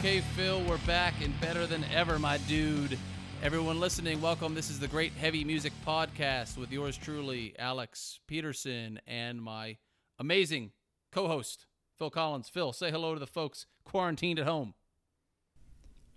Okay, 0.00 0.20
Phil, 0.34 0.62
we're 0.62 0.78
back 0.86 1.12
and 1.22 1.38
better 1.42 1.66
than 1.66 1.84
ever, 1.92 2.18
my 2.18 2.38
dude. 2.48 2.98
Everyone 3.42 3.78
listening, 3.78 4.18
welcome. 4.22 4.54
This 4.54 4.70
is 4.70 4.80
the 4.80 4.88
Great 4.88 5.12
Heavy 5.12 5.44
Music 5.44 5.74
Podcast 5.86 6.56
with 6.56 6.72
yours 6.72 6.96
truly, 6.96 7.54
Alex 7.58 8.18
Peterson, 8.26 8.98
and 9.06 9.42
my 9.42 9.76
amazing 10.18 10.72
co 11.12 11.28
host, 11.28 11.66
Phil 11.98 12.08
Collins. 12.08 12.48
Phil, 12.48 12.72
say 12.72 12.90
hello 12.90 13.12
to 13.12 13.20
the 13.20 13.26
folks 13.26 13.66
quarantined 13.84 14.38
at 14.38 14.46
home. 14.46 14.72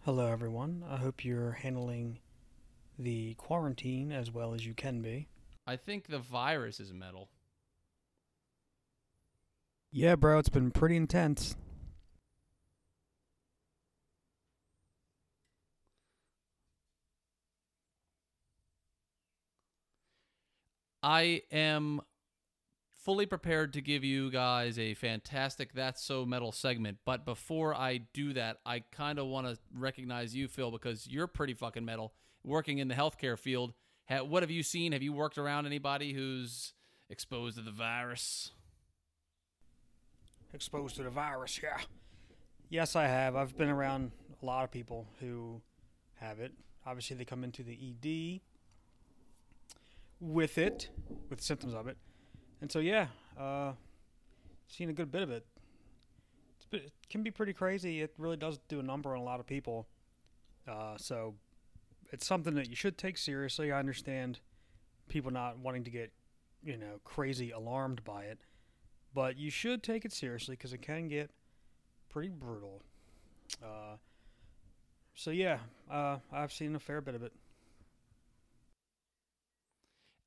Hello, 0.05 0.27
everyone. 0.27 0.85
I 0.89 0.95
hope 0.95 1.25
you're 1.25 1.51
handling 1.51 2.19
the 2.97 3.33
quarantine 3.33 4.13
as 4.13 4.31
well 4.31 4.53
as 4.53 4.65
you 4.65 4.73
can 4.73 5.01
be. 5.01 5.27
I 5.67 5.75
think 5.75 6.07
the 6.07 6.19
virus 6.19 6.79
is 6.79 6.93
metal. 6.93 7.27
Yeah, 9.91 10.15
bro, 10.15 10.39
it's 10.39 10.47
been 10.47 10.71
pretty 10.71 10.95
intense. 10.95 11.57
I 21.03 21.41
am 21.51 22.01
fully 23.03 23.25
prepared 23.25 23.73
to 23.73 23.81
give 23.81 24.05
you 24.05 24.31
guys 24.31 24.79
a 24.79 24.93
fantastic 24.93 25.73
That's 25.73 26.01
So 26.01 26.25
Metal 26.25 26.53
segment. 26.53 26.99
But 27.03 27.25
before 27.25 27.75
I 27.75 27.97
do 28.13 28.31
that, 28.33 28.59
I 28.65 28.79
kind 28.91 29.19
of 29.19 29.27
want 29.27 29.45
to 29.47 29.57
recognize 29.75 30.33
you, 30.33 30.47
Phil, 30.47 30.71
because 30.71 31.05
you're 31.05 31.27
pretty 31.27 31.53
fucking 31.53 31.83
metal 31.83 32.13
working 32.45 32.77
in 32.77 32.87
the 32.87 32.95
healthcare 32.95 33.37
field. 33.37 33.73
What 34.09 34.43
have 34.43 34.51
you 34.51 34.63
seen? 34.63 34.93
Have 34.93 35.03
you 35.03 35.11
worked 35.11 35.37
around 35.37 35.65
anybody 35.65 36.13
who's 36.13 36.71
exposed 37.09 37.57
to 37.57 37.63
the 37.63 37.71
virus? 37.71 38.51
Exposed 40.53 40.95
to 40.95 41.03
the 41.03 41.09
virus, 41.09 41.59
yeah. 41.61 41.79
Yes, 42.69 42.95
I 42.95 43.07
have. 43.07 43.35
I've 43.35 43.57
been 43.57 43.69
around 43.69 44.11
a 44.41 44.45
lot 44.45 44.63
of 44.63 44.71
people 44.71 45.07
who 45.19 45.61
have 46.21 46.39
it. 46.39 46.53
Obviously, 46.85 47.17
they 47.17 47.25
come 47.25 47.43
into 47.43 47.63
the 47.63 47.73
ED 47.73 48.39
with 50.23 50.57
it, 50.57 50.89
with 51.29 51.41
symptoms 51.41 51.73
of 51.73 51.87
it. 51.87 51.97
And 52.61 52.71
so, 52.71 52.79
yeah, 52.79 53.07
uh, 53.39 53.73
seen 54.67 54.89
a 54.89 54.93
good 54.93 55.11
bit 55.11 55.21
of 55.21 55.31
it. 55.31 55.45
Been, 56.69 56.81
it 56.81 56.93
can 57.09 57.23
be 57.23 57.29
pretty 57.29 57.53
crazy. 57.53 58.01
It 58.01 58.13
really 58.17 58.37
does 58.37 58.57
do 58.69 58.79
a 58.79 58.83
number 58.83 59.13
on 59.13 59.21
a 59.21 59.23
lot 59.23 59.39
of 59.39 59.45
people. 59.45 59.87
Uh, 60.67 60.95
so, 60.97 61.35
it's 62.11 62.25
something 62.25 62.55
that 62.55 62.69
you 62.69 62.75
should 62.75 62.97
take 62.97 63.17
seriously. 63.17 63.71
I 63.71 63.79
understand 63.79 64.39
people 65.09 65.31
not 65.31 65.59
wanting 65.59 65.83
to 65.83 65.91
get, 65.91 66.13
you 66.63 66.77
know, 66.77 66.99
crazy 67.03 67.51
alarmed 67.51 68.03
by 68.03 68.23
it, 68.23 68.39
but 69.13 69.37
you 69.37 69.49
should 69.49 69.83
take 69.83 70.05
it 70.05 70.13
seriously 70.13 70.55
because 70.55 70.73
it 70.73 70.81
can 70.81 71.07
get 71.07 71.31
pretty 72.09 72.29
brutal. 72.29 72.81
Uh, 73.61 73.97
so 75.15 75.31
yeah, 75.31 75.57
uh, 75.91 76.17
I've 76.31 76.53
seen 76.53 76.75
a 76.75 76.79
fair 76.79 77.01
bit 77.01 77.15
of 77.15 77.23
it. 77.23 77.33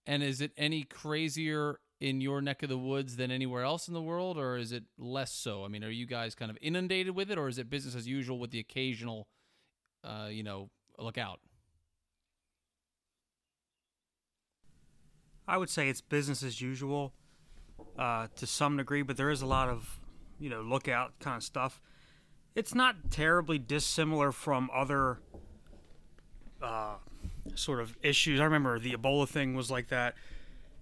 And 0.07 0.23
is 0.23 0.41
it 0.41 0.53
any 0.57 0.85
crazier 0.85 1.81
in 2.01 2.21
your 2.21 2.41
neck 2.41 2.63
of 2.63 2.69
the 2.69 2.79
woods 2.79 3.17
than 3.17 3.31
anywhere 3.31 3.63
else 3.63 3.89
in 3.89 3.95
the 3.95 4.03
world, 4.03 4.39
or 4.39 4.57
is 4.57 4.71
it 4.71 4.85
less 4.99 5.33
so? 5.33 5.65
I 5.65 5.69
mean, 5.69 5.83
are 5.83 5.91
you 5.91 6.07
guys 6.07 6.35
kind 6.35 6.51
of 6.51 6.59
inundated 6.61 7.15
with 7.15 7.31
it, 7.31 7.39
or 7.39 7.49
is 7.49 7.59
it 7.59 7.71
business 7.71 7.95
as 7.95 8.07
usual 8.07 8.39
with 8.39 8.51
the 8.51 8.59
occasional, 8.61 9.27
uh, 10.05 10.29
you 10.31 10.43
know, 10.43 10.71
look 10.99 11.19
out? 11.19 11.41
I 15.49 15.57
would 15.57 15.71
say 15.71 15.89
it's 15.89 16.01
business 16.01 16.43
as 16.43 16.61
usual 16.61 17.15
uh, 17.99 18.27
to 18.37 18.47
some 18.47 18.77
degree, 18.77 19.03
but 19.03 19.17
there 19.17 19.31
is 19.31 19.43
a 19.43 19.47
lot 19.47 19.69
of, 19.69 20.01
you 20.39 20.51
know, 20.51 20.61
lookout 20.61 21.19
kind 21.21 21.37
of 21.37 21.43
stuff. 21.43 21.81
It's 22.55 22.75
not 22.75 23.11
terribly 23.11 23.59
dissimilar 23.59 24.33
from 24.33 24.71
other 24.75 25.21
uh, 26.63 26.97
sort 27.55 27.81
of 27.81 27.97
issues. 28.03 28.41
I 28.41 28.45
remember 28.45 28.79
the 28.79 28.93
Ebola 28.93 29.29
thing 29.29 29.55
was 29.55 29.71
like 29.71 29.89
that. 29.89 30.15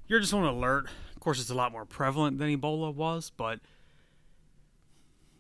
You're 0.07 0.21
just 0.21 0.35
on 0.35 0.45
alert. 0.45 0.87
Of 1.15 1.21
course, 1.21 1.41
it's 1.41 1.51
a 1.51 1.55
lot 1.55 1.73
more 1.73 1.85
prevalent 1.85 2.39
than 2.39 2.49
Ebola 2.57 2.95
was, 2.95 3.31
but 3.37 3.61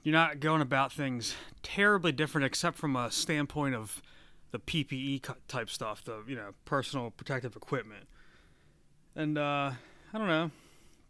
you're 0.02 0.12
not 0.12 0.40
going 0.40 0.60
about 0.60 0.92
things 0.92 1.34
terribly 1.62 2.12
different, 2.12 2.44
except 2.44 2.76
from 2.76 2.96
a 2.96 3.10
standpoint 3.10 3.74
of 3.74 4.02
the 4.50 4.58
PPE 4.58 5.34
type 5.48 5.68
stuff, 5.68 6.04
the 6.04 6.22
you 6.28 6.36
know 6.36 6.50
personal 6.64 7.10
protective 7.10 7.56
equipment. 7.56 8.06
And 9.16 9.36
uh, 9.38 9.72
I 10.12 10.18
don't 10.18 10.28
know. 10.28 10.50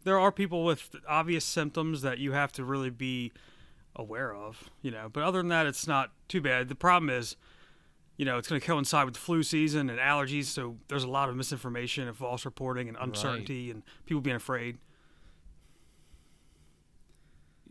There 0.03 0.19
are 0.19 0.31
people 0.31 0.63
with 0.63 0.95
obvious 1.07 1.43
symptoms 1.43 2.01
that 2.03 2.19
you 2.19 2.31
have 2.31 2.51
to 2.53 2.63
really 2.63 2.89
be 2.89 3.31
aware 3.95 4.33
of, 4.33 4.69
you 4.81 4.91
know. 4.91 5.09
But 5.11 5.23
other 5.23 5.39
than 5.39 5.49
that, 5.49 5.65
it's 5.65 5.87
not 5.87 6.11
too 6.27 6.41
bad. 6.41 6.69
The 6.69 6.75
problem 6.75 7.09
is, 7.09 7.35
you 8.17 8.25
know, 8.25 8.37
it's 8.37 8.47
going 8.47 8.59
to 8.61 8.65
coincide 8.65 9.05
with 9.05 9.13
the 9.15 9.19
flu 9.19 9.43
season 9.43 9.89
and 9.89 9.99
allergies, 9.99 10.45
so 10.45 10.77
there's 10.87 11.03
a 11.03 11.09
lot 11.09 11.27
of 11.29 11.35
misinformation 11.35 12.07
and 12.07 12.15
false 12.15 12.45
reporting 12.45 12.87
and 12.87 12.97
uncertainty 12.99 13.67
Right. 13.67 13.75
and 13.75 13.83
people 14.05 14.21
being 14.21 14.35
afraid. 14.37 14.77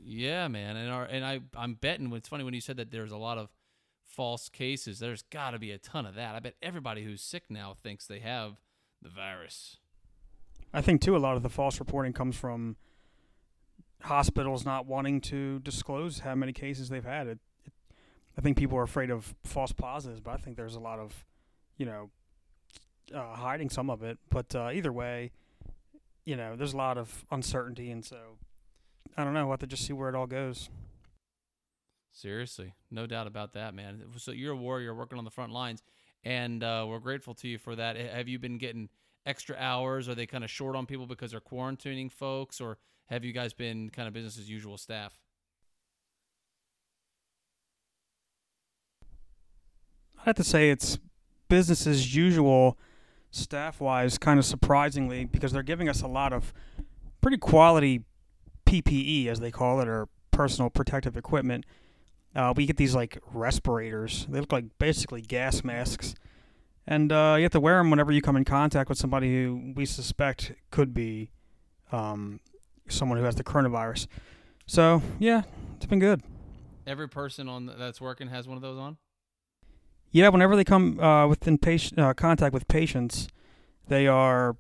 Yeah, 0.07 0.49
man, 0.49 0.77
and 0.77 0.91
our 0.91 1.05
and 1.05 1.25
I 1.25 1.41
I'm 1.57 1.75
betting. 1.75 2.13
It's 2.13 2.29
funny 2.29 2.45
when 2.45 2.53
you 2.55 2.61
said 2.61 2.77
that 2.77 2.91
there's 2.91 3.13
a 3.13 3.17
lot 3.17 3.39
of 3.39 3.49
false 4.05 4.49
cases. 4.51 4.99
There's 4.99 5.23
got 5.23 5.53
to 5.53 5.59
be 5.59 5.71
a 5.71 5.79
ton 5.79 6.05
of 6.05 6.15
that. 6.17 6.35
I 6.35 6.41
bet 6.41 6.55
everybody 6.63 7.05
who's 7.05 7.23
sick 7.23 7.45
now 7.49 7.75
thinks 7.83 8.07
they 8.07 8.19
have 8.19 8.61
the 9.01 9.09
virus. 9.09 9.79
I 10.75 10.83
think 10.83 11.01
too 11.01 11.17
a 11.17 11.19
lot 11.19 11.37
of 11.37 11.43
the 11.43 11.49
false 11.49 11.81
reporting 11.81 12.13
comes 12.13 12.37
from 12.37 12.77
hospitals 14.03 14.67
not 14.67 14.87
wanting 14.87 15.21
to 15.23 15.61
disclose 15.61 16.19
how 16.19 16.35
many 16.35 16.53
cases 16.53 16.91
they've 16.91 17.05
had. 17.05 17.27
It, 17.27 17.31
it, 17.31 17.39
I 18.37 18.41
think 18.41 18.57
people 18.57 18.79
are 18.79 18.83
afraid 18.83 19.11
of 19.11 19.35
false 19.45 19.73
positives, 19.73 20.21
but 20.21 20.33
I 20.33 20.37
think 20.37 20.57
there's 20.57 20.75
a 20.75 20.81
lot 20.81 20.99
of, 20.99 21.25
you 21.77 21.87
know, 21.87 22.11
uh, 23.15 23.35
hiding 23.35 23.71
some 23.71 23.91
of 23.91 24.03
it. 24.03 24.19
But 24.31 24.55
uh, 24.55 24.71
either 24.73 24.93
way, 24.93 25.31
you 26.25 26.37
know, 26.37 26.57
there's 26.57 26.73
a 26.73 26.77
lot 26.77 26.99
of 26.99 27.25
uncertainty, 27.31 27.91
and 27.91 28.05
so 28.05 28.39
I 29.17 29.25
don't 29.25 29.35
know. 29.35 29.45
We'll 29.45 29.53
have 29.53 29.61
to 29.61 29.67
just 29.67 29.87
see 29.87 29.93
where 29.93 30.09
it 30.09 30.15
all 30.15 30.27
goes. 30.27 30.71
Seriously, 32.13 32.75
no 32.91 33.07
doubt 33.07 33.27
about 33.27 33.53
that, 33.55 33.75
man. 33.75 34.03
So 34.17 34.31
you're 34.31 34.53
a 34.53 34.57
warrior 34.57 34.95
working 34.95 35.19
on 35.19 35.25
the 35.25 35.31
front 35.31 35.53
lines, 35.53 35.83
and 36.25 36.63
uh, 36.63 36.87
we're 36.89 37.01
grateful 37.01 37.35
to 37.35 37.49
you 37.49 37.59
for 37.59 37.77
that. 37.77 37.97
Have 37.97 38.29
you 38.29 38.39
been 38.39 38.59
getting 38.59 38.89
extra 39.27 39.57
hours? 39.59 40.09
Are 40.09 40.15
they 40.15 40.27
kind 40.27 40.45
of 40.45 40.51
short 40.51 40.77
on 40.77 40.87
people 40.87 41.07
because 41.07 41.33
they're 41.33 41.41
quarantining 41.41 42.11
folks, 42.11 42.61
or 42.61 42.79
have 43.07 43.25
you 43.25 43.33
guys 43.33 43.53
been 43.53 43.91
kind 43.91 44.09
of 44.09 44.15
business 44.15 44.39
as 44.39 44.49
usual 44.49 44.79
staff? 44.79 45.13
I 50.25 50.31
have 50.31 50.37
to 50.37 50.45
say 50.45 50.71
it's 50.71 50.99
business 51.51 51.87
as 51.87 52.17
usual, 52.17 52.79
staff 53.31 53.79
wise, 53.79 54.17
kind 54.17 54.39
of 54.39 54.47
surprisingly, 54.47 55.27
because 55.27 55.53
they're 55.53 55.63
giving 55.63 55.87
us 55.87 56.01
a 56.01 56.07
lot 56.07 56.33
of 56.33 56.55
pretty 57.21 57.37
quality 57.37 58.05
PPE, 58.65 59.27
as 59.27 59.41
they 59.41 59.51
call 59.51 59.81
it, 59.81 59.89
or 59.89 60.09
personal 60.31 60.71
protective 60.71 61.19
equipment. 61.19 61.67
Uh, 62.35 62.55
we 62.57 62.65
get 62.65 62.79
these 62.79 62.95
like 62.95 63.19
respirators. 63.35 64.27
They 64.31 64.41
look 64.41 64.51
like 64.51 64.65
basically 64.79 65.21
gas 65.21 65.63
masks, 65.63 66.15
and 66.87 67.13
uh, 67.13 67.35
you 67.37 67.43
have 67.43 67.53
to 67.53 67.61
wear 67.61 67.77
them 67.77 67.91
whenever 67.91 68.11
you 68.11 68.23
come 68.23 68.37
in 68.37 68.47
contact 68.47 68.89
with 68.89 68.97
somebody 68.97 69.31
who 69.31 69.75
we 69.77 69.85
suspect 69.85 70.53
could 70.71 70.95
be 70.95 71.31
um, 71.93 72.41
someone 72.89 73.19
who 73.19 73.25
has 73.25 73.35
the 73.35 73.45
coronavirus. 73.45 74.07
So 74.67 75.03
yeah, 75.19 75.43
it's 75.77 75.87
been 75.87 75.99
good. 76.01 76.23
Every 76.87 77.09
person 77.11 77.47
on 77.47 77.67
that's 77.79 78.01
working 78.01 78.29
has 78.29 78.49
one 78.49 78.57
of 78.57 78.63
those 78.63 78.79
on. 78.79 78.97
Yeah, 80.15 80.29
whenever 80.29 80.55
they 80.55 80.63
come 80.63 81.01
uh, 81.01 81.27
within 81.27 81.59
patient 81.59 81.99
uh, 81.99 82.15
contact 82.15 82.55
with 82.55 82.69
patients, 82.69 83.27
they 83.89 84.07
are 84.07 84.57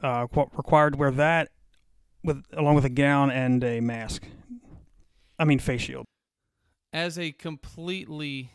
uh, 0.00 0.28
qu- 0.28 0.48
required 0.56 0.92
to 0.92 0.98
wear 1.00 1.10
that 1.10 1.48
with 2.22 2.44
along 2.52 2.76
with 2.76 2.84
a 2.84 2.88
gown 2.88 3.32
and 3.32 3.64
a 3.64 3.80
mask. 3.80 4.28
I 5.40 5.44
mean 5.44 5.58
face 5.58 5.80
shield. 5.80 6.04
As 6.92 7.18
a 7.18 7.32
completely 7.32 8.52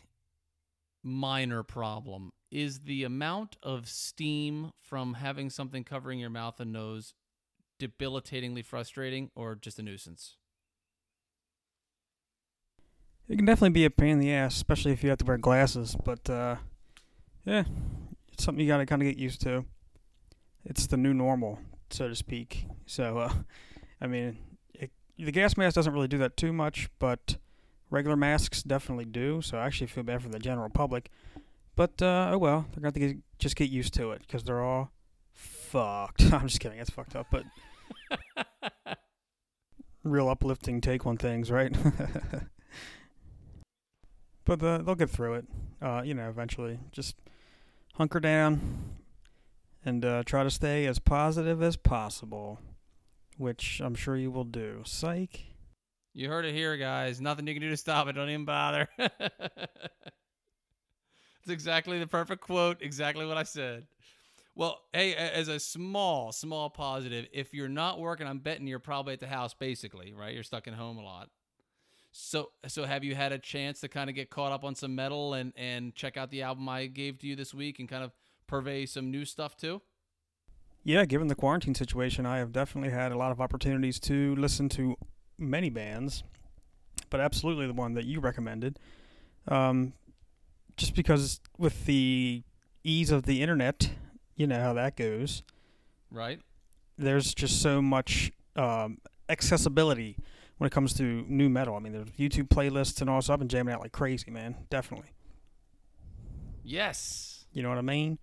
minor 1.02 1.62
problem, 1.62 2.30
is 2.50 2.80
the 2.80 3.04
amount 3.04 3.58
of 3.62 3.86
steam 3.86 4.70
from 4.80 5.12
having 5.12 5.50
something 5.50 5.84
covering 5.84 6.18
your 6.18 6.30
mouth 6.30 6.58
and 6.60 6.72
nose 6.72 7.12
debilitatingly 7.78 8.64
frustrating 8.64 9.30
or 9.34 9.54
just 9.54 9.78
a 9.78 9.82
nuisance? 9.82 10.38
It 13.28 13.36
can 13.36 13.44
definitely 13.44 13.70
be 13.70 13.84
a 13.84 13.90
pain 13.90 14.10
in 14.10 14.18
the 14.18 14.32
ass, 14.32 14.54
especially 14.56 14.92
if 14.92 15.02
you 15.02 15.10
have 15.10 15.18
to 15.18 15.24
wear 15.24 15.38
glasses. 15.38 15.96
But 16.04 16.28
uh, 16.28 16.56
yeah, 17.44 17.64
it's 18.32 18.44
something 18.44 18.62
you 18.62 18.70
got 18.70 18.78
to 18.78 18.86
kind 18.86 19.02
of 19.02 19.08
get 19.08 19.16
used 19.16 19.40
to. 19.42 19.64
It's 20.64 20.86
the 20.86 20.96
new 20.96 21.14
normal, 21.14 21.58
so 21.90 22.08
to 22.08 22.14
speak. 22.14 22.66
So, 22.86 23.18
uh, 23.18 23.32
I 24.00 24.06
mean, 24.06 24.38
it, 24.74 24.90
the 25.18 25.32
gas 25.32 25.56
mask 25.56 25.74
doesn't 25.74 25.92
really 25.92 26.08
do 26.08 26.18
that 26.18 26.36
too 26.36 26.52
much, 26.52 26.88
but 26.98 27.36
regular 27.90 28.16
masks 28.16 28.62
definitely 28.62 29.04
do. 29.04 29.42
So 29.42 29.58
I 29.58 29.66
actually 29.66 29.88
feel 29.88 30.04
bad 30.04 30.22
for 30.22 30.28
the 30.28 30.38
general 30.38 30.68
public. 30.68 31.10
But 31.74 32.02
uh, 32.02 32.30
oh 32.32 32.38
well, 32.38 32.66
they're 32.72 32.82
going 32.82 32.92
to 32.92 33.00
get, 33.00 33.16
just 33.38 33.56
get 33.56 33.70
used 33.70 33.94
to 33.94 34.12
it 34.12 34.20
because 34.20 34.44
they're 34.44 34.62
all 34.62 34.90
fucked. 35.32 36.22
I'm 36.32 36.48
just 36.48 36.60
kidding. 36.60 36.78
It's 36.78 36.90
fucked 36.90 37.16
up, 37.16 37.28
but 37.30 37.44
real 40.04 40.28
uplifting 40.28 40.80
take 40.80 41.06
on 41.06 41.16
things, 41.16 41.50
right? 41.50 41.74
but 44.56 44.66
uh, 44.66 44.78
they'll 44.82 44.94
get 44.94 45.10
through 45.10 45.34
it. 45.34 45.46
Uh, 45.80 46.02
you 46.04 46.14
know, 46.14 46.28
eventually. 46.28 46.78
Just 46.92 47.16
hunker 47.94 48.20
down 48.20 48.96
and 49.84 50.04
uh, 50.04 50.22
try 50.24 50.44
to 50.44 50.50
stay 50.50 50.86
as 50.86 50.98
positive 50.98 51.62
as 51.62 51.76
possible, 51.76 52.58
which 53.36 53.80
I'm 53.82 53.94
sure 53.94 54.16
you 54.16 54.30
will 54.30 54.44
do. 54.44 54.82
Psych. 54.84 55.44
You 56.14 56.28
heard 56.28 56.44
it 56.44 56.54
here, 56.54 56.76
guys. 56.76 57.20
Nothing 57.20 57.46
you 57.46 57.54
can 57.54 57.62
do 57.62 57.70
to 57.70 57.76
stop 57.76 58.06
it. 58.08 58.12
Don't 58.12 58.28
even 58.28 58.44
bother. 58.44 58.88
it's 58.98 59.08
exactly 61.48 61.98
the 61.98 62.06
perfect 62.06 62.42
quote. 62.42 62.82
Exactly 62.82 63.24
what 63.24 63.38
I 63.38 63.44
said. 63.44 63.86
Well, 64.54 64.82
hey, 64.92 65.14
as 65.14 65.48
a 65.48 65.58
small, 65.58 66.30
small 66.30 66.68
positive, 66.68 67.26
if 67.32 67.54
you're 67.54 67.70
not 67.70 67.98
working, 67.98 68.26
I'm 68.26 68.40
betting 68.40 68.66
you're 68.66 68.78
probably 68.78 69.14
at 69.14 69.20
the 69.20 69.26
house, 69.26 69.54
basically, 69.54 70.12
right? 70.12 70.34
You're 70.34 70.42
stuck 70.42 70.68
at 70.68 70.74
home 70.74 70.98
a 70.98 71.02
lot. 71.02 71.30
So, 72.12 72.50
so 72.68 72.84
have 72.84 73.04
you 73.04 73.14
had 73.14 73.32
a 73.32 73.38
chance 73.38 73.80
to 73.80 73.88
kind 73.88 74.10
of 74.10 74.14
get 74.14 74.28
caught 74.28 74.52
up 74.52 74.64
on 74.64 74.74
some 74.74 74.94
metal 74.94 75.32
and 75.32 75.52
and 75.56 75.94
check 75.94 76.16
out 76.16 76.30
the 76.30 76.42
album 76.42 76.68
I 76.68 76.86
gave 76.86 77.18
to 77.20 77.26
you 77.26 77.34
this 77.34 77.54
week 77.54 77.78
and 77.78 77.88
kind 77.88 78.04
of 78.04 78.12
purvey 78.46 78.86
some 78.86 79.10
new 79.10 79.24
stuff 79.24 79.56
too? 79.56 79.80
Yeah, 80.84 81.04
given 81.06 81.28
the 81.28 81.34
quarantine 81.34 81.74
situation, 81.74 82.26
I 82.26 82.38
have 82.38 82.52
definitely 82.52 82.90
had 82.90 83.12
a 83.12 83.16
lot 83.16 83.32
of 83.32 83.40
opportunities 83.40 83.98
to 84.00 84.34
listen 84.34 84.68
to 84.70 84.96
many 85.38 85.70
bands, 85.70 86.22
but 87.08 87.20
absolutely 87.20 87.66
the 87.66 87.72
one 87.72 87.94
that 87.94 88.04
you 88.04 88.20
recommended. 88.20 88.78
Um, 89.48 89.94
just 90.76 90.94
because 90.94 91.40
with 91.56 91.86
the 91.86 92.42
ease 92.84 93.10
of 93.10 93.22
the 93.24 93.42
internet, 93.42 93.90
you 94.36 94.46
know 94.46 94.60
how 94.60 94.72
that 94.74 94.96
goes. 94.96 95.42
Right. 96.10 96.40
There's 96.98 97.32
just 97.32 97.62
so 97.62 97.80
much 97.80 98.32
um, 98.56 98.98
accessibility 99.28 100.18
when 100.58 100.66
it 100.66 100.70
comes 100.70 100.92
to 100.94 101.24
new 101.28 101.48
metal. 101.48 101.76
I 101.76 101.78
mean, 101.80 101.92
there's 101.92 102.08
YouTube 102.10 102.48
playlists 102.48 103.00
and 103.00 103.10
all 103.10 103.20
stuff. 103.20 103.34
I've 103.34 103.38
been 103.40 103.48
jamming 103.48 103.74
out 103.74 103.80
like 103.80 103.92
crazy, 103.92 104.30
man. 104.30 104.56
Definitely. 104.70 105.08
Yes. 106.64 107.44
You 107.52 107.62
know 107.62 107.68
what 107.68 107.78
I 107.78 107.82
mean? 107.82 108.18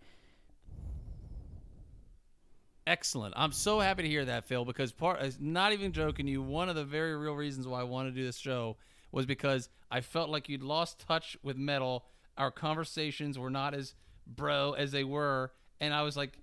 Excellent. 2.88 3.34
I'm 3.38 3.52
so 3.52 3.80
happy 3.80 4.04
to 4.04 4.10
hear 4.10 4.26
that, 4.26 4.46
Phil, 4.46 4.66
because 4.66 4.92
part 4.92 5.20
uh, 5.22 5.30
not 5.40 5.74
even 5.74 5.92
joking 5.92 6.28
you, 6.28 6.42
one 6.42 6.70
of 6.70 6.76
the 6.76 6.86
very 6.86 7.16
real 7.16 7.36
reasons 7.36 7.68
why 7.68 7.82
I 7.82 7.84
wanted 7.84 8.16
to 8.16 8.16
do 8.16 8.26
this 8.26 8.38
show 8.38 8.78
was 9.12 9.26
because 9.26 9.70
I 9.92 10.02
felt 10.02 10.30
like 10.30 10.50
you'd 10.50 10.64
lost 10.64 11.06
touch 11.08 11.38
with 11.44 11.58
metal. 11.58 12.06
Our 12.38 12.50
conversations 12.50 13.38
were 13.38 13.52
not 13.52 13.74
as 13.74 13.94
bro 14.26 14.74
as 14.74 14.92
they 14.92 15.04
were, 15.04 15.52
and 15.80 15.94
I 15.94 16.02
was 16.02 16.18
like 16.18 16.40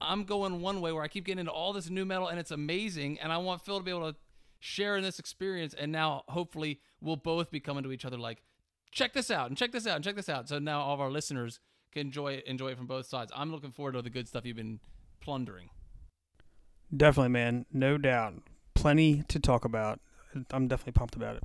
I'm 0.00 0.24
going 0.24 0.60
one 0.60 0.80
way 0.80 0.92
where 0.92 1.02
I 1.02 1.08
keep 1.08 1.24
getting 1.24 1.40
into 1.40 1.52
all 1.52 1.72
this 1.72 1.90
new 1.90 2.04
metal 2.04 2.28
and 2.28 2.38
it's 2.38 2.50
amazing 2.50 3.18
and 3.20 3.32
I 3.32 3.38
want 3.38 3.62
Phil 3.62 3.78
to 3.78 3.84
be 3.84 3.90
able 3.90 4.12
to 4.12 4.18
share 4.60 4.96
in 4.96 5.02
this 5.02 5.18
experience 5.18 5.74
and 5.74 5.92
now 5.92 6.22
hopefully 6.28 6.80
we'll 7.00 7.16
both 7.16 7.50
be 7.50 7.60
coming 7.60 7.84
to 7.84 7.92
each 7.92 8.04
other 8.04 8.18
like 8.18 8.42
check 8.92 9.12
this 9.12 9.30
out 9.30 9.48
and 9.48 9.56
check 9.56 9.72
this 9.72 9.86
out 9.86 9.96
and 9.96 10.04
check 10.04 10.16
this 10.16 10.28
out. 10.28 10.48
So 10.48 10.58
now 10.58 10.80
all 10.80 10.94
of 10.94 11.00
our 11.00 11.10
listeners 11.10 11.60
can 11.92 12.06
enjoy 12.06 12.34
it, 12.34 12.46
enjoy 12.46 12.68
it 12.68 12.76
from 12.76 12.86
both 12.86 13.06
sides. 13.06 13.32
I'm 13.34 13.52
looking 13.52 13.70
forward 13.70 13.92
to 13.92 14.02
the 14.02 14.10
good 14.10 14.28
stuff 14.28 14.44
you've 14.44 14.56
been 14.56 14.80
plundering. 15.20 15.70
Definitely, 16.94 17.30
man. 17.30 17.66
No 17.72 17.98
doubt. 17.98 18.34
Plenty 18.74 19.22
to 19.28 19.38
talk 19.38 19.64
about. 19.64 20.00
I'm 20.50 20.68
definitely 20.68 20.92
pumped 20.92 21.16
about 21.16 21.36
it. 21.36 21.42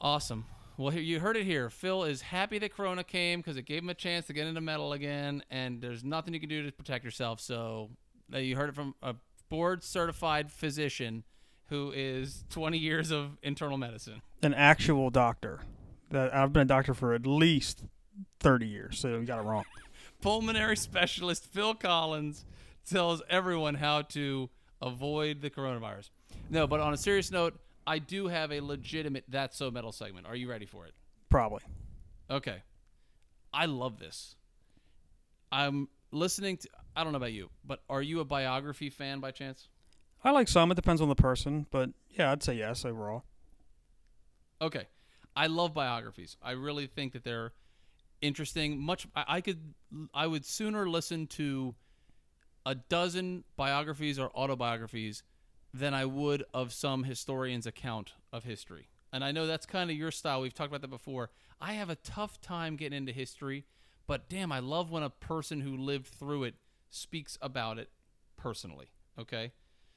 Awesome. 0.00 0.46
Well, 0.76 0.90
here 0.90 1.02
you 1.02 1.20
heard 1.20 1.36
it 1.36 1.44
here. 1.44 1.68
Phil 1.68 2.04
is 2.04 2.22
happy 2.22 2.58
that 2.58 2.74
Corona 2.74 3.04
came 3.04 3.40
because 3.40 3.58
it 3.58 3.66
gave 3.66 3.82
him 3.82 3.90
a 3.90 3.94
chance 3.94 4.26
to 4.28 4.32
get 4.32 4.46
into 4.46 4.62
metal 4.62 4.94
again, 4.94 5.42
and 5.50 5.80
there's 5.80 6.02
nothing 6.02 6.32
you 6.32 6.40
can 6.40 6.48
do 6.48 6.62
to 6.62 6.72
protect 6.72 7.04
yourself. 7.04 7.38
So 7.38 7.90
uh, 8.32 8.38
you 8.38 8.56
heard 8.56 8.70
it 8.70 8.74
from 8.74 8.94
a 9.02 9.14
board 9.50 9.84
certified 9.84 10.50
physician 10.50 11.24
who 11.68 11.92
is 11.94 12.44
20 12.50 12.78
years 12.78 13.10
of 13.10 13.36
internal 13.42 13.76
medicine. 13.76 14.22
An 14.42 14.54
actual 14.54 15.10
doctor. 15.10 15.60
That 16.10 16.34
I've 16.34 16.52
been 16.52 16.62
a 16.62 16.64
doctor 16.64 16.94
for 16.94 17.14
at 17.14 17.26
least 17.26 17.84
30 18.40 18.66
years, 18.66 18.98
so 18.98 19.08
you 19.08 19.22
got 19.24 19.38
it 19.38 19.42
wrong. 19.42 19.64
Pulmonary 20.20 20.76
specialist 20.76 21.44
Phil 21.46 21.74
Collins 21.74 22.44
tells 22.88 23.22
everyone 23.30 23.74
how 23.74 24.02
to 24.02 24.50
avoid 24.82 25.40
the 25.40 25.50
coronavirus. 25.50 26.10
No, 26.48 26.66
but 26.66 26.80
on 26.80 26.92
a 26.92 26.96
serious 26.96 27.30
note, 27.30 27.58
I 27.86 27.98
do 27.98 28.26
have 28.26 28.50
a 28.50 28.60
legitimate 28.60 29.24
That's 29.28 29.56
So 29.56 29.70
Metal 29.70 29.92
segment. 29.92 30.26
Are 30.26 30.34
you 30.34 30.50
ready 30.50 30.66
for 30.66 30.86
it? 30.86 30.94
Probably. 31.28 31.62
Okay. 32.28 32.62
I 33.52 33.66
love 33.66 33.98
this. 33.98 34.34
I'm 35.52 35.88
listening 36.12 36.56
to, 36.58 36.68
I 36.96 37.04
don't 37.04 37.12
know 37.12 37.18
about 37.18 37.32
you, 37.32 37.50
but 37.64 37.80
are 37.88 38.02
you 38.02 38.20
a 38.20 38.24
biography 38.24 38.90
fan 38.90 39.20
by 39.20 39.30
chance? 39.30 39.68
I 40.22 40.30
like 40.32 40.48
some. 40.48 40.70
It 40.70 40.74
depends 40.74 41.00
on 41.00 41.08
the 41.08 41.14
person, 41.14 41.66
but 41.70 41.90
yeah, 42.10 42.32
I'd 42.32 42.42
say 42.42 42.54
yes 42.54 42.84
overall. 42.84 43.24
Okay. 44.60 44.86
I 45.36 45.46
love 45.46 45.72
biographies. 45.72 46.36
I 46.42 46.52
really 46.52 46.86
think 46.86 47.12
that 47.12 47.24
they're 47.24 47.52
interesting. 48.20 48.78
Much 48.78 49.06
I, 49.14 49.24
I 49.28 49.40
could 49.40 49.74
I 50.12 50.26
would 50.26 50.44
sooner 50.44 50.88
listen 50.88 51.26
to 51.28 51.74
a 52.66 52.74
dozen 52.74 53.44
biographies 53.56 54.18
or 54.18 54.30
autobiographies 54.36 55.22
than 55.72 55.94
I 55.94 56.04
would 56.04 56.44
of 56.52 56.72
some 56.72 57.04
historian's 57.04 57.66
account 57.66 58.12
of 58.32 58.44
history. 58.44 58.88
And 59.12 59.24
I 59.24 59.32
know 59.32 59.46
that's 59.46 59.66
kind 59.66 59.90
of 59.90 59.96
your 59.96 60.10
style. 60.10 60.40
We've 60.40 60.54
talked 60.54 60.68
about 60.68 60.82
that 60.82 60.88
before. 60.88 61.30
I 61.60 61.74
have 61.74 61.90
a 61.90 61.96
tough 61.96 62.40
time 62.40 62.76
getting 62.76 62.98
into 62.98 63.12
history, 63.12 63.64
but 64.10 64.28
damn, 64.28 64.50
I 64.50 64.58
love 64.58 64.90
when 64.90 65.04
a 65.04 65.08
person 65.08 65.60
who 65.60 65.76
lived 65.76 66.08
through 66.08 66.42
it 66.42 66.56
speaks 66.90 67.38
about 67.40 67.78
it 67.78 67.90
personally. 68.36 68.90
Okay? 69.16 69.52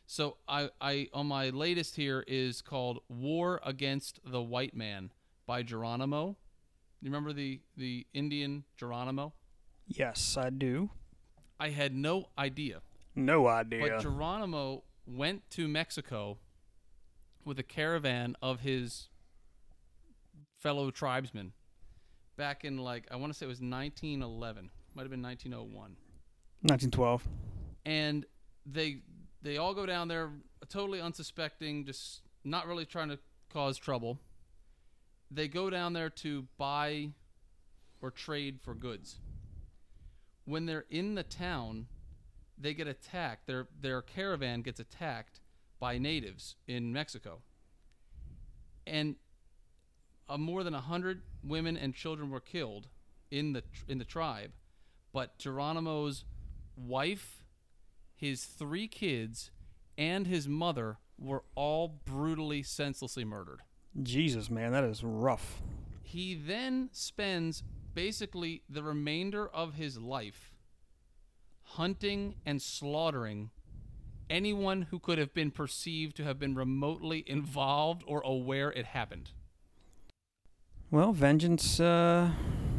So 0.06 0.38
I, 0.48 0.70
I 0.80 1.08
on 1.16 1.26
my 1.26 1.50
latest 1.50 1.96
here 1.96 2.24
is 2.28 2.62
called 2.62 3.00
War 3.10 3.60
Against 3.66 4.20
the 4.24 4.40
White 4.40 4.76
Man 4.76 5.12
by 5.48 5.64
Geronimo. 5.64 6.38
You 7.02 7.10
remember 7.10 7.34
the 7.34 7.62
the 7.76 8.06
Indian 8.14 8.66
Geronimo? 8.78 9.34
Yes, 9.88 10.38
I 10.38 10.52
do. 10.52 10.92
I 11.60 11.70
had 11.70 11.96
no 11.96 12.26
idea. 12.38 12.82
No 13.16 13.48
idea. 13.48 13.82
But 13.82 14.02
Geronimo 14.04 14.84
went 15.08 15.50
to 15.52 15.68
Mexico 15.68 16.38
with 17.44 17.58
a 17.58 17.64
caravan 17.64 18.36
of 18.44 18.60
his 18.60 19.10
fellow 20.60 20.92
tribesmen 20.92 21.54
back 22.36 22.66
in 22.66 22.78
like 22.78 23.08
I 23.12 23.16
want 23.16 23.32
to 23.32 23.38
say 23.38 23.46
it 23.46 23.50
was 23.50 23.62
1911, 23.62 24.70
might 24.96 25.02
have 25.04 25.12
been 25.12 25.22
1901. 25.22 25.96
1912. 26.62 27.28
And 27.86 28.26
they 28.66 29.02
they 29.42 29.58
all 29.58 29.74
go 29.74 29.86
down 29.86 30.08
there 30.08 30.30
totally 30.70 31.02
unsuspecting, 31.02 31.86
just 31.86 32.22
not 32.44 32.68
really 32.68 32.86
trying 32.86 33.10
to 33.10 33.20
cause 33.52 33.78
trouble. 33.78 34.20
They 35.30 35.48
go 35.48 35.70
down 35.70 35.94
there 35.94 36.10
to 36.10 36.48
buy 36.58 37.10
or 38.02 38.12
trade 38.12 38.60
for 38.62 38.74
goods. 38.74 39.18
When 40.46 40.66
they're 40.66 40.86
in 40.90 41.16
the 41.16 41.24
town, 41.24 41.88
they 42.58 42.74
get 42.74 42.88
attacked. 42.88 43.48
Their 43.48 43.68
their 43.82 44.02
caravan 44.02 44.62
gets 44.62 44.80
attacked 44.80 45.40
by 45.80 45.98
natives 45.98 46.56
in 46.68 46.94
Mexico. 46.94 47.42
And 48.86 49.16
uh, 50.30 50.38
more 50.38 50.64
than 50.64 50.74
a 50.74 50.82
hundred 50.82 51.22
women 51.44 51.78
and 51.78 51.94
children 51.94 52.30
were 52.30 52.40
killed 52.40 52.88
in 53.32 53.54
the 53.54 53.64
in 53.88 53.98
the 53.98 54.06
tribe, 54.06 54.52
but 55.12 55.38
Geronimo's 55.38 56.26
wife, 56.76 57.44
his 58.16 58.46
three 58.46 58.88
kids, 58.88 59.52
and 59.98 60.28
his 60.28 60.48
mother 60.48 60.98
were 61.18 61.44
all 61.56 61.88
brutally, 62.06 62.64
senselessly 62.64 63.26
murdered. 63.26 63.62
Jesus, 64.02 64.50
man, 64.50 64.72
that 64.72 64.84
is 64.84 65.04
rough. 65.04 65.62
He 66.02 66.36
then 66.36 66.90
spends 66.92 67.64
basically 67.94 68.64
the 68.68 68.84
remainder 68.84 69.48
of 69.48 69.76
his 69.76 70.00
life 70.00 70.52
hunting 71.64 72.36
and 72.46 72.62
slaughtering 72.62 73.50
anyone 74.30 74.84
who 74.84 75.00
could 75.00 75.18
have 75.18 75.34
been 75.34 75.52
perceived 75.52 76.16
to 76.18 76.24
have 76.24 76.40
been 76.40 76.56
remotely 76.56 77.24
involved 77.28 78.04
or 78.08 78.22
aware 78.22 78.72
it 78.72 78.86
happened. 78.86 79.32
Well, 80.94 81.12
vengeance 81.12 81.80
uh, 81.80 82.30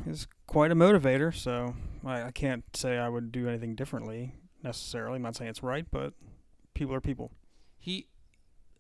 is 0.07 0.29
quite 0.47 0.71
a 0.71 0.77
motivator, 0.77 1.35
so 1.35 1.75
I, 2.07 2.23
I 2.23 2.31
can't 2.31 2.63
say 2.73 2.97
I 2.97 3.09
would 3.09 3.33
do 3.33 3.49
anything 3.49 3.75
differently 3.75 4.37
necessarily. 4.63 5.17
I'm 5.17 5.23
not 5.23 5.35
saying 5.35 5.51
it's 5.51 5.65
right, 5.65 5.85
but 5.91 6.15
people 6.75 6.95
are 6.95 7.01
people. 7.01 7.33
He 7.77 8.07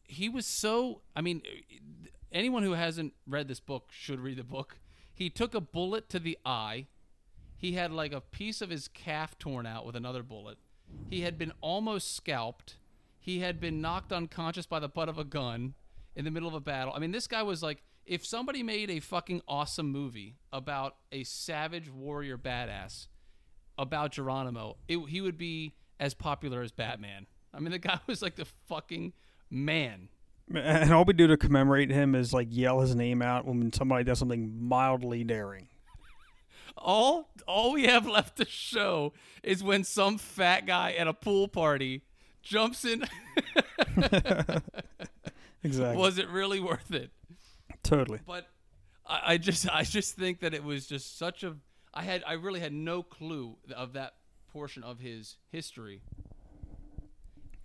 he 0.04 0.28
was 0.28 0.46
so. 0.46 1.00
I 1.16 1.20
mean, 1.20 1.42
anyone 2.30 2.62
who 2.62 2.74
hasn't 2.74 3.14
read 3.26 3.48
this 3.48 3.58
book 3.58 3.88
should 3.90 4.20
read 4.20 4.36
the 4.36 4.44
book. 4.44 4.78
He 5.12 5.30
took 5.30 5.52
a 5.52 5.60
bullet 5.60 6.08
to 6.10 6.20
the 6.20 6.38
eye. 6.46 6.86
He 7.56 7.72
had 7.72 7.90
like 7.90 8.12
a 8.12 8.20
piece 8.20 8.62
of 8.62 8.70
his 8.70 8.86
calf 8.86 9.36
torn 9.36 9.66
out 9.66 9.84
with 9.84 9.96
another 9.96 10.22
bullet. 10.22 10.58
He 11.10 11.22
had 11.22 11.36
been 11.36 11.52
almost 11.60 12.14
scalped. 12.14 12.76
He 13.18 13.40
had 13.40 13.60
been 13.60 13.80
knocked 13.80 14.12
unconscious 14.12 14.66
by 14.66 14.78
the 14.78 14.88
butt 14.88 15.08
of 15.08 15.18
a 15.18 15.24
gun 15.24 15.74
in 16.14 16.24
the 16.24 16.30
middle 16.30 16.48
of 16.48 16.54
a 16.54 16.60
battle. 16.60 16.94
I 16.94 17.00
mean, 17.00 17.10
this 17.10 17.26
guy 17.26 17.42
was 17.42 17.64
like, 17.64 17.82
if 18.06 18.24
somebody 18.24 18.62
made 18.62 18.90
a 18.90 19.00
fucking 19.00 19.42
awesome 19.48 19.90
movie 19.90 20.36
about 20.52 20.96
a 21.12 21.24
savage 21.24 21.90
warrior 21.90 22.38
badass 22.38 23.08
about 23.78 24.12
Geronimo, 24.12 24.76
it, 24.88 24.98
he 25.08 25.20
would 25.20 25.38
be 25.38 25.74
as 25.98 26.14
popular 26.14 26.62
as 26.62 26.72
Batman. 26.72 27.26
I 27.52 27.60
mean, 27.60 27.72
the 27.72 27.78
guy 27.78 28.00
was 28.06 28.22
like 28.22 28.36
the 28.36 28.46
fucking 28.68 29.12
man. 29.50 30.08
And 30.54 30.92
all 30.92 31.04
we 31.04 31.14
do 31.14 31.26
to 31.26 31.38
commemorate 31.38 31.90
him 31.90 32.14
is 32.14 32.34
like 32.34 32.48
yell 32.50 32.80
his 32.80 32.94
name 32.94 33.22
out 33.22 33.46
when 33.46 33.72
somebody 33.72 34.04
does 34.04 34.18
something 34.18 34.62
mildly 34.62 35.24
daring. 35.24 35.68
All 36.76 37.30
all 37.46 37.72
we 37.72 37.84
have 37.84 38.06
left 38.06 38.36
to 38.38 38.44
show 38.44 39.12
is 39.42 39.62
when 39.62 39.84
some 39.84 40.18
fat 40.18 40.66
guy 40.66 40.92
at 40.92 41.06
a 41.06 41.14
pool 41.14 41.48
party 41.48 42.02
jumps 42.42 42.84
in. 42.84 43.04
Exactly. 45.64 45.96
Was 45.96 46.18
it 46.18 46.28
really 46.28 46.60
worth 46.60 46.92
it? 46.92 47.10
Totally. 47.84 48.18
But 48.26 48.46
I, 49.06 49.20
I 49.34 49.36
just 49.38 49.68
I 49.70 49.84
just 49.84 50.16
think 50.16 50.40
that 50.40 50.52
it 50.54 50.64
was 50.64 50.86
just 50.86 51.16
such 51.18 51.44
a 51.44 51.54
I 51.92 52.02
had 52.02 52.24
I 52.26 52.32
really 52.32 52.60
had 52.60 52.72
no 52.72 53.02
clue 53.02 53.56
of 53.74 53.92
that 53.92 54.14
portion 54.52 54.82
of 54.82 54.98
his 54.98 55.36
history. 55.50 56.02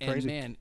And 0.01 0.11
Crazy. 0.11 0.27
man, 0.27 0.57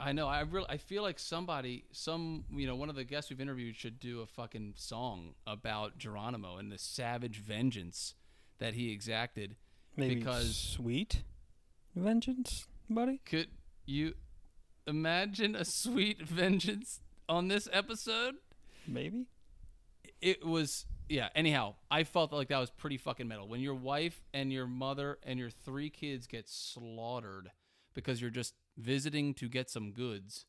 I 0.00 0.12
know 0.12 0.26
I 0.28 0.40
really 0.40 0.66
I 0.68 0.76
feel 0.76 1.02
like 1.02 1.18
somebody 1.18 1.84
some 1.92 2.44
you 2.50 2.66
know 2.66 2.76
one 2.76 2.88
of 2.90 2.96
the 2.96 3.04
guests 3.04 3.30
we've 3.30 3.40
interviewed 3.40 3.76
should 3.76 3.98
do 3.98 4.20
a 4.20 4.26
fucking 4.26 4.74
song 4.76 5.34
about 5.46 5.98
Geronimo 5.98 6.56
and 6.56 6.70
the 6.70 6.78
savage 6.78 7.38
vengeance 7.38 8.14
that 8.58 8.74
he 8.74 8.90
exacted. 8.92 9.56
Maybe 9.96 10.16
Because- 10.16 10.56
sweet 10.56 11.22
vengeance, 11.96 12.66
buddy. 12.88 13.20
Could 13.24 13.48
you 13.86 14.14
imagine 14.86 15.56
a 15.56 15.64
sweet 15.64 16.22
vengeance 16.28 17.00
on 17.28 17.48
this 17.48 17.68
episode? 17.72 18.34
Maybe. 18.86 19.26
it 20.20 20.44
was 20.44 20.86
yeah 21.10 21.28
anyhow 21.34 21.74
i 21.90 22.02
felt 22.04 22.32
like 22.32 22.48
that 22.48 22.58
was 22.58 22.70
pretty 22.70 22.96
fucking 22.96 23.28
metal 23.28 23.46
when 23.48 23.60
your 23.60 23.74
wife 23.74 24.22
and 24.34 24.52
your 24.52 24.66
mother 24.66 25.18
and 25.22 25.38
your 25.38 25.50
three 25.50 25.90
kids 25.90 26.26
get 26.26 26.48
slaughtered 26.48 27.50
because 27.94 28.20
you're 28.20 28.30
just 28.30 28.54
visiting 28.76 29.32
to 29.34 29.48
get 29.48 29.68
some 29.70 29.92
goods 29.92 30.44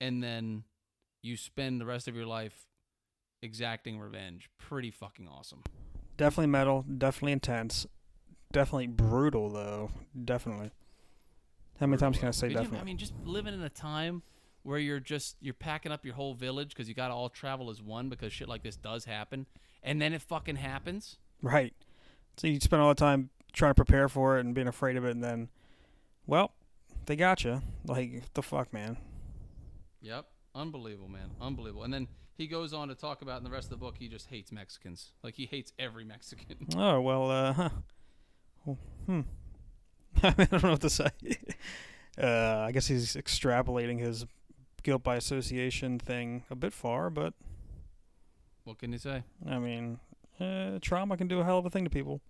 and 0.00 0.22
then 0.22 0.64
you 1.22 1.36
spend 1.36 1.80
the 1.80 1.86
rest 1.86 2.06
of 2.08 2.14
your 2.16 2.26
life 2.26 2.66
exacting 3.42 3.98
revenge 3.98 4.48
pretty 4.58 4.90
fucking 4.90 5.28
awesome 5.28 5.62
Definitely 6.16 6.48
metal. 6.48 6.84
Definitely 6.98 7.30
intense. 7.32 7.86
Definitely 8.50 8.88
brutal, 8.88 9.50
though. 9.50 9.90
Definitely. 10.24 10.72
How 11.78 11.86
many 11.86 11.96
times 12.00 12.18
can 12.18 12.26
I 12.26 12.32
say 12.32 12.48
you- 12.48 12.54
definitely? 12.54 12.80
i 12.80 12.84
mean 12.84 12.96
just 12.98 13.12
living 13.24 13.54
in 13.54 13.62
a 13.62 13.68
time 13.68 14.22
where 14.62 14.78
you're 14.78 15.00
just 15.00 15.36
you're 15.40 15.54
packing 15.54 15.92
up 15.92 16.04
your 16.04 16.14
whole 16.14 16.34
village 16.34 16.70
because 16.70 16.88
you 16.88 16.94
gotta 16.94 17.14
all 17.14 17.28
travel 17.28 17.70
as 17.70 17.80
one 17.80 18.08
because 18.08 18.32
shit 18.32 18.48
like 18.48 18.62
this 18.62 18.76
does 18.76 19.04
happen 19.04 19.46
and 19.82 20.00
then 20.00 20.12
it 20.12 20.22
fucking 20.22 20.56
happens 20.56 21.16
right. 21.42 21.74
So 22.36 22.46
you 22.46 22.60
spend 22.60 22.80
all 22.80 22.88
the 22.88 22.94
time 22.94 23.30
trying 23.52 23.72
to 23.72 23.74
prepare 23.74 24.08
for 24.08 24.38
it 24.38 24.44
and 24.44 24.54
being 24.54 24.68
afraid 24.68 24.96
of 24.96 25.04
it, 25.04 25.10
and 25.10 25.22
then, 25.22 25.48
well, 26.26 26.52
they 27.06 27.16
got 27.16 27.44
you. 27.44 27.62
Like 27.86 28.32
the 28.34 28.42
fuck, 28.42 28.72
man. 28.72 28.96
Yep. 30.00 30.26
Unbelievable, 30.54 31.08
man. 31.08 31.30
Unbelievable. 31.40 31.84
And 31.84 31.92
then 31.92 32.08
he 32.36 32.46
goes 32.46 32.72
on 32.72 32.88
to 32.88 32.94
talk 32.94 33.22
about 33.22 33.38
in 33.38 33.44
the 33.44 33.50
rest 33.50 33.66
of 33.66 33.70
the 33.70 33.76
book 33.76 33.96
he 33.98 34.08
just 34.08 34.28
hates 34.28 34.52
Mexicans. 34.52 35.12
Like 35.22 35.34
he 35.34 35.46
hates 35.46 35.72
every 35.78 36.04
Mexican. 36.04 36.56
Oh 36.76 37.00
well, 37.00 37.30
uh, 37.30 37.52
huh. 37.52 37.68
Well, 38.64 38.78
hmm. 39.06 39.20
I, 40.22 40.28
I 40.38 40.44
don't 40.44 40.62
know 40.62 40.70
what 40.70 40.80
to 40.82 40.90
say. 40.90 41.10
uh, 42.22 42.64
I 42.66 42.72
guess 42.72 42.86
he's 42.86 43.16
extrapolating 43.16 43.98
his 43.98 44.26
guilt 44.82 45.02
by 45.02 45.16
association 45.16 45.98
thing 45.98 46.44
a 46.50 46.54
bit 46.54 46.72
far, 46.72 47.10
but 47.10 47.34
what 48.64 48.78
can 48.78 48.92
you 48.92 48.98
say? 48.98 49.22
I 49.48 49.58
mean, 49.58 49.98
uh, 50.40 50.78
trauma 50.80 51.16
can 51.16 51.28
do 51.28 51.40
a 51.40 51.44
hell 51.44 51.58
of 51.58 51.66
a 51.66 51.70
thing 51.70 51.84
to 51.84 51.90
people. 51.90 52.20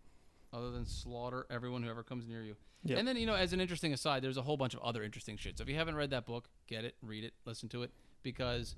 Other 0.53 0.71
than 0.71 0.87
slaughter 0.87 1.47
everyone 1.51 1.83
who 1.83 1.91
ever 1.91 2.03
comes 2.03 2.27
near 2.27 2.43
you. 2.43 2.57
Yep. 2.85 2.99
And 2.99 3.09
then, 3.09 3.17
you 3.17 3.27
know, 3.27 3.35
as 3.35 3.53
an 3.53 3.61
interesting 3.61 3.93
aside, 3.93 4.23
there's 4.23 4.37
a 4.37 4.43
whole 4.43 4.57
bunch 4.57 4.75
of 4.75 4.81
other 4.81 5.03
interesting 5.03 5.37
shit. 5.37 5.59
So 5.59 5.63
if 5.63 5.69
you 5.69 5.75
haven't 5.75 5.97
read 5.97 6.11
that 6.11 6.27
book, 6.27 6.49
get 6.67 6.85
it, 6.85 6.95
read 7.03 7.25
it, 7.25 7.35
listen 7.45 7.69
to 7.71 7.83
it, 7.83 7.91
because 8.23 8.77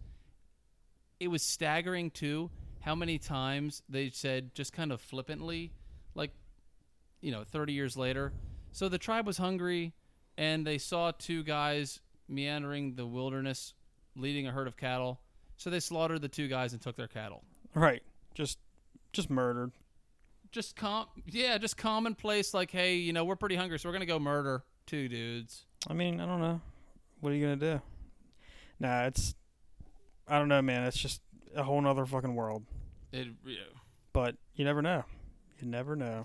it 1.20 1.28
was 1.28 1.42
staggering 1.42 2.10
too 2.10 2.50
how 2.80 2.94
many 2.94 3.18
times 3.18 3.82
they 3.88 4.10
said 4.10 4.54
just 4.54 4.72
kind 4.72 4.90
of 4.90 5.00
flippantly, 5.00 5.72
like, 6.14 6.32
you 7.20 7.30
know, 7.30 7.44
30 7.44 7.74
years 7.74 7.96
later. 7.96 8.32
So 8.72 8.88
the 8.88 8.98
tribe 8.98 9.26
was 9.26 9.36
hungry 9.36 9.92
and 10.38 10.66
they 10.66 10.78
saw 10.78 11.12
two 11.12 11.42
guys 11.42 12.00
meandering 12.30 12.94
the 12.94 13.06
wilderness 13.06 13.74
leading 14.16 14.46
a 14.46 14.50
herd 14.52 14.66
of 14.66 14.76
cattle. 14.76 15.20
So 15.56 15.68
they 15.68 15.80
slaughtered 15.80 16.22
the 16.22 16.28
two 16.28 16.48
guys 16.48 16.72
and 16.72 16.80
took 16.80 16.96
their 16.96 17.08
cattle. 17.08 17.42
Right. 17.74 18.02
Just, 18.34 18.58
just 19.12 19.28
murdered. 19.28 19.72
Just 20.52 20.74
com 20.74 21.06
yeah, 21.26 21.58
just 21.58 21.76
commonplace 21.76 22.52
like, 22.54 22.72
hey, 22.72 22.96
you 22.96 23.12
know, 23.12 23.24
we're 23.24 23.36
pretty 23.36 23.54
hungry, 23.54 23.78
so 23.78 23.88
we're 23.88 23.92
gonna 23.92 24.06
go 24.06 24.18
murder 24.18 24.64
two 24.84 25.08
dudes. 25.08 25.64
I 25.88 25.92
mean, 25.92 26.20
I 26.20 26.26
don't 26.26 26.40
know. 26.40 26.60
What 27.20 27.32
are 27.32 27.36
you 27.36 27.42
gonna 27.42 27.56
do? 27.56 27.80
Nah, 28.80 29.04
it's. 29.04 29.36
I 30.26 30.38
don't 30.38 30.48
know, 30.48 30.60
man. 30.60 30.84
It's 30.84 30.96
just 30.96 31.20
a 31.54 31.62
whole 31.62 31.80
nother 31.80 32.04
fucking 32.04 32.34
world. 32.34 32.64
It 33.12 33.28
yeah. 33.46 33.58
But 34.12 34.36
you 34.56 34.64
never 34.64 34.82
know. 34.82 35.04
You 35.60 35.68
never 35.68 35.94
know. 35.94 36.24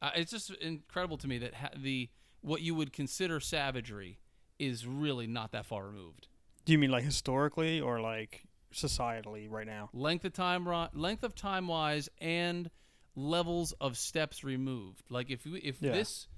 Uh, 0.00 0.10
it's 0.16 0.32
just 0.32 0.50
incredible 0.56 1.16
to 1.18 1.28
me 1.28 1.38
that 1.38 1.54
ha- 1.54 1.70
the 1.76 2.08
what 2.40 2.62
you 2.62 2.74
would 2.74 2.92
consider 2.92 3.38
savagery 3.38 4.18
is 4.62 4.86
really 4.86 5.26
not 5.26 5.52
that 5.52 5.66
far 5.66 5.86
removed. 5.86 6.28
Do 6.64 6.72
you 6.72 6.78
mean 6.78 6.90
like 6.90 7.04
historically 7.04 7.80
or 7.80 8.00
like 8.00 8.44
societally 8.72 9.50
right 9.50 9.66
now? 9.66 9.90
Length 9.92 10.24
of 10.24 10.32
time, 10.32 10.66
length 10.94 11.24
of 11.24 11.34
time 11.34 11.66
wise, 11.66 12.08
and 12.20 12.70
levels 13.16 13.72
of 13.80 13.98
steps 13.98 14.44
removed. 14.44 15.02
Like 15.10 15.30
if 15.30 15.44
we, 15.44 15.58
if 15.60 15.82
Yeah. 15.82 15.92
this 15.92 16.28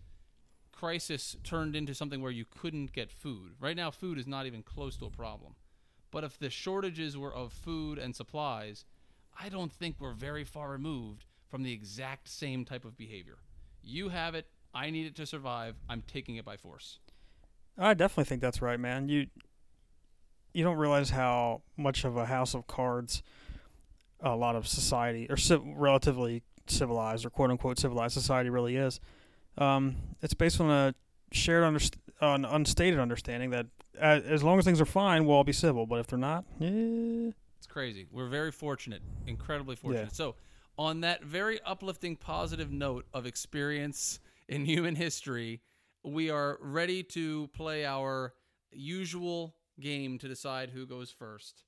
crisis 0.72 1.36
turned 1.44 1.76
into 1.76 1.94
something 1.94 2.20
where 2.20 2.32
you 2.32 2.44
couldn't 2.44 2.92
get 2.92 3.10
food, 3.10 3.52
right 3.60 3.76
now 3.76 3.90
food 3.90 4.18
is 4.18 4.26
not 4.26 4.46
even 4.46 4.62
close 4.62 4.96
to 4.96 5.06
a 5.06 5.10
problem. 5.10 5.54
But 6.10 6.24
if 6.24 6.38
the 6.38 6.50
shortages 6.50 7.16
were 7.16 7.34
of 7.34 7.52
food 7.52 7.98
and 7.98 8.14
supplies, 8.16 8.84
I 9.38 9.48
don't 9.48 9.72
think 9.72 9.96
we're 9.98 10.12
very 10.12 10.44
far 10.44 10.70
removed 10.70 11.26
from 11.50 11.62
the 11.62 11.72
exact 11.72 12.28
same 12.28 12.64
type 12.64 12.84
of 12.84 12.96
behavior. 12.96 13.38
You 13.82 14.08
have 14.08 14.34
it. 14.34 14.46
I 14.72 14.90
need 14.90 15.06
it 15.06 15.14
to 15.16 15.26
survive. 15.26 15.76
I'm 15.88 16.02
taking 16.02 16.36
it 16.36 16.44
by 16.44 16.56
force. 16.56 16.98
I 17.76 17.94
definitely 17.94 18.24
think 18.24 18.40
that's 18.40 18.62
right, 18.62 18.78
man. 18.78 19.08
You 19.08 19.26
you 20.52 20.62
don't 20.62 20.76
realize 20.76 21.10
how 21.10 21.62
much 21.76 22.04
of 22.04 22.16
a 22.16 22.26
house 22.26 22.54
of 22.54 22.66
cards 22.66 23.22
a 24.20 24.36
lot 24.36 24.54
of 24.56 24.66
society 24.66 25.26
or 25.28 25.36
civ- 25.36 25.62
relatively 25.64 26.42
civilized 26.66 27.26
or 27.26 27.30
quote 27.30 27.50
unquote 27.50 27.78
civilized 27.78 28.14
society 28.14 28.50
really 28.50 28.76
is. 28.76 29.00
Um, 29.58 29.96
it's 30.22 30.34
based 30.34 30.60
on 30.60 30.70
a 30.70 30.94
shared 31.32 31.64
underst- 31.64 31.96
an 32.20 32.44
unstated 32.44 33.00
understanding 33.00 33.50
that 33.50 33.66
as 33.98 34.42
long 34.42 34.58
as 34.58 34.64
things 34.64 34.80
are 34.80 34.86
fine, 34.86 35.24
we'll 35.26 35.36
all 35.36 35.44
be 35.44 35.52
civil. 35.52 35.86
But 35.86 36.00
if 36.00 36.06
they're 36.06 36.18
not, 36.18 36.44
yeah, 36.58 37.30
It's 37.58 37.66
crazy. 37.68 38.06
We're 38.10 38.28
very 38.28 38.50
fortunate, 38.50 39.02
incredibly 39.26 39.76
fortunate. 39.76 40.14
So, 40.14 40.36
on 40.76 41.02
that 41.02 41.22
very 41.22 41.60
uplifting, 41.64 42.16
positive 42.16 42.72
note 42.72 43.06
of 43.14 43.26
experience 43.26 44.18
in 44.48 44.64
human 44.64 44.96
history, 44.96 45.60
we 46.04 46.30
are 46.30 46.58
ready 46.60 47.02
to 47.02 47.48
play 47.48 47.84
our 47.86 48.34
usual 48.70 49.56
game 49.80 50.18
to 50.18 50.28
decide 50.28 50.70
who 50.70 50.86
goes 50.86 51.10
first. 51.10 51.64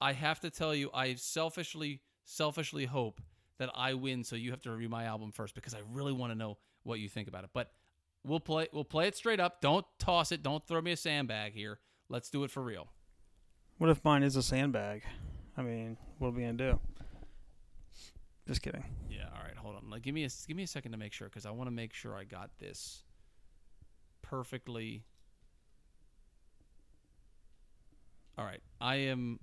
I 0.00 0.12
have 0.12 0.40
to 0.40 0.50
tell 0.50 0.74
you, 0.74 0.90
I 0.94 1.14
selfishly, 1.14 2.02
selfishly 2.24 2.84
hope 2.84 3.20
that 3.58 3.70
I 3.74 3.94
win, 3.94 4.22
so 4.22 4.36
you 4.36 4.50
have 4.50 4.62
to 4.62 4.70
review 4.70 4.88
my 4.88 5.04
album 5.04 5.32
first 5.32 5.54
because 5.54 5.74
I 5.74 5.80
really 5.90 6.12
want 6.12 6.32
to 6.32 6.38
know 6.38 6.58
what 6.84 7.00
you 7.00 7.08
think 7.08 7.26
about 7.26 7.44
it. 7.44 7.50
But 7.52 7.72
we'll 8.22 8.40
play, 8.40 8.68
we'll 8.72 8.84
play 8.84 9.08
it 9.08 9.16
straight 9.16 9.40
up. 9.40 9.60
Don't 9.60 9.86
toss 9.98 10.30
it. 10.30 10.42
Don't 10.42 10.64
throw 10.66 10.80
me 10.80 10.92
a 10.92 10.96
sandbag 10.96 11.54
here. 11.54 11.80
Let's 12.08 12.30
do 12.30 12.44
it 12.44 12.50
for 12.50 12.62
real. 12.62 12.88
what 13.78 13.90
if 13.90 14.04
mine 14.04 14.22
is 14.22 14.36
a 14.36 14.42
sandbag? 14.42 15.02
I 15.56 15.62
mean, 15.62 15.96
what 16.18 16.28
are 16.28 16.30
we 16.32 16.42
gonna 16.42 16.52
do? 16.52 16.80
Just 18.46 18.62
kidding. 18.62 18.84
Yeah. 19.10 19.28
All 19.36 19.42
right. 19.44 19.56
Hold 19.56 19.76
on. 19.76 19.90
Like, 19.90 20.02
give 20.02 20.14
me 20.14 20.24
a 20.24 20.28
give 20.46 20.56
me 20.56 20.62
a 20.62 20.68
second 20.68 20.92
to 20.92 20.98
make 20.98 21.12
sure 21.12 21.28
because 21.28 21.44
I 21.44 21.50
want 21.50 21.66
to 21.66 21.74
make 21.74 21.92
sure 21.92 22.16
I 22.16 22.24
got 22.24 22.50
this 22.58 23.02
perfectly. 24.22 25.04
All 28.36 28.44
right. 28.44 28.62
I 28.80 28.96
am. 28.96 29.40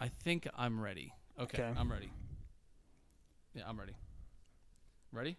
I 0.00 0.08
think 0.08 0.48
I'm 0.56 0.80
ready. 0.80 1.12
Okay. 1.38 1.62
Okay. 1.62 1.72
I'm 1.78 1.90
ready. 1.90 2.10
Yeah, 3.54 3.62
I'm 3.68 3.78
ready. 3.78 3.94
Ready? 5.12 5.36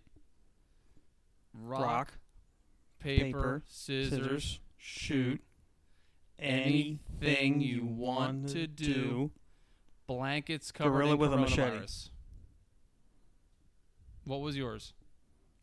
Rock, 1.53 1.81
Rock, 1.81 2.13
paper, 2.99 3.23
paper, 3.25 3.63
scissors, 3.67 4.09
scissors, 4.09 4.59
shoot. 4.77 5.41
anything 6.39 7.61
you 7.61 7.85
want 7.85 8.49
to 8.49 8.67
do. 8.67 9.31
Blankets 10.07 10.71
covered 10.71 10.91
Gorilla 10.91 11.13
in 11.13 11.17
with 11.17 11.33
a 11.33 11.37
machete. 11.37 11.85
What 14.25 14.41
was 14.41 14.55
yours? 14.55 14.93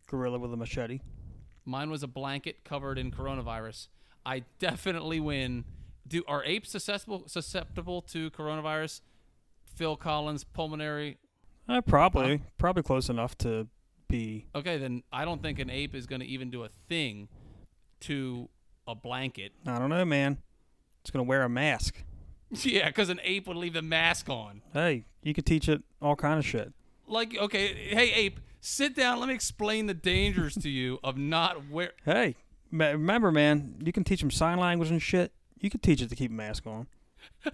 Gorilla 0.08 0.38
with 0.38 0.52
a 0.52 0.56
machete. 0.56 1.00
Mine 1.64 1.90
was 1.90 2.02
a 2.02 2.08
blanket 2.08 2.64
covered 2.64 2.98
in 2.98 3.10
coronavirus. 3.10 3.88
I 4.24 4.44
definitely 4.58 5.20
win. 5.20 5.64
Do 6.06 6.22
are 6.26 6.44
apes 6.44 6.70
susceptible 6.70 7.24
susceptible 7.26 8.02
to 8.02 8.30
coronavirus? 8.30 9.00
Phil 9.74 9.96
Collins 9.96 10.44
pulmonary. 10.44 11.18
Uh, 11.68 11.80
probably, 11.80 12.42
probably 12.58 12.82
close 12.82 13.08
enough 13.08 13.38
to 13.38 13.68
be. 14.08 14.46
Okay, 14.54 14.76
then 14.76 15.02
I 15.12 15.24
don't 15.24 15.40
think 15.40 15.58
an 15.58 15.70
ape 15.70 15.94
is 15.94 16.06
going 16.06 16.20
to 16.20 16.26
even 16.26 16.50
do 16.50 16.64
a 16.64 16.68
thing 16.88 17.28
to 18.00 18.48
a 18.86 18.94
blanket. 18.94 19.52
I 19.66 19.78
don't 19.78 19.90
know, 19.90 20.04
man. 20.04 20.38
It's 21.00 21.10
gonna 21.10 21.24
wear 21.24 21.42
a 21.42 21.48
mask. 21.48 22.02
Yeah, 22.64 22.88
because 22.88 23.08
an 23.08 23.18
ape 23.24 23.46
would 23.46 23.56
leave 23.56 23.72
the 23.72 23.80
mask 23.80 24.28
on. 24.28 24.60
Hey, 24.74 25.06
you 25.22 25.32
could 25.32 25.46
teach 25.46 25.70
it 25.70 25.82
all 26.02 26.14
kind 26.14 26.38
of 26.38 26.44
shit. 26.44 26.74
Like, 27.06 27.34
okay, 27.34 27.72
hey 27.72 28.12
ape, 28.12 28.40
sit 28.62 28.96
down. 28.96 29.20
Let 29.20 29.28
me 29.28 29.34
explain 29.34 29.86
the 29.86 29.94
dangers 29.94 30.54
to 30.54 30.70
you 30.70 30.98
of 31.04 31.18
not 31.18 31.68
wear. 31.68 31.92
Hey, 32.06 32.36
ma- 32.70 32.86
remember, 32.88 33.30
man, 33.30 33.74
you 33.84 33.92
can 33.92 34.04
teach 34.04 34.20
them 34.20 34.30
sign 34.30 34.58
language 34.58 34.90
and 34.90 35.02
shit. 35.02 35.32
You 35.60 35.68
could 35.68 35.82
teach 35.82 36.00
it 36.00 36.08
to 36.08 36.16
keep 36.16 36.30
a 36.30 36.34
mask 36.34 36.66
on. 36.66 36.86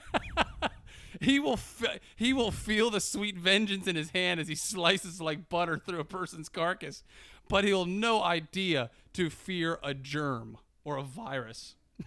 He 1.21 1.41
will 1.41 1.57
fe- 1.57 1.99
he 2.15 2.33
will 2.33 2.53
feel 2.53 2.91
the 2.91 3.01
sweet 3.01 3.37
vengeance 3.37 3.89
in 3.89 3.97
his 3.97 4.11
hand 4.11 4.39
as 4.39 4.47
he 4.47 4.55
slices 4.55 5.21
like 5.21 5.49
butter 5.49 5.77
through 5.77 5.99
a 5.99 6.05
person's 6.05 6.49
carcass, 6.49 7.03
but 7.49 7.65
he'll 7.65 7.87
no 7.87 8.23
idea 8.23 8.91
to 9.15 9.31
fear 9.31 9.81
a 9.83 9.95
germ 9.95 10.59
or 10.85 10.97
a 10.97 11.03
virus. 11.03 11.75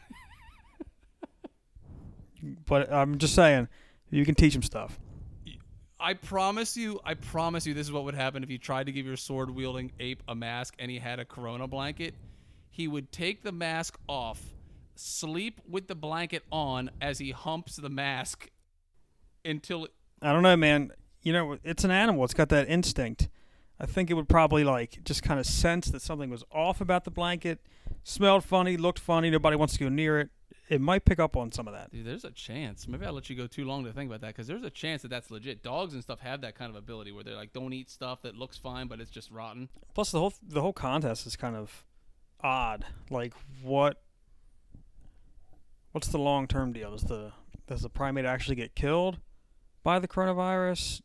But 2.65 2.91
I'm 2.91 3.19
just 3.19 3.35
saying, 3.35 3.67
you 4.09 4.25
can 4.25 4.33
teach 4.33 4.55
him 4.55 4.63
stuff. 4.63 4.99
I 6.01 6.15
promise 6.15 6.75
you, 6.75 6.99
I 7.05 7.13
promise 7.13 7.67
you, 7.67 7.73
this 7.73 7.85
is 7.85 7.93
what 7.93 8.03
would 8.05 8.15
happen 8.15 8.43
if 8.43 8.49
you 8.49 8.57
tried 8.57 8.87
to 8.87 8.91
give 8.91 9.05
your 9.05 9.17
sword 9.17 9.51
wielding 9.51 9.91
ape 9.99 10.23
a 10.27 10.33
mask 10.33 10.73
and 10.79 10.89
he 10.89 10.97
had 10.97 11.19
a 11.19 11.25
corona 11.25 11.67
blanket. 11.67 12.15
He 12.71 12.87
would 12.87 13.11
take 13.11 13.43
the 13.43 13.51
mask 13.51 13.99
off, 14.07 14.41
sleep 14.95 15.61
with 15.69 15.87
the 15.87 15.95
blanket 15.95 16.43
on 16.51 16.89
as 17.01 17.19
he 17.19 17.31
humps 17.31 17.75
the 17.75 17.89
mask 17.89 18.49
until 19.45 19.85
it, 19.85 19.91
I 20.21 20.33
don't 20.33 20.43
know, 20.43 20.57
man. 20.57 20.91
You 21.21 21.33
know, 21.33 21.57
it's 21.63 21.83
an 21.83 21.91
animal. 21.91 22.23
It's 22.23 22.33
got 22.33 22.49
that 22.49 22.67
instinct. 22.67 23.29
I 23.79 23.85
think 23.85 24.09
it 24.09 24.15
would 24.15 24.29
probably 24.29 24.63
like 24.63 25.03
just 25.03 25.21
kind 25.21 25.39
of 25.39 25.45
sense 25.45 25.87
that 25.91 26.01
something 26.01 26.29
was 26.29 26.43
off 26.51 26.81
about 26.81 27.03
the 27.03 27.11
blanket, 27.11 27.59
smelled 28.03 28.43
funny, 28.43 28.77
looked 28.77 28.99
funny. 28.99 29.29
Nobody 29.29 29.55
wants 29.55 29.73
to 29.73 29.79
go 29.79 29.89
near 29.89 30.19
it. 30.19 30.29
It 30.69 30.79
might 30.79 31.03
pick 31.03 31.19
up 31.19 31.35
on 31.35 31.51
some 31.51 31.67
of 31.67 31.73
that. 31.73 31.91
Dude, 31.91 32.05
there's 32.05 32.23
a 32.23 32.31
chance. 32.31 32.87
Maybe 32.87 33.05
I'll 33.05 33.11
let 33.13 33.29
you 33.29 33.35
go 33.35 33.45
too 33.45 33.65
long 33.65 33.83
to 33.83 33.91
think 33.91 34.09
about 34.09 34.21
that 34.21 34.27
because 34.27 34.47
there's 34.47 34.63
a 34.63 34.69
chance 34.69 35.01
that 35.01 35.09
that's 35.09 35.29
legit. 35.29 35.63
Dogs 35.63 35.93
and 35.93 36.01
stuff 36.01 36.19
have 36.21 36.41
that 36.41 36.55
kind 36.55 36.69
of 36.69 36.77
ability 36.77 37.11
where 37.11 37.23
they're 37.23 37.35
like, 37.35 37.51
don't 37.51 37.73
eat 37.73 37.89
stuff 37.89 38.21
that 38.21 38.35
looks 38.35 38.57
fine, 38.57 38.87
but 38.87 39.01
it's 39.01 39.11
just 39.11 39.31
rotten. 39.31 39.67
Plus, 39.93 40.11
the 40.11 40.19
whole 40.19 40.33
the 40.47 40.61
whole 40.61 40.73
contest 40.73 41.27
is 41.27 41.35
kind 41.35 41.55
of 41.55 41.83
odd. 42.41 42.85
Like, 43.09 43.33
what? 43.61 44.01
What's 45.91 46.07
the 46.07 46.19
long 46.19 46.47
term 46.47 46.71
deal? 46.71 46.91
Does 46.91 47.03
the 47.03 47.33
does 47.67 47.81
the 47.81 47.89
primate 47.89 48.25
actually 48.25 48.55
get 48.55 48.75
killed 48.75 49.19
by 49.83 49.99
the 49.99 50.07
coronavirus? 50.07 51.01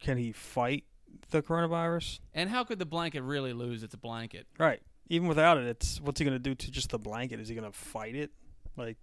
Can 0.00 0.16
he 0.16 0.32
fight 0.32 0.84
the 1.30 1.42
coronavirus? 1.42 2.20
And 2.34 2.50
how 2.50 2.64
could 2.64 2.78
the 2.78 2.86
blanket 2.86 3.22
really 3.22 3.52
lose 3.52 3.82
its 3.82 3.94
a 3.94 3.98
blanket? 3.98 4.46
Right. 4.58 4.80
Even 5.08 5.28
without 5.28 5.58
it, 5.58 5.66
it's 5.66 6.00
what's 6.00 6.18
he 6.20 6.24
gonna 6.24 6.38
do 6.38 6.54
to 6.54 6.70
just 6.70 6.90
the 6.90 6.98
blanket? 6.98 7.40
Is 7.40 7.48
he 7.48 7.54
gonna 7.54 7.72
fight 7.72 8.14
it? 8.14 8.30
Like, 8.76 8.96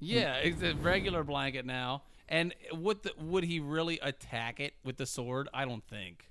Yeah, 0.00 0.36
it's 0.36 0.62
a 0.62 0.74
regular 0.74 1.24
blanket 1.24 1.66
now. 1.66 2.02
And 2.28 2.54
would 2.72 3.02
the, 3.02 3.12
would 3.20 3.44
he 3.44 3.60
really 3.60 3.98
attack 4.00 4.58
it 4.58 4.74
with 4.84 4.96
the 4.96 5.06
sword? 5.06 5.48
I 5.52 5.64
don't 5.64 5.84
think. 5.86 6.28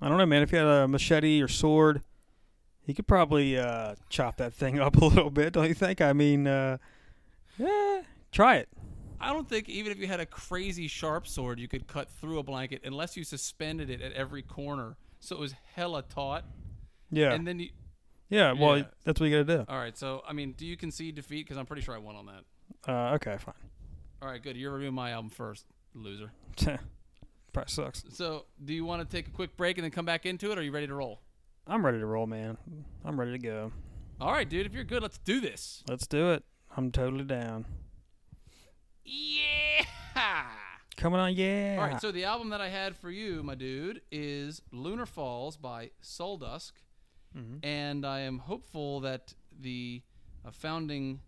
I 0.00 0.08
don't 0.08 0.16
know, 0.16 0.26
man. 0.26 0.42
If 0.42 0.50
he 0.50 0.56
had 0.56 0.66
a 0.66 0.88
machete 0.88 1.42
or 1.42 1.48
sword, 1.48 2.02
he 2.82 2.94
could 2.94 3.06
probably 3.06 3.58
uh, 3.58 3.96
chop 4.08 4.36
that 4.38 4.54
thing 4.54 4.80
up 4.80 4.96
a 4.96 5.04
little 5.04 5.30
bit. 5.30 5.52
Don't 5.52 5.68
you 5.68 5.74
think? 5.74 6.00
I 6.00 6.12
mean, 6.12 6.46
uh, 6.46 6.78
yeah, 7.58 8.02
try 8.32 8.56
it. 8.56 8.68
I 9.20 9.32
don't 9.32 9.48
think 9.48 9.68
even 9.68 9.90
if 9.90 9.98
you 9.98 10.06
had 10.06 10.20
a 10.20 10.26
crazy 10.26 10.86
sharp 10.86 11.26
sword, 11.26 11.58
you 11.58 11.66
could 11.66 11.88
cut 11.88 12.08
through 12.08 12.38
a 12.38 12.42
blanket 12.42 12.82
unless 12.84 13.16
you 13.16 13.24
suspended 13.24 13.90
it 13.90 14.00
at 14.00 14.12
every 14.12 14.42
corner, 14.42 14.96
so 15.18 15.36
it 15.36 15.40
was 15.40 15.54
hella 15.74 16.02
taut. 16.02 16.44
Yeah, 17.10 17.32
And 17.32 17.46
then 17.46 17.58
you. 17.58 17.70
Yeah. 18.28 18.52
Well, 18.52 18.78
yeah. 18.78 18.84
that's 19.04 19.20
what 19.20 19.26
you 19.26 19.42
gotta 19.42 19.58
do. 19.58 19.64
All 19.68 19.78
right, 19.78 19.96
so 19.96 20.22
I 20.26 20.32
mean, 20.32 20.52
do 20.52 20.66
you 20.66 20.76
concede 20.76 21.14
defeat? 21.14 21.46
Because 21.46 21.56
I'm 21.56 21.66
pretty 21.66 21.82
sure 21.82 21.94
I 21.94 21.98
won 21.98 22.16
on 22.16 22.26
that. 22.26 22.90
Uh, 22.90 23.14
okay, 23.14 23.36
fine. 23.38 23.54
All 24.20 24.28
right, 24.28 24.42
good. 24.42 24.56
You're 24.56 24.72
reviewing 24.72 24.94
my 24.94 25.12
album 25.12 25.30
first, 25.30 25.64
loser. 25.94 26.32
Probably 27.52 27.70
sucks. 27.70 28.04
So, 28.10 28.44
do 28.62 28.74
you 28.74 28.84
want 28.84 29.08
to 29.08 29.16
take 29.16 29.28
a 29.28 29.30
quick 29.30 29.56
break 29.56 29.78
and 29.78 29.84
then 29.84 29.90
come 29.90 30.04
back 30.04 30.26
into 30.26 30.50
it? 30.50 30.58
Or 30.58 30.60
are 30.60 30.64
you 30.64 30.72
ready 30.72 30.86
to 30.86 30.94
roll? 30.94 31.20
I'm 31.66 31.84
ready 31.84 31.98
to 31.98 32.06
roll, 32.06 32.26
man. 32.26 32.58
I'm 33.04 33.18
ready 33.18 33.32
to 33.32 33.38
go. 33.38 33.72
All 34.20 34.32
right, 34.32 34.48
dude. 34.48 34.66
If 34.66 34.74
you're 34.74 34.84
good, 34.84 35.02
let's 35.02 35.18
do 35.18 35.40
this. 35.40 35.82
Let's 35.88 36.06
do 36.06 36.32
it. 36.32 36.44
I'm 36.76 36.90
totally 36.90 37.24
down. 37.24 37.66
Yeah. 39.04 39.84
Coming 40.96 41.20
on, 41.20 41.34
yeah. 41.34 41.76
All 41.78 41.86
right, 41.86 42.00
so 42.00 42.10
the 42.10 42.24
album 42.24 42.50
that 42.50 42.60
I 42.60 42.68
had 42.68 42.96
for 42.96 43.10
you, 43.10 43.42
my 43.44 43.54
dude, 43.54 44.02
is 44.10 44.62
Lunar 44.72 45.06
Falls 45.06 45.56
by 45.56 45.90
Suldusk, 46.02 46.72
Mhm. 47.36 47.64
and 47.64 48.04
I 48.06 48.20
am 48.20 48.38
hopeful 48.38 49.00
that 49.00 49.34
the 49.60 50.02
uh, 50.44 50.50
founding 50.50 51.20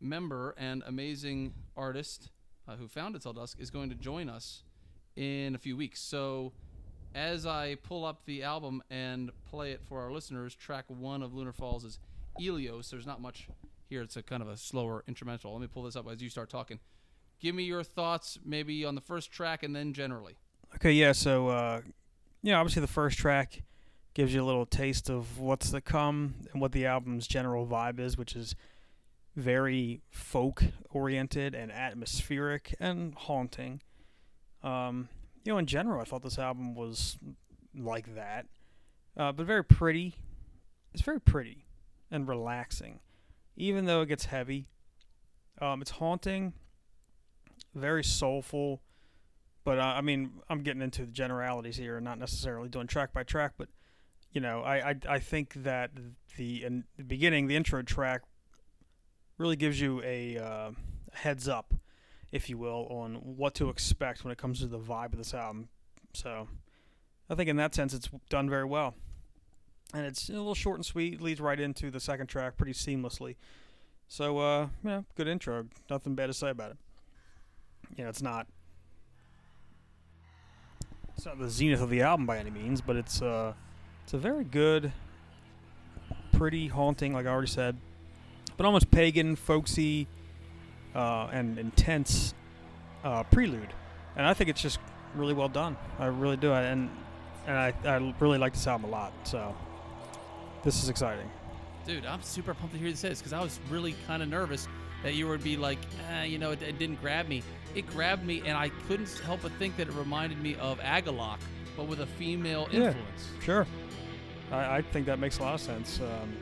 member 0.00 0.54
and 0.56 0.82
amazing 0.86 1.54
artist 1.76 2.30
uh, 2.68 2.76
who 2.76 2.88
founded 2.88 3.22
Suldusk 3.22 3.58
is 3.60 3.70
going 3.70 3.88
to 3.90 3.94
join 3.94 4.28
us 4.28 4.62
in 5.14 5.54
a 5.54 5.58
few 5.58 5.76
weeks. 5.76 6.00
So, 6.00 6.52
as 7.14 7.46
I 7.46 7.76
pull 7.76 8.04
up 8.04 8.24
the 8.26 8.42
album 8.42 8.82
and 8.90 9.30
play 9.44 9.72
it 9.72 9.80
for 9.84 10.00
our 10.00 10.10
listeners, 10.12 10.54
track 10.54 10.84
one 10.88 11.22
of 11.22 11.32
Lunar 11.32 11.52
Falls 11.52 11.84
is 11.84 11.98
Elios. 12.40 12.90
There's 12.90 13.06
not 13.06 13.20
much 13.20 13.48
here; 13.88 14.02
it's 14.02 14.16
a 14.16 14.22
kind 14.22 14.42
of 14.42 14.48
a 14.48 14.56
slower 14.56 15.04
instrumental. 15.06 15.52
Let 15.52 15.60
me 15.62 15.66
pull 15.68 15.84
this 15.84 15.96
up 15.96 16.08
as 16.10 16.20
you 16.20 16.28
start 16.28 16.50
talking. 16.50 16.80
Give 17.40 17.54
me 17.54 17.62
your 17.64 17.82
thoughts, 17.84 18.38
maybe 18.44 18.84
on 18.84 18.94
the 18.94 19.00
first 19.00 19.30
track 19.30 19.62
and 19.62 19.74
then 19.76 19.92
generally. 19.92 20.36
Okay, 20.74 20.92
yeah. 20.92 21.12
So, 21.12 21.48
uh, 21.48 21.80
yeah, 22.42 22.58
obviously 22.58 22.80
the 22.80 22.86
first 22.86 23.18
track 23.18 23.62
gives 24.16 24.32
you 24.32 24.42
a 24.42 24.46
little 24.46 24.64
taste 24.64 25.10
of 25.10 25.38
what's 25.38 25.70
to 25.72 25.78
come 25.78 26.36
and 26.50 26.62
what 26.62 26.72
the 26.72 26.86
album's 26.86 27.26
general 27.26 27.66
vibe 27.66 28.00
is, 28.00 28.16
which 28.16 28.34
is 28.34 28.54
very 29.36 30.00
folk 30.08 30.64
oriented 30.88 31.54
and 31.54 31.70
atmospheric 31.70 32.74
and 32.80 33.14
haunting. 33.14 33.82
Um, 34.62 35.10
you 35.44 35.52
know, 35.52 35.58
in 35.58 35.66
general, 35.66 36.00
I 36.00 36.04
thought 36.04 36.22
this 36.22 36.38
album 36.38 36.74
was 36.74 37.18
like 37.78 38.14
that, 38.14 38.46
uh, 39.18 39.32
but 39.32 39.44
very 39.44 39.62
pretty. 39.62 40.14
It's 40.94 41.02
very 41.02 41.20
pretty 41.20 41.66
and 42.10 42.26
relaxing, 42.26 43.00
even 43.54 43.84
though 43.84 44.00
it 44.00 44.06
gets 44.06 44.24
heavy. 44.24 44.66
Um, 45.60 45.82
it's 45.82 45.90
haunting, 45.90 46.54
very 47.74 48.02
soulful, 48.02 48.80
but 49.62 49.78
uh, 49.78 49.82
I 49.82 50.00
mean, 50.00 50.40
I'm 50.48 50.62
getting 50.62 50.80
into 50.80 51.02
the 51.02 51.12
generalities 51.12 51.76
here, 51.76 51.96
and 51.96 52.04
not 52.04 52.18
necessarily 52.18 52.70
doing 52.70 52.86
track 52.86 53.12
by 53.12 53.22
track. 53.22 53.52
But 53.58 53.68
you 54.32 54.40
know, 54.40 54.62
I 54.62 54.90
I, 54.90 54.94
I 55.08 55.18
think 55.18 55.54
that 55.62 55.90
the 56.36 56.64
in 56.64 56.84
the 56.96 57.04
beginning, 57.04 57.46
the 57.46 57.56
intro 57.56 57.82
track, 57.82 58.22
really 59.38 59.56
gives 59.56 59.80
you 59.80 60.02
a 60.02 60.38
uh, 60.38 60.70
heads 61.12 61.48
up, 61.48 61.74
if 62.32 62.48
you 62.48 62.58
will, 62.58 62.86
on 62.90 63.14
what 63.14 63.54
to 63.54 63.68
expect 63.68 64.24
when 64.24 64.32
it 64.32 64.38
comes 64.38 64.60
to 64.60 64.66
the 64.66 64.78
vibe 64.78 65.12
of 65.12 65.18
this 65.18 65.34
album. 65.34 65.68
So, 66.12 66.48
I 67.28 67.34
think 67.34 67.48
in 67.48 67.56
that 67.56 67.74
sense, 67.74 67.94
it's 67.94 68.08
done 68.28 68.48
very 68.48 68.64
well, 68.64 68.94
and 69.94 70.06
it's 70.06 70.28
a 70.28 70.32
little 70.32 70.54
short 70.54 70.76
and 70.76 70.86
sweet. 70.86 71.20
Leads 71.20 71.40
right 71.40 71.58
into 71.58 71.90
the 71.90 72.00
second 72.00 72.26
track 72.26 72.56
pretty 72.56 72.72
seamlessly. 72.72 73.36
So, 74.08 74.38
uh, 74.38 74.68
yeah, 74.84 75.02
good 75.16 75.28
intro. 75.28 75.66
Nothing 75.90 76.14
bad 76.14 76.26
to 76.26 76.34
say 76.34 76.50
about 76.50 76.72
it. 76.72 76.76
You 77.96 78.04
know, 78.04 78.10
it's 78.10 78.22
not 78.22 78.46
it's 81.16 81.24
not 81.24 81.38
the 81.38 81.48
zenith 81.48 81.80
of 81.80 81.90
the 81.90 82.02
album 82.02 82.26
by 82.26 82.38
any 82.38 82.50
means, 82.50 82.80
but 82.80 82.96
it's 82.96 83.22
uh 83.22 83.54
it's 84.06 84.14
a 84.14 84.18
very 84.18 84.44
good, 84.44 84.92
pretty 86.32 86.68
haunting, 86.68 87.12
like 87.12 87.26
I 87.26 87.30
already 87.30 87.48
said, 87.48 87.76
but 88.56 88.64
almost 88.64 88.88
pagan, 88.92 89.34
folksy, 89.34 90.06
uh, 90.94 91.26
and 91.32 91.58
intense 91.58 92.32
uh, 93.02 93.24
prelude, 93.24 93.72
and 94.16 94.24
I 94.24 94.32
think 94.32 94.48
it's 94.48 94.62
just 94.62 94.78
really 95.16 95.34
well 95.34 95.48
done. 95.48 95.76
I 95.98 96.06
really 96.06 96.36
do, 96.36 96.52
and 96.52 96.88
and 97.48 97.56
I 97.58 97.74
I 97.84 98.14
really 98.20 98.38
like 98.38 98.52
this 98.52 98.66
album 98.68 98.88
a 98.88 98.92
lot. 98.92 99.12
So 99.24 99.54
this 100.62 100.82
is 100.82 100.88
exciting. 100.88 101.28
Dude, 101.84 102.06
I'm 102.06 102.22
super 102.22 102.54
pumped 102.54 102.74
to 102.74 102.80
hear 102.80 102.92
this 102.92 103.18
because 103.18 103.32
I 103.32 103.40
was 103.42 103.58
really 103.70 103.96
kind 104.06 104.22
of 104.22 104.28
nervous 104.28 104.68
that 105.02 105.14
you 105.14 105.26
would 105.28 105.42
be 105.42 105.56
like, 105.56 105.78
eh, 106.10 106.24
you 106.24 106.38
know, 106.38 106.52
it, 106.52 106.62
it 106.62 106.78
didn't 106.78 107.00
grab 107.00 107.28
me. 107.28 107.42
It 107.74 107.86
grabbed 107.88 108.24
me, 108.24 108.42
and 108.46 108.56
I 108.56 108.68
couldn't 108.88 109.10
help 109.24 109.40
but 109.42 109.52
think 109.52 109.76
that 109.76 109.88
it 109.88 109.94
reminded 109.94 110.40
me 110.40 110.54
of 110.56 110.78
Agalloch, 110.80 111.38
but 111.76 111.86
with 111.86 112.00
a 112.00 112.06
female 112.06 112.68
Yeah. 112.70 112.86
influence. 112.86 113.28
Sure, 113.42 113.66
I, 114.50 114.76
I 114.76 114.82
think 114.82 115.06
that 115.06 115.18
makes 115.18 115.38
a 115.38 115.42
lot 115.42 115.54
of 115.54 115.60
sense. 115.60 116.00
Um, 116.00 116.36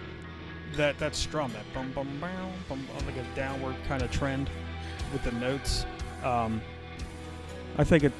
that 0.76 0.98
that 0.98 1.14
strum, 1.14 1.52
that 1.52 1.64
bum 1.72 1.92
bum 1.92 2.08
bum 2.20 2.52
bum, 2.68 2.86
like 3.06 3.16
a 3.16 3.36
downward 3.36 3.76
kind 3.86 4.02
of 4.02 4.10
trend 4.10 4.50
with 5.12 5.22
the 5.22 5.32
notes. 5.32 5.86
Um, 6.22 6.60
I 7.78 7.84
think 7.84 8.04
it. 8.04 8.12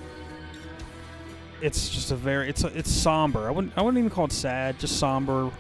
It's 1.61 1.89
just 1.89 2.11
a 2.11 2.17
very 2.17 2.49
it's 2.49 2.65
a, 2.65 2.79
it's 2.79 2.91
somber. 2.91 3.49
I 3.49 3.51
wouldn't 3.51 3.77
I 3.77 3.83
wouldn't 3.83 3.99
even 3.99 4.11
call 4.11 4.27
it 4.27 4.33
sad. 4.33 4.79
Just 4.79 4.99
somber. 4.99 5.51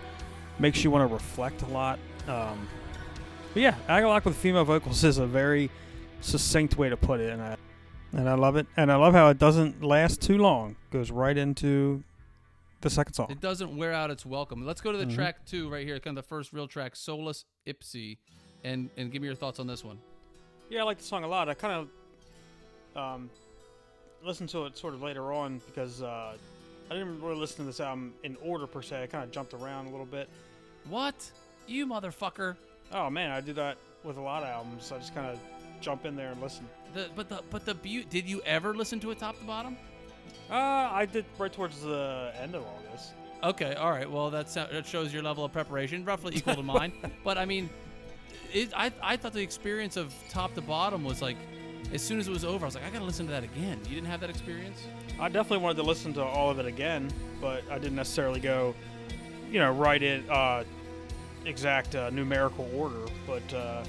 Makes 0.58 0.84
you 0.84 0.90
want 0.90 1.08
to 1.08 1.12
reflect 1.12 1.62
a 1.62 1.66
lot. 1.66 1.98
Um, 2.28 2.68
but 3.52 3.62
yeah, 3.62 3.74
Agalloch 3.88 4.24
with 4.24 4.36
female 4.36 4.64
vocals 4.64 5.02
is 5.02 5.18
a 5.18 5.26
very 5.26 5.70
succinct 6.20 6.76
way 6.78 6.88
to 6.88 6.96
put 6.96 7.20
it, 7.20 7.30
and 7.30 7.42
I 7.42 7.56
and 8.12 8.28
I 8.28 8.34
love 8.34 8.56
it. 8.56 8.66
And 8.76 8.92
I 8.92 8.96
love 8.96 9.14
how 9.14 9.28
it 9.28 9.38
doesn't 9.38 9.82
last 9.82 10.20
too 10.20 10.38
long. 10.38 10.76
Goes 10.90 11.10
right 11.10 11.36
into 11.36 12.04
the 12.84 12.90
second 12.90 13.14
song. 13.14 13.26
It 13.30 13.40
doesn't 13.40 13.76
wear 13.76 13.92
out 13.92 14.10
its 14.10 14.24
welcome. 14.24 14.64
Let's 14.64 14.80
go 14.80 14.92
to 14.92 14.98
the 14.98 15.06
Mhm. 15.06 15.14
track 15.14 15.44
two 15.46 15.68
right 15.68 15.84
here, 15.86 15.98
kind 15.98 16.16
of 16.16 16.24
the 16.24 16.28
first 16.28 16.52
real 16.52 16.68
track, 16.68 16.94
Solus 16.94 17.44
Ipsi, 17.66 18.18
and 18.62 18.90
and 18.96 19.10
give 19.10 19.20
me 19.22 19.26
your 19.26 19.34
thoughts 19.36 19.58
on 19.58 19.66
this 19.66 19.82
one. 19.84 19.98
Yeah, 20.70 20.80
I 20.80 20.84
like 20.84 20.98
the 20.98 21.04
song 21.04 21.24
a 21.24 21.28
lot. 21.28 21.48
I 21.48 21.54
kind 21.54 21.88
of 22.94 22.96
um, 22.96 23.30
listened 24.22 24.48
to 24.50 24.66
it 24.66 24.78
sort 24.78 24.94
of 24.94 25.02
later 25.02 25.32
on 25.32 25.60
because 25.66 26.00
uh, 26.02 26.36
I 26.90 26.94
didn't 26.94 27.20
really 27.20 27.36
listen 27.36 27.56
to 27.58 27.64
this 27.64 27.80
album 27.80 28.14
in 28.22 28.36
order 28.42 28.66
per 28.66 28.82
se. 28.82 29.02
I 29.02 29.06
kind 29.06 29.24
of 29.24 29.32
jumped 29.32 29.52
around 29.54 29.86
a 29.86 29.90
little 29.90 30.06
bit. 30.06 30.28
What? 30.88 31.14
You 31.66 31.86
motherfucker. 31.86 32.56
Oh 32.92 33.10
man, 33.10 33.30
I 33.30 33.40
do 33.40 33.52
that 33.54 33.78
with 34.04 34.16
a 34.16 34.20
lot 34.20 34.42
of 34.42 34.48
albums. 34.48 34.92
I 34.92 34.98
just 34.98 35.14
kind 35.14 35.26
of 35.26 35.40
jump 35.80 36.04
in 36.04 36.14
there 36.16 36.30
and 36.32 36.40
listen. 36.40 36.68
The, 36.94 37.08
but 37.16 37.28
the 37.28 37.42
but 37.50 37.64
the 37.64 37.74
beauty. 37.74 38.06
Did 38.10 38.28
you 38.28 38.40
ever 38.42 38.74
listen 38.74 39.00
to 39.00 39.10
it 39.10 39.18
top 39.18 39.38
to 39.38 39.44
bottom? 39.44 39.76
Uh, 40.50 40.54
I 40.54 41.06
did 41.06 41.24
right 41.38 41.52
towards 41.52 41.82
the 41.82 42.32
end 42.38 42.54
of 42.54 42.62
all 42.62 42.80
this. 42.92 43.12
Okay, 43.42 43.74
all 43.74 43.90
right. 43.90 44.10
Well, 44.10 44.30
that 44.30 44.86
shows 44.86 45.12
your 45.12 45.22
level 45.22 45.44
of 45.44 45.52
preparation, 45.52 46.04
roughly 46.04 46.36
equal 46.36 46.54
to 46.54 46.62
mine. 46.62 46.92
But 47.24 47.38
I 47.38 47.44
mean, 47.44 47.70
it, 48.52 48.70
I 48.74 48.92
I 49.02 49.16
thought 49.16 49.32
the 49.32 49.42
experience 49.42 49.96
of 49.96 50.14
top 50.30 50.54
to 50.54 50.60
bottom 50.60 51.04
was 51.04 51.20
like, 51.20 51.36
as 51.92 52.02
soon 52.02 52.18
as 52.18 52.28
it 52.28 52.30
was 52.30 52.44
over, 52.44 52.64
I 52.64 52.68
was 52.68 52.74
like, 52.74 52.84
I 52.84 52.90
gotta 52.90 53.04
listen 53.04 53.26
to 53.26 53.32
that 53.32 53.44
again. 53.44 53.80
You 53.88 53.94
didn't 53.94 54.06
have 54.06 54.20
that 54.20 54.30
experience? 54.30 54.86
I 55.20 55.28
definitely 55.28 55.58
wanted 55.58 55.76
to 55.76 55.82
listen 55.82 56.12
to 56.14 56.24
all 56.24 56.50
of 56.50 56.58
it 56.58 56.66
again, 56.66 57.10
but 57.40 57.62
I 57.70 57.78
didn't 57.78 57.96
necessarily 57.96 58.40
go, 58.40 58.74
you 59.50 59.58
know, 59.58 59.72
write 59.72 60.02
it 60.02 60.28
uh, 60.30 60.64
exact 61.44 61.94
uh, 61.94 62.10
numerical 62.10 62.68
order. 62.74 63.06
But 63.26 63.54
uh, 63.54 63.84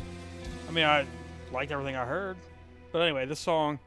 I 0.67 0.71
mean, 0.71 0.85
I 0.85 1.05
liked 1.51 1.71
everything 1.71 1.95
I 1.95 2.05
heard. 2.05 2.37
But 2.91 2.99
anyway, 2.99 3.25
this 3.25 3.39
song 3.39 3.79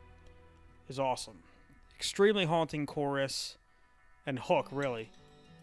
is 0.88 0.98
awesome. 0.98 1.34
Extremely 1.98 2.44
haunting 2.44 2.86
chorus 2.86 3.56
and 4.26 4.38
hook, 4.38 4.68
really. 4.70 5.10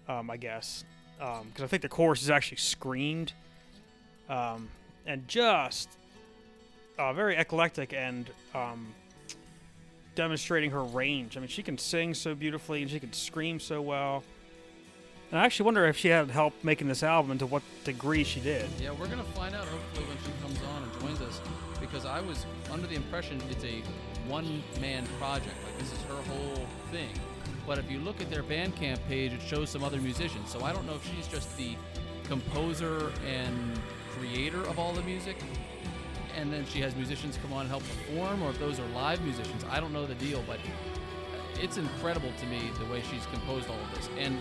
Um, 0.07 0.29
I 0.29 0.37
guess 0.37 0.83
because 1.17 1.63
I 1.63 1.67
think 1.67 1.81
the 1.81 1.89
chorus 1.89 2.21
is 2.21 2.29
actually 2.29 2.57
screamed, 2.57 3.33
um, 4.29 4.69
and 5.05 5.27
just 5.27 5.89
uh, 6.99 7.13
very 7.13 7.35
eclectic 7.37 7.93
and 7.93 8.29
um, 8.53 8.93
demonstrating 10.15 10.71
her 10.71 10.83
range. 10.83 11.37
I 11.37 11.39
mean, 11.39 11.49
she 11.49 11.63
can 11.63 11.77
sing 11.77 12.13
so 12.13 12.35
beautifully 12.35 12.81
and 12.81 12.91
she 12.91 12.99
can 12.99 13.13
scream 13.13 13.59
so 13.59 13.81
well. 13.81 14.23
And 15.31 15.39
I 15.39 15.45
actually 15.45 15.65
wonder 15.65 15.85
if 15.85 15.97
she 15.97 16.09
had 16.09 16.29
help 16.29 16.53
making 16.63 16.87
this 16.87 17.01
album 17.01 17.31
and 17.31 17.39
to 17.39 17.45
what 17.45 17.63
degree 17.83 18.23
she 18.23 18.39
did. 18.39 18.67
Yeah, 18.79 18.91
we're 18.91 19.07
gonna 19.07 19.23
find 19.23 19.55
out 19.55 19.65
hopefully 19.67 20.05
when 20.05 20.17
she 20.17 20.31
comes 20.41 20.59
on 20.73 20.83
and 20.83 21.01
joins 21.01 21.21
us, 21.21 21.41
because 21.79 22.05
I 22.05 22.21
was 22.21 22.45
under 22.71 22.87
the 22.87 22.95
impression 22.95 23.41
it's 23.49 23.63
a 23.63 23.81
one-man 24.27 25.05
project. 25.19 25.55
Like 25.63 25.77
this 25.77 25.91
is 25.91 26.01
her 26.03 26.21
whole 26.31 26.65
thing. 26.91 27.09
But 27.65 27.79
if 27.79 27.89
you 27.89 27.99
look 27.99 28.21
at 28.21 28.29
their 28.29 28.43
Bandcamp 28.43 28.99
page, 29.07 29.33
it 29.33 29.41
shows 29.41 29.69
some 29.69 29.83
other 29.83 29.99
musicians. 29.99 30.51
So 30.51 30.63
I 30.63 30.71
don't 30.71 30.85
know 30.85 30.95
if 30.95 31.15
she's 31.15 31.27
just 31.27 31.55
the 31.57 31.75
composer 32.27 33.11
and 33.27 33.79
creator 34.17 34.61
of 34.67 34.79
all 34.79 34.93
the 34.93 35.01
music, 35.03 35.37
and 36.37 36.51
then 36.51 36.65
she 36.65 36.79
has 36.81 36.95
musicians 36.95 37.37
come 37.41 37.53
on 37.53 37.61
and 37.61 37.69
help 37.69 37.83
perform, 37.83 38.41
or 38.43 38.49
if 38.49 38.59
those 38.59 38.79
are 38.79 38.87
live 38.89 39.21
musicians. 39.23 39.63
I 39.69 39.79
don't 39.79 39.93
know 39.93 40.05
the 40.05 40.15
deal, 40.15 40.43
but 40.47 40.59
it's 41.61 41.77
incredible 41.77 42.31
to 42.39 42.45
me 42.47 42.69
the 42.79 42.85
way 42.91 43.01
she's 43.09 43.25
composed 43.27 43.69
all 43.69 43.79
of 43.79 43.95
this. 43.95 44.09
And 44.17 44.37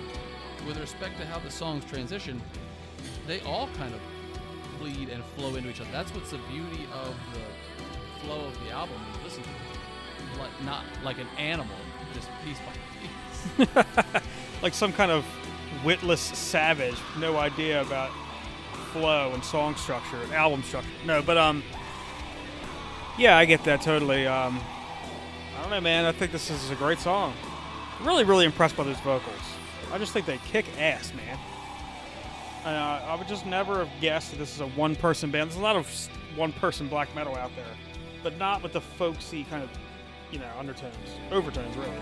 with 0.67 0.79
respect 0.79 1.19
to 1.19 1.27
how 1.27 1.39
the 1.39 1.51
songs 1.51 1.85
transition, 1.85 2.43
they 3.27 3.41
all 3.41 3.69
kind 3.79 3.95
of 3.95 4.01
bleed 4.81 5.09
and 5.09 5.23
flow 5.37 5.55
into 5.55 5.71
each 5.71 5.81
other. 5.81 5.91
That's 5.93 6.13
what's 6.15 6.31
the 6.31 6.41
beauty 6.51 6.87
of 6.93 7.15
the 7.33 8.25
flow 8.25 8.47
of 8.47 8.65
the 8.65 8.71
album. 8.71 8.97
listen 9.23 9.43
to 9.43 9.49
like 10.39 10.63
not 10.65 10.85
like 11.03 11.19
an 11.19 11.29
animal, 11.39 11.77
just 12.15 12.29
piece 12.45 12.59
by 12.59 13.67
piece. 13.85 14.23
like 14.63 14.75
some 14.75 14.93
kind 14.93 15.11
of 15.11 15.25
witless 15.85 16.21
savage, 16.21 16.97
no 17.19 17.37
idea 17.37 17.83
about 17.83 18.11
flow 18.93 19.33
and 19.33 19.45
song 19.45 19.75
structure 19.77 20.17
and 20.23 20.33
album 20.33 20.63
structure. 20.63 20.89
No, 21.05 21.23
but 21.23 21.37
um, 21.37 21.63
yeah, 23.19 23.37
I 23.37 23.45
get 23.45 23.65
that 23.65 23.83
totally. 23.83 24.27
Um, 24.27 24.61
I 25.57 25.61
don't 25.63 25.71
know, 25.71 25.81
man. 25.81 26.05
I 26.05 26.13
think 26.13 26.33
this 26.33 26.51
is 26.51 26.71
a 26.71 26.77
great 26.77 26.99
song. 26.99 27.35
Really, 28.03 28.25
really 28.25 28.45
impressed 28.45 28.77
by 28.77 28.85
those 28.85 28.99
vocals. 29.01 29.35
I 29.93 29.99
just 29.99 30.13
think 30.13 30.27
they 30.27 30.39
kick 30.39 30.67
ass, 30.79 31.13
man. 31.15 31.39
Uh, 32.65 33.05
I 33.07 33.15
would 33.15 33.29
just 33.29 33.47
never 33.47 33.85
have 33.85 33.91
guessed 34.01 34.31
that 34.31 34.39
this 34.39 34.55
is 34.55 34.61
a 34.61 34.67
one-person 34.69 35.31
band. 35.31 35.51
There's 35.51 35.61
a 35.61 35.63
lot 35.63 35.77
of 35.77 35.87
one-person 36.35 36.89
black 36.89 37.15
metal 37.15 37.35
out 37.37 37.55
there, 37.55 37.67
but 38.23 38.39
not 38.39 38.63
with 38.63 38.73
the 38.73 38.81
folksy 38.81 39.45
kind 39.45 39.63
of, 39.63 39.71
you 40.35 40.41
know, 40.41 40.51
undertones, 40.59 40.97
overtones, 41.31 41.77
really. 41.77 41.93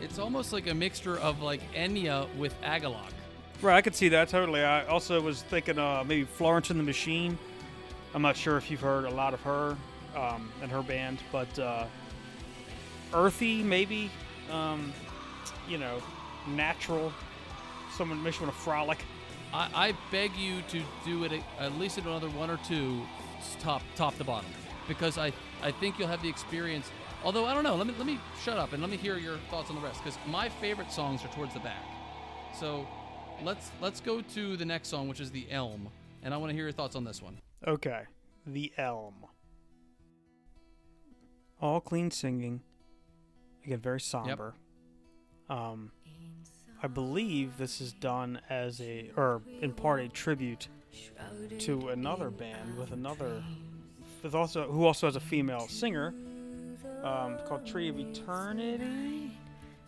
It's 0.00 0.18
almost 0.18 0.52
like 0.52 0.66
a 0.68 0.74
mixture 0.74 1.16
of 1.18 1.40
like 1.40 1.60
Enya 1.72 2.26
with 2.34 2.60
Agalloch. 2.62 2.96
Right, 3.62 3.76
I 3.76 3.80
could 3.80 3.94
see 3.94 4.08
that 4.08 4.28
totally. 4.28 4.64
I 4.64 4.86
also 4.86 5.20
was 5.20 5.42
thinking 5.42 5.78
uh, 5.78 6.02
maybe 6.04 6.24
Florence 6.24 6.70
and 6.70 6.80
the 6.80 6.84
Machine. 6.84 7.38
I'm 8.14 8.22
not 8.22 8.36
sure 8.36 8.56
if 8.56 8.70
you've 8.70 8.80
heard 8.80 9.04
a 9.04 9.10
lot 9.10 9.34
of 9.34 9.40
her 9.42 9.76
um, 10.16 10.50
and 10.62 10.70
her 10.70 10.82
band, 10.82 11.20
but 11.30 11.58
uh, 11.58 11.86
earthy 13.14 13.62
maybe. 13.62 14.10
Um, 14.50 14.92
you 15.68 15.78
know, 15.78 16.02
natural. 16.48 17.12
Someone 17.96 18.20
makes 18.20 18.40
you 18.40 18.46
want 18.46 18.56
to 18.56 18.62
frolic. 18.62 18.98
I, 19.54 19.68
I 19.74 19.94
beg 20.10 20.34
you 20.36 20.62
to 20.70 20.82
do 21.04 21.22
it 21.22 21.32
at 21.60 21.78
least 21.78 21.98
another 21.98 22.28
one 22.30 22.50
or 22.50 22.58
two, 22.66 23.02
top 23.60 23.82
top 23.94 24.16
to 24.18 24.24
bottom, 24.24 24.50
because 24.88 25.18
I 25.18 25.32
I 25.62 25.70
think 25.70 25.98
you'll 25.98 26.08
have 26.08 26.22
the 26.22 26.28
experience. 26.28 26.90
Although 27.22 27.44
I 27.44 27.54
don't 27.54 27.62
know, 27.62 27.76
let 27.76 27.86
me 27.86 27.94
let 27.96 28.06
me 28.06 28.18
shut 28.42 28.56
up 28.56 28.72
and 28.72 28.82
let 28.82 28.90
me 28.90 28.96
hear 28.96 29.18
your 29.18 29.36
thoughts 29.50 29.70
on 29.70 29.76
the 29.76 29.82
rest, 29.82 30.02
because 30.02 30.18
my 30.26 30.48
favorite 30.48 30.90
songs 30.90 31.24
are 31.24 31.28
towards 31.28 31.54
the 31.54 31.60
back. 31.60 31.84
So 32.58 32.88
let's 33.44 33.70
let's 33.80 34.00
go 34.00 34.20
to 34.20 34.56
the 34.56 34.64
next 34.64 34.88
song, 34.88 35.08
which 35.08 35.20
is 35.20 35.30
the 35.30 35.46
Elm, 35.50 35.88
and 36.24 36.34
I 36.34 36.38
want 36.38 36.50
to 36.50 36.54
hear 36.54 36.64
your 36.64 36.72
thoughts 36.72 36.96
on 36.96 37.04
this 37.04 37.22
one. 37.22 37.36
Okay, 37.66 38.02
the 38.46 38.72
Elm. 38.78 39.26
All 41.60 41.80
clean 41.80 42.10
singing. 42.10 42.62
Again, 43.64 43.80
very 43.80 44.00
somber. 44.00 44.54
Um, 45.50 45.92
I 46.82 46.86
believe 46.86 47.58
this 47.58 47.80
is 47.82 47.92
done 47.92 48.40
as 48.48 48.80
a, 48.80 49.10
or 49.16 49.42
in 49.60 49.72
part, 49.74 50.00
a 50.00 50.08
tribute 50.08 50.68
to 51.58 51.88
another 51.90 52.30
band 52.30 52.78
with 52.78 52.92
another, 52.92 53.42
with 54.22 54.34
also 54.34 54.70
who 54.70 54.86
also 54.86 55.06
has 55.06 55.16
a 55.16 55.20
female 55.20 55.68
singer, 55.68 56.14
um, 57.02 57.36
called 57.46 57.66
Tree 57.66 57.90
of 57.90 57.98
Eternity, 57.98 59.36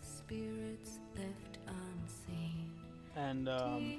Spirits 0.02 0.98
left 1.16 1.58
unseen. 1.66 2.70
and 3.16 3.48
um, 3.48 3.96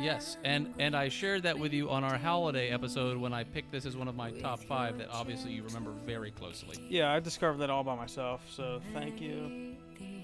Yes, 0.00 0.36
and 0.44 0.72
and 0.78 0.96
I 0.96 1.08
shared 1.08 1.44
that 1.44 1.58
with 1.58 1.72
you 1.72 1.88
on 1.90 2.02
our 2.04 2.18
holiday 2.18 2.70
episode 2.70 3.16
when 3.16 3.32
I 3.32 3.44
picked 3.44 3.70
this 3.70 3.86
as 3.86 3.96
one 3.96 4.08
of 4.08 4.16
my 4.16 4.30
top 4.32 4.60
five 4.60 4.98
that 4.98 5.08
obviously 5.10 5.52
you 5.52 5.62
remember 5.62 5.92
very 6.04 6.30
closely. 6.30 6.76
yeah, 6.88 7.12
I 7.12 7.20
discovered 7.20 7.58
that 7.58 7.70
all 7.70 7.84
by 7.84 7.94
myself. 7.94 8.42
So 8.50 8.80
thank 8.92 9.20
you. 9.20 9.76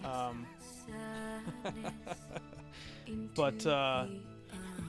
Um, 0.04 0.46
but 3.34 3.64
uh, 3.66 4.06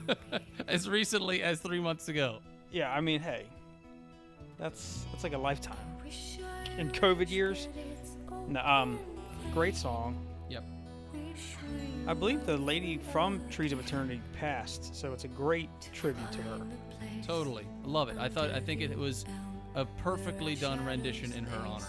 as 0.68 0.90
recently 0.90 1.44
as 1.44 1.60
three 1.60 1.80
months 1.80 2.08
ago. 2.10 2.40
yeah, 2.72 2.92
I 2.92 3.02
mean, 3.02 3.22
hey, 3.22 3.46
that's 4.58 5.06
that's 5.12 5.24
like 5.24 5.34
a 5.34 5.38
lifetime. 5.38 5.78
In 6.78 6.90
COVID 6.90 7.30
years, 7.30 7.68
no, 8.48 8.62
um, 8.62 9.00
great 9.54 9.76
song. 9.76 10.18
I 12.08 12.14
believe 12.14 12.46
the 12.46 12.58
lady 12.58 12.98
from 13.12 13.42
Trees 13.50 13.72
of 13.72 13.80
Eternity 13.80 14.22
passed, 14.34 14.96
so 14.96 15.14
it's 15.14 15.24
a 15.24 15.28
great 15.30 15.70
tribute 15.94 16.32
to 16.32 16.42
her. 16.44 16.62
Totally. 17.26 17.66
Love 17.84 18.10
it. 18.10 18.18
I 18.18 18.28
thought 18.28 18.52
I 18.52 18.60
think 18.60 18.82
it 18.82 18.98
was 18.98 19.26
a 19.76 19.86
perfectly 19.86 20.56
done 20.56 20.84
rendition 20.84 21.32
in 21.34 21.46
her 21.46 21.66
honor. 21.66 21.86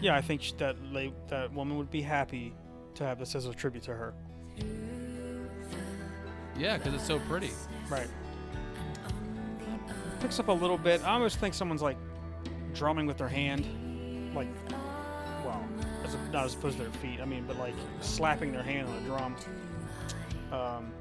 Yeah, 0.00 0.16
I 0.16 0.20
think 0.20 0.42
that 0.58 0.76
la- 0.92 1.12
that 1.28 1.52
woman 1.52 1.78
would 1.78 1.90
be 1.90 2.02
happy 2.02 2.52
to 2.94 3.04
have 3.04 3.18
this 3.18 3.34
as 3.34 3.46
a 3.46 3.54
tribute 3.54 3.84
to 3.84 3.94
her. 3.94 4.14
Yeah, 6.58 6.76
because 6.76 6.94
it's 6.94 7.06
so 7.06 7.18
pretty. 7.20 7.50
Right. 7.88 8.08
Picks 10.20 10.38
up 10.38 10.48
a 10.48 10.52
little 10.52 10.78
bit. 10.78 11.02
I 11.04 11.14
almost 11.14 11.38
think 11.38 11.54
someone's 11.54 11.82
like 11.82 11.96
drumming 12.74 13.06
with 13.06 13.18
their 13.18 13.28
hand, 13.28 13.66
like, 14.34 14.48
well, 14.70 14.70
as 14.70 14.76
a, 14.76 14.81
not 16.32 16.44
as 16.44 16.54
opposed 16.54 16.78
to 16.78 16.82
their 16.84 16.92
feet. 16.92 17.20
I 17.20 17.24
mean, 17.24 17.44
but 17.46 17.58
like 17.58 17.74
slapping 18.00 18.52
their 18.52 18.62
hand 18.62 18.88
on 18.88 18.96
a 18.96 19.00
drum. 19.00 19.36
Um, 20.52 20.92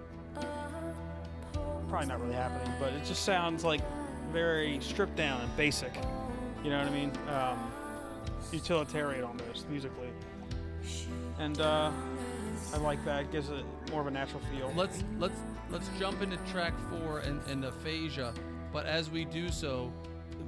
probably 1.89 2.07
not 2.07 2.21
really 2.21 2.35
happening, 2.35 2.73
but 2.79 2.93
it 2.93 3.03
just 3.05 3.23
sounds 3.23 3.63
like 3.63 3.81
very 4.31 4.79
stripped 4.81 5.15
down 5.15 5.41
and 5.41 5.57
basic. 5.57 5.93
You 6.63 6.69
know 6.69 6.79
what 6.79 6.87
I 6.87 6.91
mean? 6.91 7.11
Um, 7.27 7.71
utilitarian 8.51 9.23
almost 9.23 9.69
musically. 9.69 10.09
And 11.39 11.59
uh, 11.59 11.91
I 12.73 12.77
like 12.77 13.03
that. 13.05 13.21
It 13.23 13.31
gives 13.31 13.49
it 13.49 13.65
more 13.91 14.01
of 14.01 14.07
a 14.07 14.11
natural 14.11 14.41
feel. 14.51 14.71
let's 14.75 15.03
let's 15.19 15.37
let's 15.69 15.89
jump 15.99 16.21
into 16.21 16.37
track 16.51 16.73
four 16.89 17.19
and, 17.19 17.41
and 17.49 17.65
aphasia 17.65 18.33
but 18.71 18.85
as 18.85 19.09
we 19.09 19.25
do 19.25 19.49
so 19.49 19.91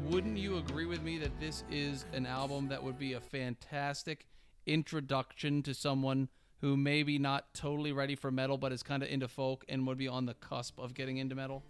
wouldn't 0.09 0.37
you 0.37 0.57
agree 0.57 0.85
with 0.85 1.01
me 1.01 1.17
that 1.17 1.37
this 1.39 1.63
is 1.69 2.05
an 2.13 2.25
album 2.25 2.67
that 2.67 2.81
would 2.81 2.97
be 2.97 3.13
a 3.13 3.19
fantastic 3.19 4.25
introduction 4.65 5.61
to 5.63 5.73
someone 5.73 6.29
who 6.61 6.77
maybe 6.77 7.19
not 7.19 7.53
totally 7.53 7.91
ready 7.91 8.15
for 8.15 8.31
metal 8.31 8.57
but 8.57 8.71
is 8.71 8.83
kind 8.83 9.03
of 9.03 9.09
into 9.09 9.27
folk 9.27 9.65
and 9.67 9.85
would 9.85 9.97
be 9.97 10.07
on 10.07 10.25
the 10.25 10.33
cusp 10.35 10.79
of 10.79 10.93
getting 10.93 11.17
into 11.17 11.35
metal 11.35 11.63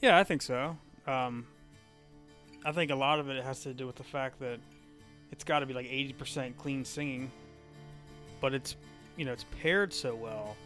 Yeah, 0.00 0.18
I 0.18 0.24
think 0.24 0.42
so. 0.42 0.76
Um, 1.06 1.46
I 2.64 2.72
think 2.72 2.90
a 2.90 2.94
lot 2.94 3.18
of 3.18 3.28
it 3.28 3.42
has 3.44 3.60
to 3.62 3.74
do 3.74 3.86
with 3.86 3.96
the 3.96 4.04
fact 4.04 4.40
that 4.40 4.58
it's 5.30 5.44
got 5.44 5.58
to 5.60 5.66
be 5.66 5.74
like 5.74 5.86
80% 5.86 6.56
clean 6.56 6.84
singing, 6.84 7.30
but 8.40 8.54
it's 8.54 8.76
you 9.16 9.24
know 9.24 9.32
it's 9.32 9.44
paired 9.60 9.92
so 9.92 10.14
well 10.14 10.56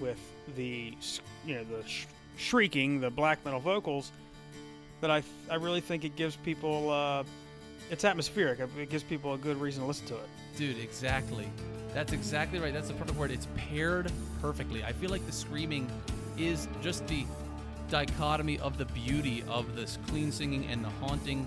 with 0.00 0.20
the 0.54 0.94
you 1.44 1.54
know 1.54 1.64
the 1.64 1.86
sh- 1.86 2.06
shrieking, 2.36 3.00
the 3.00 3.10
black 3.10 3.44
metal 3.44 3.60
vocals 3.60 4.12
that 5.00 5.10
I 5.10 5.20
th- 5.20 5.32
I 5.50 5.56
really 5.56 5.80
think 5.80 6.04
it 6.04 6.16
gives 6.16 6.36
people 6.36 6.90
uh, 6.90 7.24
it's 7.90 8.04
atmospheric. 8.04 8.60
It 8.60 8.90
gives 8.90 9.02
people 9.02 9.34
a 9.34 9.38
good 9.38 9.60
reason 9.60 9.82
to 9.82 9.86
listen 9.88 10.06
to 10.08 10.14
it. 10.14 10.28
Dude, 10.56 10.78
exactly. 10.78 11.48
That's 11.92 12.12
exactly 12.12 12.58
right. 12.58 12.72
That's 12.72 12.88
the 12.88 12.94
perfect 12.94 13.18
word. 13.18 13.30
It's 13.30 13.46
paired 13.56 14.10
perfectly. 14.40 14.82
I 14.82 14.92
feel 14.92 15.10
like 15.10 15.24
the 15.26 15.32
screaming 15.32 15.88
is 16.38 16.68
just 16.82 17.06
the 17.06 17.24
dichotomy 17.90 18.58
of 18.60 18.78
the 18.78 18.86
beauty 18.86 19.44
of 19.48 19.76
this 19.76 19.98
clean 20.08 20.32
singing 20.32 20.66
and 20.66 20.84
the 20.84 20.88
haunting 20.88 21.46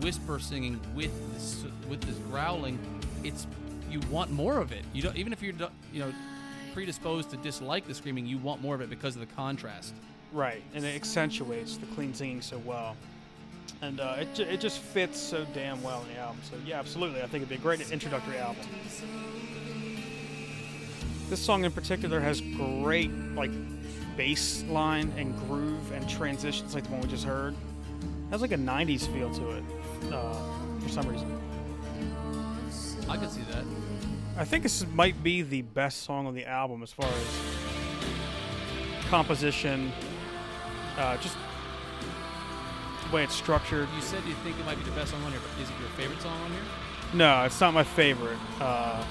whisper 0.00 0.38
singing 0.38 0.80
with 0.94 1.12
this 1.32 1.64
with 1.88 2.00
this 2.02 2.16
growling. 2.30 2.78
It's 3.24 3.46
you 3.90 4.00
want 4.10 4.30
more 4.30 4.58
of 4.58 4.72
it. 4.72 4.84
You 4.92 5.02
don't 5.02 5.16
even 5.16 5.32
if 5.32 5.42
you're 5.42 5.54
you 5.92 6.00
know 6.00 6.12
predisposed 6.72 7.30
to 7.30 7.36
dislike 7.38 7.86
the 7.86 7.94
screaming, 7.94 8.26
you 8.26 8.38
want 8.38 8.62
more 8.62 8.74
of 8.74 8.80
it 8.80 8.90
because 8.90 9.14
of 9.14 9.20
the 9.20 9.34
contrast. 9.34 9.94
Right, 10.32 10.62
and 10.74 10.84
it 10.84 10.94
accentuates 10.94 11.76
the 11.76 11.86
clean 11.86 12.14
singing 12.14 12.40
so 12.40 12.58
well. 12.58 12.96
And 13.82 13.98
uh, 14.00 14.16
it, 14.18 14.34
ju- 14.34 14.42
it 14.42 14.60
just 14.60 14.78
fits 14.78 15.18
so 15.18 15.46
damn 15.54 15.82
well 15.82 16.02
in 16.02 16.14
the 16.14 16.20
album. 16.20 16.40
So, 16.48 16.56
yeah, 16.66 16.78
absolutely. 16.78 17.20
I 17.20 17.26
think 17.26 17.36
it'd 17.36 17.48
be 17.48 17.54
a 17.54 17.58
great 17.58 17.90
introductory 17.90 18.36
album. 18.36 18.62
This 21.30 21.40
song 21.40 21.64
in 21.64 21.72
particular 21.72 22.20
has 22.20 22.40
great, 22.40 23.10
like, 23.34 23.50
bass 24.16 24.64
line 24.64 25.12
and 25.16 25.34
groove 25.48 25.92
and 25.92 26.06
transitions, 26.08 26.74
like 26.74 26.84
the 26.84 26.90
one 26.90 27.00
we 27.00 27.08
just 27.08 27.24
heard. 27.24 27.54
It 27.54 28.30
has, 28.32 28.42
like, 28.42 28.52
a 28.52 28.56
90s 28.56 29.10
feel 29.12 29.32
to 29.34 29.50
it 29.52 29.64
uh, 30.12 30.34
for 30.80 30.88
some 30.88 31.08
reason. 31.08 31.40
I 33.08 33.16
could 33.16 33.30
see 33.30 33.42
that. 33.50 33.64
I 34.36 34.44
think 34.44 34.62
this 34.62 34.86
might 34.92 35.22
be 35.22 35.42
the 35.42 35.62
best 35.62 36.02
song 36.02 36.26
on 36.26 36.34
the 36.34 36.46
album 36.46 36.82
as 36.82 36.92
far 36.92 37.06
as 37.08 37.40
composition, 39.08 39.90
uh, 40.96 41.16
just 41.16 41.36
way 43.12 43.24
it's 43.24 43.34
structured. 43.34 43.88
You 43.94 44.00
said 44.02 44.22
you 44.26 44.34
think 44.44 44.58
it 44.58 44.66
might 44.66 44.78
be 44.78 44.84
the 44.84 44.90
best 44.92 45.10
song 45.10 45.22
on 45.24 45.32
here, 45.32 45.40
but 45.40 45.62
is 45.62 45.68
it 45.68 45.74
your 45.80 45.88
favorite 45.90 46.20
song 46.20 46.40
on 46.42 46.50
here? 46.50 46.60
No, 47.14 47.44
it's 47.44 47.60
not 47.60 47.74
my 47.74 47.84
favorite. 47.84 48.38
Uh, 48.60 49.04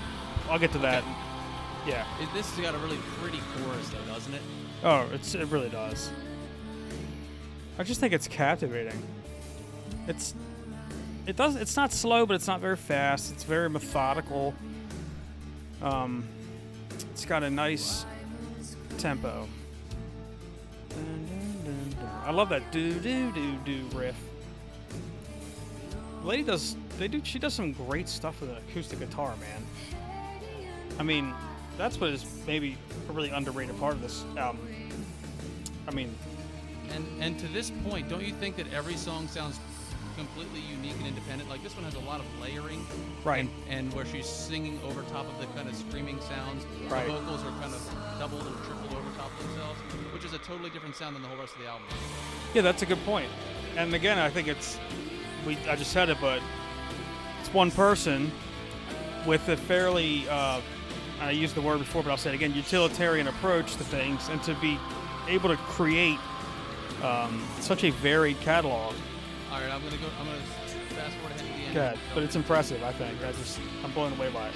I'll 0.50 0.60
get 0.60 0.72
to 0.72 0.78
that. 0.80 1.04
Okay. 1.04 1.92
Yeah. 1.92 2.06
It, 2.22 2.30
this 2.34 2.50
has 2.56 2.64
got 2.64 2.76
a 2.76 2.78
really 2.80 2.98
pretty 3.22 3.40
chorus 3.56 3.90
though, 3.90 4.14
doesn't 4.14 4.34
it? 4.34 4.42
Oh, 4.84 5.08
it's 5.14 5.36
it 5.36 5.48
really 5.48 5.70
does. 5.70 6.12
I 7.78 7.84
just 7.84 8.00
think 8.00 8.14
it's 8.14 8.28
captivating. 8.28 9.02
It's 10.08 10.34
it 11.26 11.36
does 11.36 11.56
it's 11.56 11.76
not 11.76 11.92
slow, 11.92 12.26
but 12.26 12.36
it's 12.36 12.48
not 12.48 12.60
very 12.60 12.78
fast. 12.78 13.32
It's 13.32 13.44
very 13.44 13.70
methodical. 13.70 14.54
Um, 15.82 16.28
it's 17.12 17.26
got 17.26 17.44
a 17.44 17.50
nice 17.50 18.06
tempo. 18.98 19.48
Dun. 20.90 21.39
I 22.30 22.32
love 22.32 22.50
that 22.50 22.72
do 22.72 22.94
do 23.00 23.32
do 23.32 23.56
do 23.66 23.98
riff. 23.98 24.16
Lady 26.24 26.44
does 26.44 26.76
they 27.00 27.08
do 27.08 27.22
she 27.24 27.40
does 27.40 27.56
some 27.56 27.72
great 27.72 28.08
stuff 28.08 28.40
with 28.40 28.52
an 28.52 28.58
acoustic 28.70 29.00
guitar, 29.00 29.34
man. 29.38 29.66
I 31.00 31.02
mean, 31.02 31.34
that's 31.76 32.00
what 32.00 32.12
is 32.12 32.28
maybe 32.46 32.78
a 33.10 33.14
really 33.14 33.32
underrated 33.32 33.80
part 33.80 33.94
of 33.94 34.04
this 34.04 34.24
album. 34.38 34.62
I 35.88 35.92
mean, 35.92 36.14
And 36.94 37.04
and 37.20 37.40
to 37.40 37.48
this 37.48 37.72
point, 37.84 38.10
don't 38.10 38.24
you 38.24 38.36
think 38.36 38.58
that 38.58 38.72
every 38.74 38.96
song 38.96 39.28
sounds 39.28 39.60
completely 40.20 40.60
unique 40.70 40.98
and 40.98 41.08
independent? 41.08 41.50
Like 41.50 41.64
this 41.64 41.76
one 41.76 41.86
has 41.86 41.96
a 41.96 42.06
lot 42.12 42.20
of 42.20 42.26
layering, 42.42 42.86
Right. 43.24 43.40
And, 43.40 43.50
and 43.70 43.94
where 43.94 44.06
she's 44.06 44.28
singing 44.28 44.80
over 44.84 45.02
top 45.04 45.26
of 45.28 45.40
the 45.40 45.48
kind 45.58 45.68
of 45.70 45.76
screaming 45.76 46.20
sounds. 46.22 46.66
Right. 46.90 47.08
The 47.08 47.14
vocals 47.14 47.44
are 47.44 47.52
kind 47.62 47.74
of 47.74 47.82
doubled 48.20 48.42
or 48.42 48.56
tripled 48.66 48.94
over 48.94 49.10
top 49.18 49.32
of 49.32 49.48
themselves, 49.48 49.80
which 50.14 50.26
is 50.26 50.34
a 50.34 50.40
totally 50.40 50.70
different 50.70 50.96
sound 50.96 51.16
than 51.16 51.24
the 51.24 51.30
whole 51.30 51.38
rest 51.38 51.56
of 51.56 51.62
the 51.62 51.68
album. 51.68 51.88
yeah, 52.54 52.62
that's 52.62 52.82
a 52.82 52.86
good 52.86 53.04
point. 53.06 53.30
And 53.78 53.94
again, 53.94 54.18
I 54.20 54.30
think 54.30 54.48
it's 54.48 54.78
we 55.48 55.58
I 55.70 55.76
just 55.76 55.92
said 55.92 56.10
it, 56.10 56.18
but 56.20 56.42
it's 57.40 57.54
one 57.54 57.72
person 57.72 58.32
with 59.26 59.48
a 59.48 59.56
fairly 59.58 60.28
uh, 60.30 60.60
I 61.22 61.32
used 61.32 61.56
the 61.56 61.62
word 61.62 61.80
before, 61.80 62.04
but 62.04 62.12
I'll 62.12 62.18
say 62.18 62.32
it 62.32 62.36
again: 62.36 62.54
utilitarian 62.54 63.28
approach 63.28 63.76
to 63.78 63.84
things, 63.84 64.28
and 64.30 64.42
to 64.44 64.54
be 64.56 64.78
able 65.28 65.50
to 65.50 65.58
create 65.58 66.18
um, 67.04 67.42
such 67.60 67.84
a 67.84 67.92
varied 67.92 68.40
catalog. 68.42 68.96
All 69.52 69.60
right, 69.60 69.72
I'm 69.72 69.82
gonna 69.84 69.98
go. 69.98 70.06
I'm 70.20 70.28
gonna 70.28 70.40
fast 70.90 71.16
forward 71.16 71.32
ahead 71.32 71.40
to 71.40 71.46
the 71.46 71.52
end. 71.52 71.74
Good, 71.74 72.00
but 72.14 72.24
it's 72.24 72.36
impressive. 72.36 72.84
I 72.84 72.92
think. 72.92 73.18
I 73.24 73.32
just 73.32 73.60
I'm 73.84 73.92
blown 73.92 74.14
away 74.14 74.30
by 74.30 74.48
it. 74.50 74.56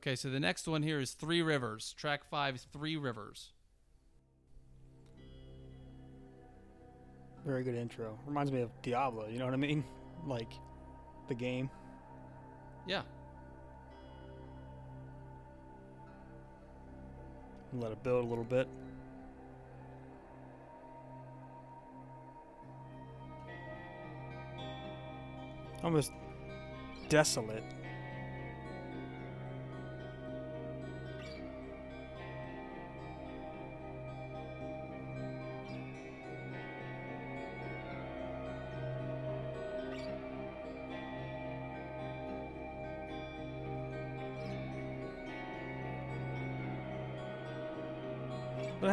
Okay, 0.00 0.16
so 0.16 0.30
the 0.30 0.40
next 0.40 0.66
one 0.66 0.82
here 0.82 0.98
is 0.98 1.10
Three 1.10 1.42
Rivers. 1.42 1.92
Track 1.92 2.24
five, 2.24 2.54
is 2.54 2.66
Three 2.72 2.96
Rivers. 2.96 3.50
Very 7.44 7.62
good 7.62 7.74
intro. 7.74 8.18
Reminds 8.26 8.50
me 8.50 8.62
of 8.62 8.70
Diablo. 8.80 9.28
You 9.28 9.38
know 9.38 9.44
what 9.44 9.52
I 9.54 9.58
mean? 9.58 9.84
Like 10.26 10.52
the 11.28 11.34
game. 11.34 11.70
Yeah. 12.86 13.00
Let 17.72 17.90
it 17.92 18.02
build 18.02 18.26
a 18.26 18.28
little 18.28 18.44
bit. 18.44 18.68
Almost 25.82 26.12
desolate. 27.08 27.64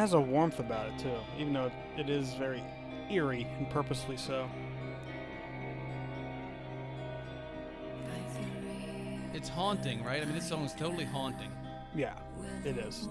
Has 0.08 0.14
a 0.14 0.20
warmth 0.20 0.58
about 0.58 0.86
it 0.86 0.98
too, 0.98 1.18
even 1.38 1.52
though 1.52 1.70
it 1.98 2.08
is 2.08 2.32
very 2.34 2.62
eerie 3.10 3.46
and 3.58 3.68
purposely 3.68 4.16
so. 4.16 4.48
It's 9.34 9.50
haunting, 9.50 10.02
right? 10.02 10.22
I 10.22 10.24
mean, 10.24 10.34
this 10.34 10.48
song 10.48 10.64
is 10.64 10.72
totally 10.72 11.04
haunting. 11.04 11.50
Yeah, 11.94 12.14
it 12.64 12.78
is. 12.78 13.06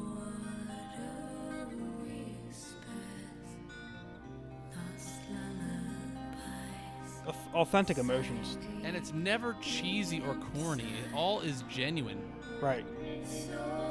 Authentic 7.53 7.99
emotions. 7.99 8.57
And 8.83 8.95
it's 8.95 9.13
never 9.13 9.55
cheesy 9.62 10.19
or 10.21 10.36
corny. 10.55 10.83
It 10.83 11.13
all 11.13 11.41
is 11.41 11.63
genuine. 11.69 12.23
Right. 12.60 12.86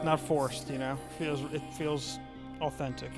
Not 0.03 0.19
forced, 0.19 0.69
you 0.71 0.79
know. 0.79 0.99
Feels 1.19 1.41
it 1.53 1.63
feels 1.75 2.19
authentic. 2.61 3.11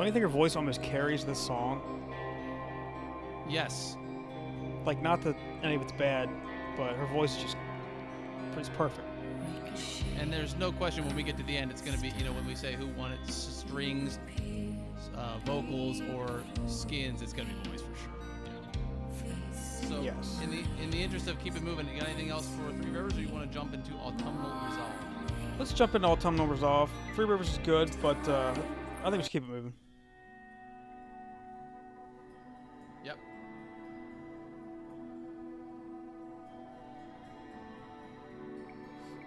Don't 0.00 0.06
you 0.06 0.12
think 0.12 0.22
her 0.22 0.28
voice 0.28 0.56
almost 0.56 0.82
carries 0.82 1.26
this 1.26 1.38
song? 1.38 1.82
Yes. 3.46 3.98
Like, 4.86 5.02
not 5.02 5.20
that 5.22 5.36
any 5.62 5.74
of 5.74 5.82
it's 5.82 5.92
bad, 5.92 6.30
but 6.78 6.94
her 6.96 7.04
voice 7.08 7.36
just 7.36 7.58
it's 8.60 8.68
perfect. 8.70 9.06
And 10.18 10.32
there's 10.32 10.54
no 10.56 10.70
question 10.70 11.06
when 11.06 11.16
we 11.16 11.22
get 11.22 11.36
to 11.38 11.42
the 11.44 11.56
end, 11.56 11.70
it's 11.70 11.80
going 11.80 11.96
to 11.96 12.00
be, 12.02 12.08
you 12.18 12.24
know, 12.24 12.32
when 12.32 12.46
we 12.46 12.54
say 12.54 12.74
who 12.74 12.86
won 12.88 13.12
it, 13.12 13.18
strings, 13.26 14.18
uh, 15.16 15.38
vocals, 15.46 16.00
or 16.14 16.42
skins, 16.66 17.22
it's 17.22 17.32
going 17.32 17.48
to 17.48 17.54
be 17.54 17.70
voice 17.70 17.80
for 17.80 17.96
sure. 17.96 19.88
So, 19.88 20.02
Yes. 20.02 20.38
in 20.44 20.50
the 20.50 20.62
in 20.82 20.90
the 20.90 21.02
interest 21.02 21.26
of 21.26 21.42
keeping 21.42 21.64
moving, 21.64 21.88
you 21.88 21.98
got 21.98 22.08
anything 22.08 22.30
else 22.30 22.46
for 22.48 22.70
Three 22.80 22.90
Rivers, 22.92 23.16
or 23.16 23.22
you 23.22 23.28
want 23.28 23.50
to 23.50 23.52
jump 23.58 23.74
into 23.74 23.92
Autumnal 23.94 24.50
Resolve? 24.68 24.92
Let's 25.58 25.72
jump 25.72 25.94
into 25.94 26.06
Autumnal 26.06 26.46
Resolve. 26.46 26.90
Three 27.16 27.24
Rivers 27.24 27.50
is 27.50 27.58
good, 27.64 27.90
but 28.00 28.16
uh, 28.28 28.54
I 29.02 29.10
think 29.10 29.16
we 29.16 29.22
should 29.22 29.32
keep 29.32 29.42
it 29.44 29.48
moving. 29.48 29.72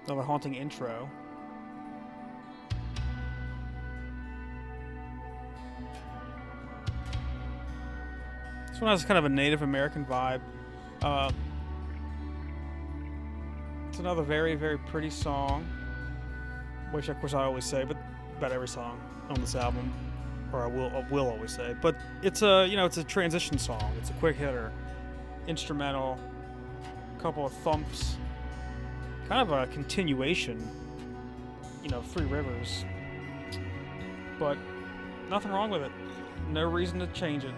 Another 0.05 0.21
haunting 0.21 0.55
intro. 0.55 1.09
This 8.67 8.81
one 8.81 8.89
has 8.89 9.05
kind 9.05 9.17
of 9.17 9.25
a 9.25 9.29
Native 9.29 9.61
American 9.61 10.03
vibe. 10.03 10.41
Uh, 11.01 11.31
it's 13.87 13.99
another 13.99 14.23
very, 14.23 14.55
very 14.55 14.77
pretty 14.77 15.09
song, 15.09 15.65
which 16.91 17.07
of 17.07 17.19
course 17.19 17.33
I 17.33 17.43
always 17.43 17.63
say, 17.63 17.83
but 17.83 17.95
about 18.37 18.51
every 18.51 18.67
song 18.67 18.99
on 19.29 19.39
this 19.39 19.55
album, 19.55 19.93
or 20.51 20.63
I 20.63 20.67
will, 20.67 20.89
I 20.89 21.07
will 21.09 21.29
always 21.29 21.55
say. 21.55 21.75
But 21.81 21.95
it's 22.23 22.41
a, 22.41 22.65
you 22.67 22.75
know, 22.75 22.85
it's 22.85 22.97
a 22.97 23.03
transition 23.03 23.57
song. 23.57 23.93
It's 23.99 24.09
a 24.09 24.13
quick 24.13 24.35
hitter, 24.35 24.71
instrumental, 25.47 26.17
a 27.17 27.21
couple 27.21 27.45
of 27.45 27.53
thumps, 27.53 28.17
kind 29.27 29.41
of 29.41 29.51
a 29.51 29.67
continuation, 29.67 30.65
you 31.83 31.89
know, 31.89 32.01
Three 32.01 32.25
Rivers. 32.25 32.86
But 34.39 34.57
nothing 35.29 35.51
wrong 35.51 35.69
with 35.69 35.81
it. 35.81 35.91
No 36.49 36.63
reason 36.63 36.99
to 36.99 37.07
change 37.07 37.43
it. 37.43 37.53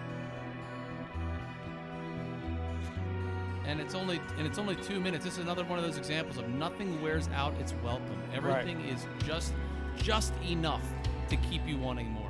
And 3.65 3.81
it's 3.81 3.95
only 3.95 4.21
and 4.37 4.45
it's 4.45 4.59
only 4.59 4.75
two 4.75 4.99
minutes. 4.99 5.25
This 5.25 5.33
is 5.33 5.39
another 5.39 5.63
one 5.63 5.79
of 5.79 5.85
those 5.85 5.97
examples 5.97 6.37
of 6.37 6.47
nothing 6.49 7.01
wears 7.01 7.27
out 7.33 7.53
its 7.59 7.73
welcome. 7.83 8.21
Everything 8.33 8.81
is 8.81 9.07
just 9.25 9.53
just 9.97 10.33
enough 10.47 10.83
to 11.29 11.35
keep 11.37 11.67
you 11.67 11.77
wanting 11.77 12.09
more. 12.11 12.29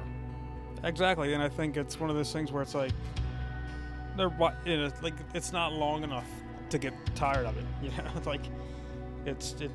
Exactly, 0.83 1.33
and 1.33 1.43
I 1.43 1.49
think 1.49 1.75
it's 1.75 1.99
one 1.99 2.09
of 2.09 2.15
those 2.15 2.31
things 2.31 2.51
where 2.51 2.61
it's 2.61 2.75
like 2.75 2.93
they're 4.15 4.31
you 4.65 4.77
know, 4.77 4.91
like 5.01 5.15
it's 5.33 5.51
not 5.51 5.73
long 5.73 6.03
enough 6.03 6.27
to 6.69 6.77
get 6.77 6.93
tired 7.15 7.45
of 7.45 7.57
it. 7.57 7.65
You 7.83 7.89
know, 7.89 8.09
it's 8.15 8.27
like 8.27 8.45
it's 9.25 9.53
it 9.59 9.71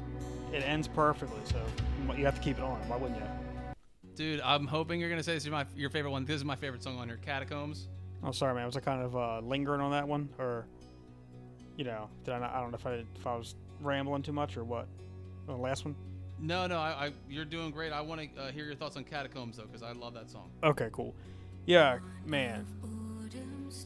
it 0.53 0.61
ends 0.61 0.89
perfectly, 0.89 1.41
so 1.45 1.61
you 2.17 2.25
have 2.25 2.35
to 2.35 2.41
keep 2.41 2.59
it 2.59 2.65
on. 2.65 2.79
Why 2.89 2.97
wouldn't 2.97 3.21
you? 3.21 3.27
Dude, 4.15 4.41
I'm 4.41 4.67
hoping 4.67 5.01
you're 5.01 5.11
gonna 5.11 5.23
say 5.23 5.35
this 5.35 5.45
is 5.45 5.51
my 5.51 5.65
your 5.77 5.91
favorite 5.91 6.11
one. 6.11 6.25
This 6.25 6.37
is 6.37 6.45
my 6.45 6.57
favorite 6.57 6.83
song 6.83 6.99
on 6.99 7.09
here, 7.09 7.19
Catacombs. 7.19 7.89
Oh, 8.23 8.33
sorry, 8.33 8.55
man. 8.55 8.67
Was 8.67 8.77
I 8.77 8.81
kind 8.81 9.03
of 9.03 9.17
uh, 9.17 9.41
lingering 9.41 9.81
on 9.81 9.93
that 9.93 10.07
one, 10.07 10.29
or 10.39 10.67
you 11.77 11.85
know, 11.85 12.09
did 12.25 12.35
I? 12.35 12.39
Not, 12.39 12.53
I 12.53 12.61
don't 12.61 12.71
know 12.71 12.77
if 12.77 12.87
I 12.87 13.05
if 13.19 13.27
I 13.27 13.37
was 13.37 13.55
rambling 13.81 14.23
too 14.23 14.33
much 14.33 14.57
or 14.57 14.65
what. 14.65 14.89
On 15.49 15.57
the 15.57 15.61
last 15.63 15.85
one. 15.85 15.97
No, 16.39 16.67
no, 16.67 16.79
I, 16.79 17.07
I 17.07 17.13
you're 17.29 17.45
doing 17.45 17.71
great. 17.71 17.93
I 17.93 18.01
want 18.01 18.35
to 18.35 18.41
uh, 18.41 18.51
hear 18.51 18.65
your 18.65 18.75
thoughts 18.75 18.97
on 18.97 19.05
Catacombs 19.05 19.57
though, 19.57 19.65
because 19.65 19.83
I 19.83 19.93
love 19.93 20.15
that 20.15 20.31
song. 20.31 20.51
Okay, 20.63 20.89
cool. 20.93 21.15
Yeah, 21.67 21.99
man. 22.25 22.67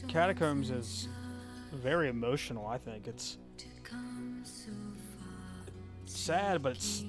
Catacombs 0.09 0.71
is 0.71 1.09
very 1.73 2.09
emotional. 2.09 2.67
I 2.67 2.79
think 2.79 3.07
it's 3.07 3.39
sad, 6.25 6.63
but 6.63 6.73
it's 6.73 7.05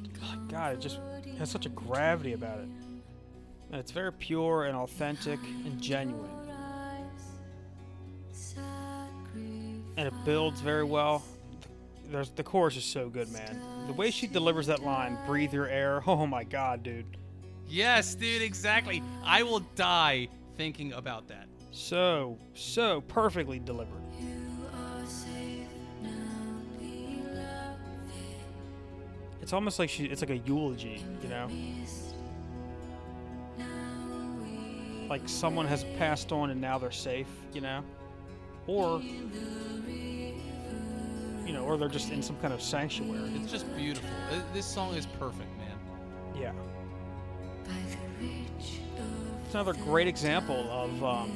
God. 0.50 0.74
It 0.74 0.82
just 0.82 1.00
has 1.38 1.50
such 1.50 1.66
a 1.66 1.70
gravity 1.70 2.34
about 2.34 2.60
it, 2.60 2.68
and 3.72 3.80
it's 3.80 3.92
very 3.92 4.12
pure 4.12 4.66
and 4.66 4.76
authentic 4.76 5.40
and 5.66 5.82
genuine, 5.82 6.30
and 9.98 10.08
it 10.08 10.14
builds 10.26 10.60
very 10.60 10.84
well. 10.84 11.24
There's 12.12 12.30
the 12.32 12.44
chorus 12.44 12.76
is 12.76 12.84
so 12.84 13.10
good, 13.10 13.32
man. 13.32 13.60
The 13.88 13.94
way 13.94 14.12
she 14.12 14.28
delivers 14.28 14.68
that 14.68 14.84
line, 14.84 15.18
"Breathe 15.26 15.54
your 15.54 15.68
air." 15.68 16.04
Oh 16.08 16.28
my 16.28 16.44
God, 16.44 16.84
dude. 16.84 17.18
Yes, 17.68 18.16
dude, 18.16 18.42
exactly. 18.42 19.02
I 19.24 19.44
will 19.44 19.62
die 19.76 20.28
thinking 20.58 20.94
about 20.94 21.28
that. 21.30 21.48
So 21.72 22.38
so 22.54 23.02
perfectly 23.02 23.60
delivered. 23.60 24.05
It's 29.46 29.54
almost 29.54 29.78
like 29.78 29.92
she. 29.92 30.06
It's 30.06 30.22
like 30.22 30.32
a 30.32 30.40
eulogy, 30.40 31.04
you 31.22 31.30
know. 31.30 31.48
Like 35.08 35.22
someone 35.30 35.68
has 35.68 35.84
passed 36.00 36.32
on 36.32 36.50
and 36.50 36.60
now 36.60 36.80
they're 36.80 36.90
safe, 36.90 37.28
you 37.54 37.62
know, 37.62 37.84
or 38.66 39.00
you 39.02 40.34
know, 41.54 41.64
or 41.64 41.78
they're 41.78 41.88
just 41.88 42.10
in 42.10 42.24
some 42.24 42.36
kind 42.38 42.56
of 42.56 42.60
sanctuary. 42.60 43.30
It's 43.36 43.52
just 43.52 43.68
beautiful. 43.78 44.10
Uh, 44.32 44.42
This 44.52 44.66
song 44.66 44.96
is 44.96 45.06
perfect, 45.06 45.56
man. 45.60 45.78
Yeah. 46.36 46.54
It's 49.46 49.54
another 49.54 49.74
great 49.74 50.08
example 50.08 50.68
of 50.72 51.04
um, 51.04 51.32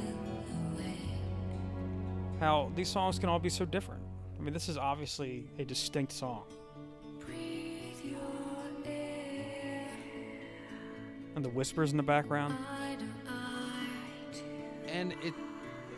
how 2.40 2.72
these 2.76 2.90
songs 2.90 3.20
can 3.20 3.30
all 3.30 3.38
be 3.38 3.50
so 3.50 3.66
different. 3.66 4.02
I 4.40 4.42
mean, 4.42 4.56
this 4.56 4.68
is 4.68 4.78
obviously 4.78 5.48
a 5.60 5.64
distinct 5.64 6.12
song. 6.12 6.46
And 11.36 11.46
the 11.46 11.50
whispers 11.50 11.92
in 11.92 11.98
the 11.98 12.04
background. 12.04 12.56
And 14.88 15.14
it, 15.24 15.34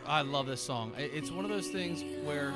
I 0.06 0.22
love 0.22 0.46
this 0.46 0.60
song. 0.60 0.92
It's 0.96 1.30
one 1.30 1.44
of 1.44 1.50
those 1.50 1.68
things 1.68 2.04
where. 2.24 2.52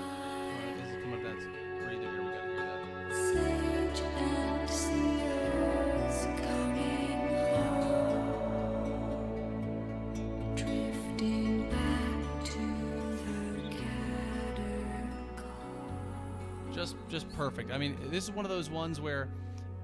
Just 16.72 16.96
just 17.08 17.32
perfect. 17.32 17.72
I 17.72 17.78
mean, 17.78 17.96
this 18.10 18.24
is 18.24 18.30
one 18.30 18.44
of 18.44 18.50
those 18.50 18.68
ones 18.68 19.00
where 19.00 19.28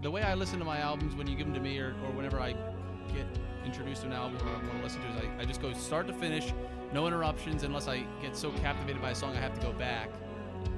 the 0.03 0.11
way 0.11 0.23
I 0.23 0.35
listen 0.35 0.59
to 0.59 0.65
my 0.65 0.79
albums 0.79 1.15
when 1.15 1.27
you 1.27 1.35
give 1.35 1.47
them 1.47 1.55
to 1.55 1.61
me 1.61 1.79
or, 1.79 1.95
or 2.05 2.13
whenever 2.13 2.39
I 2.39 2.55
introduced 3.83 4.07
album 4.17 4.39
or 4.47 4.51
I 4.51 4.59
want 4.59 4.77
to 4.77 4.83
listen 4.83 5.01
to 5.03 5.09
is 5.09 5.17
I, 5.17 5.43
I 5.43 5.45
just 5.45 5.61
go 5.61 5.73
start 5.73 6.07
to 6.07 6.13
finish, 6.13 6.53
no 6.93 7.09
interruptions 7.09 7.65
unless 7.65 7.89
I 7.89 8.05
get 8.21 8.37
so 8.37 8.53
captivated 8.53 9.03
by 9.03 9.11
a 9.11 9.15
song 9.15 9.37
I 9.37 9.41
have 9.41 9.55
to 9.59 9.61
go 9.61 9.73
back. 9.73 10.09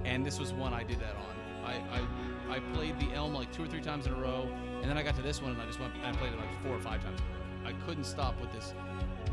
And 0.04 0.24
this 0.24 0.40
was 0.40 0.54
one 0.54 0.72
I 0.72 0.84
did 0.84 0.98
that 1.00 1.14
on. 1.14 1.66
I, 1.66 1.74
I, 1.98 2.56
I 2.56 2.60
played 2.72 2.98
the 2.98 3.12
Elm 3.12 3.34
like 3.34 3.52
two 3.52 3.62
or 3.62 3.66
three 3.66 3.82
times 3.82 4.06
in 4.06 4.12
a 4.14 4.16
row, 4.16 4.48
and 4.80 4.90
then 4.90 4.96
I 4.96 5.02
got 5.02 5.16
to 5.16 5.22
this 5.22 5.42
one 5.42 5.52
and 5.52 5.60
I 5.60 5.66
just 5.66 5.80
went 5.80 5.92
and 5.96 6.06
I 6.06 6.18
played 6.18 6.32
it 6.32 6.38
like 6.38 6.62
four 6.62 6.72
or 6.72 6.80
five 6.80 7.02
times. 7.02 7.20
I 7.66 7.72
couldn't 7.86 8.04
stop 8.04 8.40
with 8.40 8.52
this, 8.52 8.72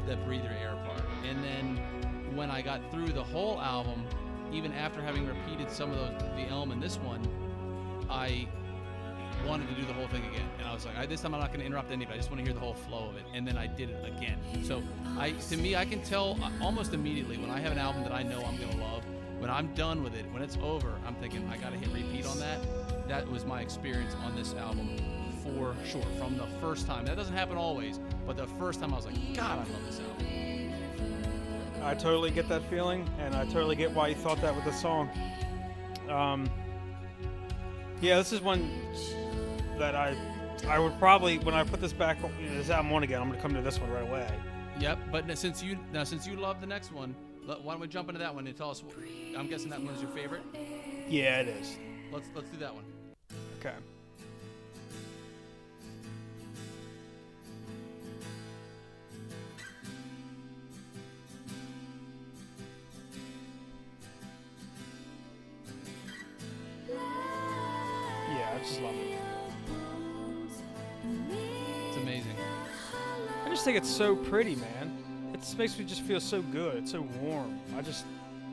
the 0.05 0.17
breather 0.17 0.53
air 0.61 0.75
part. 0.85 1.03
And 1.25 1.41
then 1.41 2.35
when 2.35 2.51
I 2.51 2.61
got 2.61 2.91
through 2.91 3.13
the 3.13 3.23
whole 3.23 3.61
album, 3.61 4.03
even 4.51 4.73
after 4.73 5.01
having 5.01 5.25
repeated 5.25 5.71
some 5.71 5.91
of 5.91 5.97
those, 5.97 6.29
the 6.35 6.47
Elm 6.49 6.71
and 6.71 6.83
this 6.83 6.97
one, 6.97 7.21
I 8.09 8.49
wanted 9.45 9.67
to 9.69 9.75
do 9.75 9.85
the 9.85 9.93
whole 9.93 10.07
thing 10.07 10.23
again. 10.25 10.47
And 10.59 10.67
I 10.67 10.73
was 10.73 10.85
like, 10.85 11.09
this 11.09 11.21
time 11.21 11.33
I'm 11.33 11.41
not 11.41 11.49
going 11.49 11.59
to 11.59 11.65
interrupt 11.65 11.91
anybody. 11.91 12.15
I 12.15 12.17
just 12.17 12.29
want 12.29 12.39
to 12.39 12.45
hear 12.45 12.53
the 12.53 12.59
whole 12.59 12.73
flow 12.73 13.09
of 13.09 13.17
it. 13.17 13.23
And 13.33 13.47
then 13.47 13.57
I 13.57 13.67
did 13.67 13.89
it 13.89 14.05
again. 14.05 14.37
So 14.63 14.81
I, 15.17 15.31
to 15.31 15.57
me, 15.57 15.75
I 15.75 15.85
can 15.85 16.01
tell 16.01 16.37
uh, 16.41 16.49
almost 16.61 16.93
immediately 16.93 17.37
when 17.37 17.49
I 17.49 17.59
have 17.59 17.71
an 17.71 17.77
album 17.77 18.03
that 18.03 18.11
I 18.11 18.23
know 18.23 18.43
I'm 18.43 18.57
going 18.57 18.71
to 18.71 18.77
love. 18.77 19.03
When 19.39 19.49
I'm 19.49 19.73
done 19.73 20.03
with 20.03 20.15
it, 20.15 20.25
when 20.31 20.43
it's 20.43 20.57
over, 20.61 20.93
I'm 21.05 21.15
thinking 21.15 21.49
I 21.51 21.57
got 21.57 21.71
to 21.71 21.77
hit 21.77 21.89
repeat 21.91 22.25
on 22.27 22.37
that. 22.39 22.59
That 23.07 23.27
was 23.27 23.43
my 23.43 23.61
experience 23.61 24.15
on 24.23 24.35
this 24.35 24.53
album 24.53 24.97
for 25.41 25.75
sure. 25.83 26.05
From 26.19 26.37
the 26.37 26.45
first 26.59 26.85
time, 26.85 27.05
that 27.05 27.15
doesn't 27.17 27.35
happen 27.35 27.57
always, 27.57 27.99
but 28.27 28.37
the 28.37 28.45
first 28.45 28.79
time 28.79 28.93
I 28.93 28.97
was 28.97 29.05
like, 29.05 29.15
God, 29.33 29.65
I 29.67 29.71
love 29.71 29.85
this 29.87 29.99
album. 29.99 30.27
I 31.83 31.95
totally 31.95 32.29
get 32.29 32.47
that 32.49 32.63
feeling, 32.69 33.09
and 33.19 33.33
I 33.33 33.45
totally 33.45 33.75
get 33.75 33.91
why 33.91 34.09
you 34.09 34.15
thought 34.15 34.39
that 34.41 34.55
with 34.55 34.65
the 34.65 34.73
song. 34.73 35.09
Um, 36.07 36.47
yeah, 38.01 38.17
this 38.17 38.31
is 38.31 38.41
one 38.41 38.69
that 39.81 39.95
I 39.95 40.15
I 40.69 40.77
would 40.77 40.97
probably 40.99 41.39
when 41.39 41.55
I 41.55 41.63
put 41.63 41.81
this 41.81 41.91
back 41.91 42.17
you 42.39 42.49
know, 42.49 42.57
this 42.57 42.69
album 42.69 42.91
one 42.91 43.01
again, 43.01 43.19
I'm 43.19 43.29
gonna 43.29 43.41
come 43.41 43.55
to 43.55 43.61
this 43.63 43.79
one 43.79 43.89
right 43.89 44.07
away. 44.07 44.29
Yep, 44.79 44.99
but 45.11 45.37
since 45.37 45.63
you 45.63 45.75
now 45.91 46.03
since 46.03 46.27
you 46.27 46.35
love 46.35 46.61
the 46.61 46.67
next 46.67 46.91
one, 46.93 47.15
why 47.45 47.73
don't 47.73 47.79
we 47.79 47.87
jump 47.87 48.07
into 48.07 48.19
that 48.19 48.33
one 48.33 48.45
and 48.45 48.55
tell 48.55 48.69
us? 48.69 48.83
I'm 49.35 49.47
guessing 49.47 49.71
that 49.71 49.81
one's 49.81 49.99
your 49.99 50.11
favorite. 50.11 50.43
Yeah, 51.09 51.39
it 51.39 51.47
is. 51.47 51.77
Let's 52.11 52.29
let's 52.35 52.49
do 52.51 52.57
that 52.57 52.75
one. 52.75 52.83
Okay. 53.59 53.73
Yeah, 68.29 68.55
I 68.55 68.59
just 68.59 68.79
love 68.79 68.93
it. 68.93 69.10
Just 73.61 73.67
think 73.67 73.77
it's 73.77 73.95
so 73.95 74.15
pretty, 74.15 74.55
man. 74.55 74.91
It 75.35 75.41
just 75.41 75.55
makes 75.55 75.77
me 75.77 75.85
just 75.85 76.01
feel 76.01 76.19
so 76.19 76.41
good. 76.41 76.77
It's 76.77 76.93
so 76.93 77.01
warm. 77.21 77.59
I 77.77 77.83
just, 77.83 78.05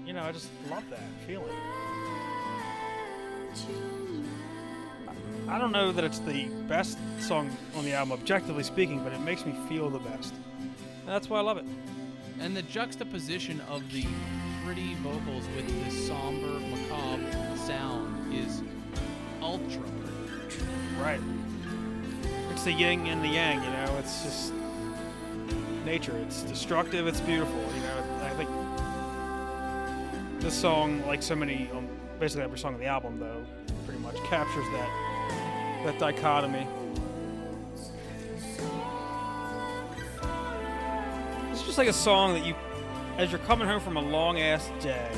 you 0.05 0.13
know, 0.13 0.23
I 0.23 0.33
just 0.33 0.51
love 0.71 0.85
that 0.91 1.01
feeling. 1.27 1.49
I 5.49 5.59
don't 5.59 5.73
know 5.73 5.93
that 5.93 6.05
it's 6.05 6.19
the 6.19 6.45
best 6.69 6.99
song 7.21 7.49
on 7.75 7.87
the 7.87 7.95
album, 7.95 8.13
objectively 8.13 8.63
speaking, 8.63 9.03
but 9.03 9.15
it 9.15 9.21
makes 9.21 9.47
me 9.47 9.55
feel 9.67 9.89
the 9.89 9.99
best. 9.99 10.35
And 10.61 11.09
that's 11.09 11.31
why 11.31 11.39
I 11.39 11.41
love 11.41 11.57
it. 11.57 11.65
And 12.41 12.55
the 12.55 12.61
juxtaposition 12.61 13.63
of 13.63 13.91
the 13.91 14.05
pretty 14.63 14.93
vocals 14.97 15.47
with 15.57 15.87
this 15.87 16.07
somber, 16.07 16.61
macabre 16.69 17.57
sound 17.57 18.35
is 18.35 18.61
ultra 19.41 19.81
pretty. 19.81 20.65
Right. 21.01 21.21
It's 22.51 22.65
the 22.65 22.73
yin 22.73 23.07
and 23.07 23.25
the 23.25 23.29
yang, 23.29 23.65
you 23.65 23.71
know. 23.71 23.97
It's 24.01 24.23
just 24.23 24.53
nature. 25.89 26.17
It's 26.19 26.43
destructive. 26.43 27.07
It's 27.07 27.21
beautiful. 27.21 27.59
You 27.75 27.81
know. 27.81 28.05
I 28.23 28.31
think 28.37 28.51
this 30.41 30.53
song, 30.53 31.03
like 31.07 31.23
so 31.23 31.35
many, 31.35 31.71
um, 31.73 31.89
basically 32.21 32.45
every 32.45 32.59
song 32.59 32.75
on 32.75 32.81
the 32.81 32.87
album, 32.87 33.19
though, 33.19 33.43
pretty 33.87 34.01
much 34.01 34.17
captures 34.25 34.67
that 34.73 34.89
that 35.87 35.99
dichotomy. 35.99 36.67
It's 41.51 41.63
just 41.63 41.79
like 41.79 41.89
a 41.89 41.93
song 41.95 42.35
that 42.35 42.45
you, 42.45 42.55
as 43.17 43.31
you're 43.33 43.41
coming 43.41 43.67
home 43.67 43.81
from 43.81 43.97
a 43.97 44.03
long 44.03 44.39
ass 44.39 44.71
day, 44.81 45.11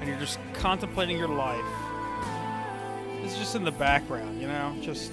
and 0.00 0.08
you're 0.08 0.18
just 0.18 0.40
contemplating 0.52 1.16
your 1.16 1.28
life. 1.28 1.64
It's 3.22 3.38
just 3.38 3.54
in 3.54 3.62
the 3.62 3.70
background, 3.70 4.40
you 4.40 4.48
know. 4.48 4.74
Just 4.80 5.12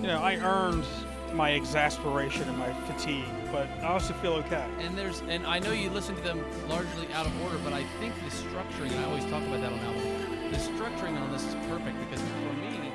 you 0.00 0.06
know, 0.06 0.18
I 0.22 0.36
earned 0.36 0.86
my 1.34 1.52
exasperation 1.52 2.48
and 2.48 2.58
my 2.58 2.72
fatigue, 2.86 3.24
but 3.52 3.68
I 3.82 3.88
also 3.88 4.14
feel 4.14 4.32
okay. 4.34 4.66
And 4.80 4.96
there's 4.96 5.20
and 5.28 5.46
I 5.46 5.58
know 5.58 5.72
you 5.72 5.90
listen 5.90 6.14
to 6.16 6.22
them 6.22 6.44
largely 6.68 7.06
out 7.12 7.26
of 7.26 7.42
order, 7.42 7.58
but 7.64 7.72
I 7.72 7.84
think 8.00 8.14
the 8.24 8.30
structuring, 8.30 8.96
I 8.98 9.04
always 9.04 9.24
talk 9.26 9.42
about 9.44 9.60
that 9.60 9.72
on 9.72 9.78
album. 9.80 10.50
The 10.50 10.56
structuring 10.58 11.20
on 11.20 11.30
this 11.32 11.44
is 11.44 11.54
perfect 11.68 11.96
because 12.00 12.20
for 12.20 12.52
me, 12.54 12.92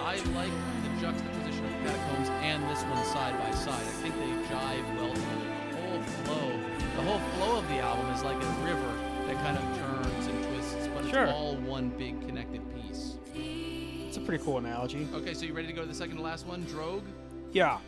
I 0.00 0.16
like 0.34 0.52
the 0.84 1.00
juxtaposition 1.00 1.64
of 1.64 1.72
Catacombs 1.86 2.28
and 2.42 2.62
this 2.70 2.82
one 2.84 3.04
side 3.06 3.38
by 3.38 3.50
side. 3.52 3.74
I 3.74 3.96
think 4.02 4.14
they 4.16 4.54
jive 4.54 4.96
well 4.96 5.12
together. 5.12 5.48
The 5.72 5.80
whole 5.88 6.02
flow, 6.24 6.60
the 6.96 7.02
whole 7.02 7.20
flow 7.36 7.58
of 7.58 7.68
the 7.68 7.78
album 7.78 8.06
is 8.12 8.22
like 8.22 8.36
a 8.36 8.64
river 8.64 8.92
that 9.26 9.36
kind 9.36 9.56
of 9.56 9.64
turns 9.78 10.26
and 10.26 10.44
twists, 10.44 10.88
but 10.94 11.04
Sure. 11.10 11.24
it's 11.24 11.32
all 11.32 11.54
one 11.56 11.88
big 11.90 12.20
connected 12.26 12.60
piece. 12.74 13.16
It's 13.34 14.18
a 14.18 14.20
pretty 14.20 14.44
cool 14.44 14.58
analogy. 14.58 15.08
Okay, 15.14 15.32
so 15.32 15.46
you 15.46 15.54
ready 15.54 15.68
to 15.68 15.72
go 15.72 15.80
to 15.80 15.88
the 15.88 15.94
second 15.94 16.16
to 16.16 16.22
last 16.22 16.46
one, 16.46 16.64
Drogue? 16.64 17.04
Yeah. 17.52 17.72
All 17.72 17.78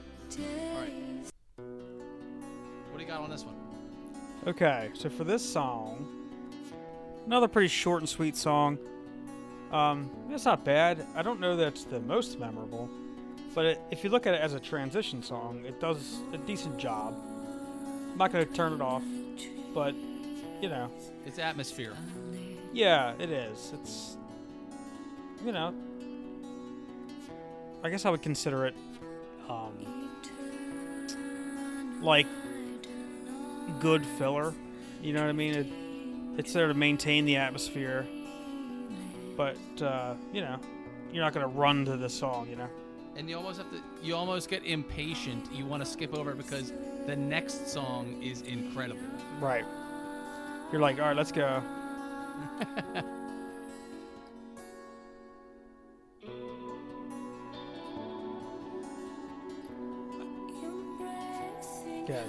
right. 0.79 0.93
What 2.91 2.99
do 2.99 3.03
you 3.03 3.07
got 3.09 3.21
on 3.21 3.31
this 3.31 3.45
one? 3.45 3.55
Okay, 4.47 4.91
so 4.95 5.09
for 5.09 5.25
this 5.25 5.43
song, 5.49 6.07
another 7.27 7.49
pretty 7.49 7.69
short 7.69 8.03
and 8.03 8.09
sweet 8.09 8.37
song. 8.37 8.79
Um, 9.73 10.11
it's 10.31 10.45
not 10.45 10.65
bad. 10.65 11.07
I 11.17 11.23
don't 11.23 11.41
know 11.41 11.57
that 11.57 11.67
it's 11.69 11.85
the 11.85 12.01
most 12.01 12.39
memorable, 12.39 12.89
but 13.55 13.65
it, 13.65 13.81
if 13.91 14.05
you 14.05 14.11
look 14.11 14.27
at 14.27 14.35
it 14.35 14.41
as 14.41 14.53
a 14.55 14.61
transition 14.61 15.23
song, 15.23 15.65
it 15.67 15.81
does 15.81 16.19
a 16.33 16.39
decent 16.39 16.77
job. 16.79 17.15
I'm 18.13 18.19
not 18.19 18.33
going 18.33 18.47
to 18.47 18.53
turn 18.53 18.75
it 18.75 18.81
off, 18.83 19.03
but 19.73 19.95
you 20.61 20.69
know, 20.69 20.91
It's 21.27 21.39
atmosphere. 21.39 21.95
yeah, 22.73 23.15
it 23.19 23.31
is. 23.31 23.73
It's 23.75 24.17
you 25.45 25.53
know, 25.53 25.75
I 27.83 27.89
guess 27.91 28.05
I 28.05 28.11
would 28.11 28.23
consider 28.23 28.67
it 28.67 28.75
um, 29.49 30.09
like 32.03 32.27
good 33.81 34.05
filler. 34.19 34.55
You 35.03 35.13
know 35.13 35.21
what 35.21 35.29
I 35.29 35.33
mean? 35.33 35.55
It, 35.55 35.67
it's 36.39 36.53
there 36.53 36.69
to 36.69 36.75
maintain 36.75 37.25
the 37.25 37.37
atmosphere, 37.37 38.07
but 39.37 39.57
uh, 39.81 40.15
you 40.33 40.41
know, 40.41 40.59
you're 41.13 41.25
not 41.25 41.33
gonna 41.33 41.49
run 41.49 41.85
to 41.87 41.97
the 41.97 42.09
song. 42.09 42.49
You 42.49 42.57
know? 42.57 42.69
And 43.17 43.29
you 43.29 43.37
almost 43.37 43.59
have 43.59 43.71
to 43.71 43.81
you 44.03 44.15
almost 44.15 44.49
get 44.49 44.65
impatient. 44.65 45.49
You 45.53 45.65
want 45.67 45.85
to 45.85 45.89
skip 45.89 46.15
over 46.15 46.35
because 46.35 46.73
the 47.07 47.17
next 47.17 47.69
song 47.69 48.21
is 48.23 48.43
incredible. 48.43 49.01
Right. 49.41 49.65
You're 50.73 50.81
like, 50.81 50.99
all 50.99 51.07
right, 51.07 51.17
let's 51.17 51.33
go. 51.33 51.63
Good. 62.07 62.29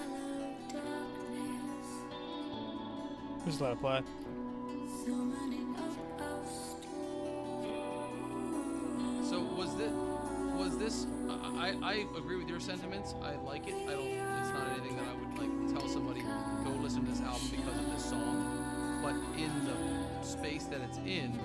Just 3.46 3.60
let 3.60 3.74
it 3.74 3.82
play. 3.82 4.02
So 9.30 9.40
was 9.58 9.76
this 9.76 9.92
was 10.56 10.78
this 10.78 11.08
I, 11.58 11.76
I 11.84 11.94
agree 12.18 12.38
with 12.38 12.48
your 12.48 12.62
sentiments. 12.62 13.16
I 13.22 13.36
like 13.36 13.68
it. 13.68 13.74
I 13.74 13.92
don't 13.92 14.08
it's 14.08 14.50
not 14.50 14.66
anything 14.72 14.96
that 14.96 15.08
I 15.10 15.14
would 15.14 15.38
like 15.40 15.78
tell 15.78 15.90
somebody 15.90 16.22
go 16.22 16.70
listen 16.82 17.04
to 17.04 17.12
this 17.12 17.20
album 17.20 17.50
because 17.52 17.78
of 17.78 17.92
this 17.92 18.06
song. 18.06 19.02
But 19.04 19.16
in 19.38 19.52
the 19.66 20.26
space 20.26 20.66
that 20.66 20.80
it's 20.80 21.00
in, 21.00 21.38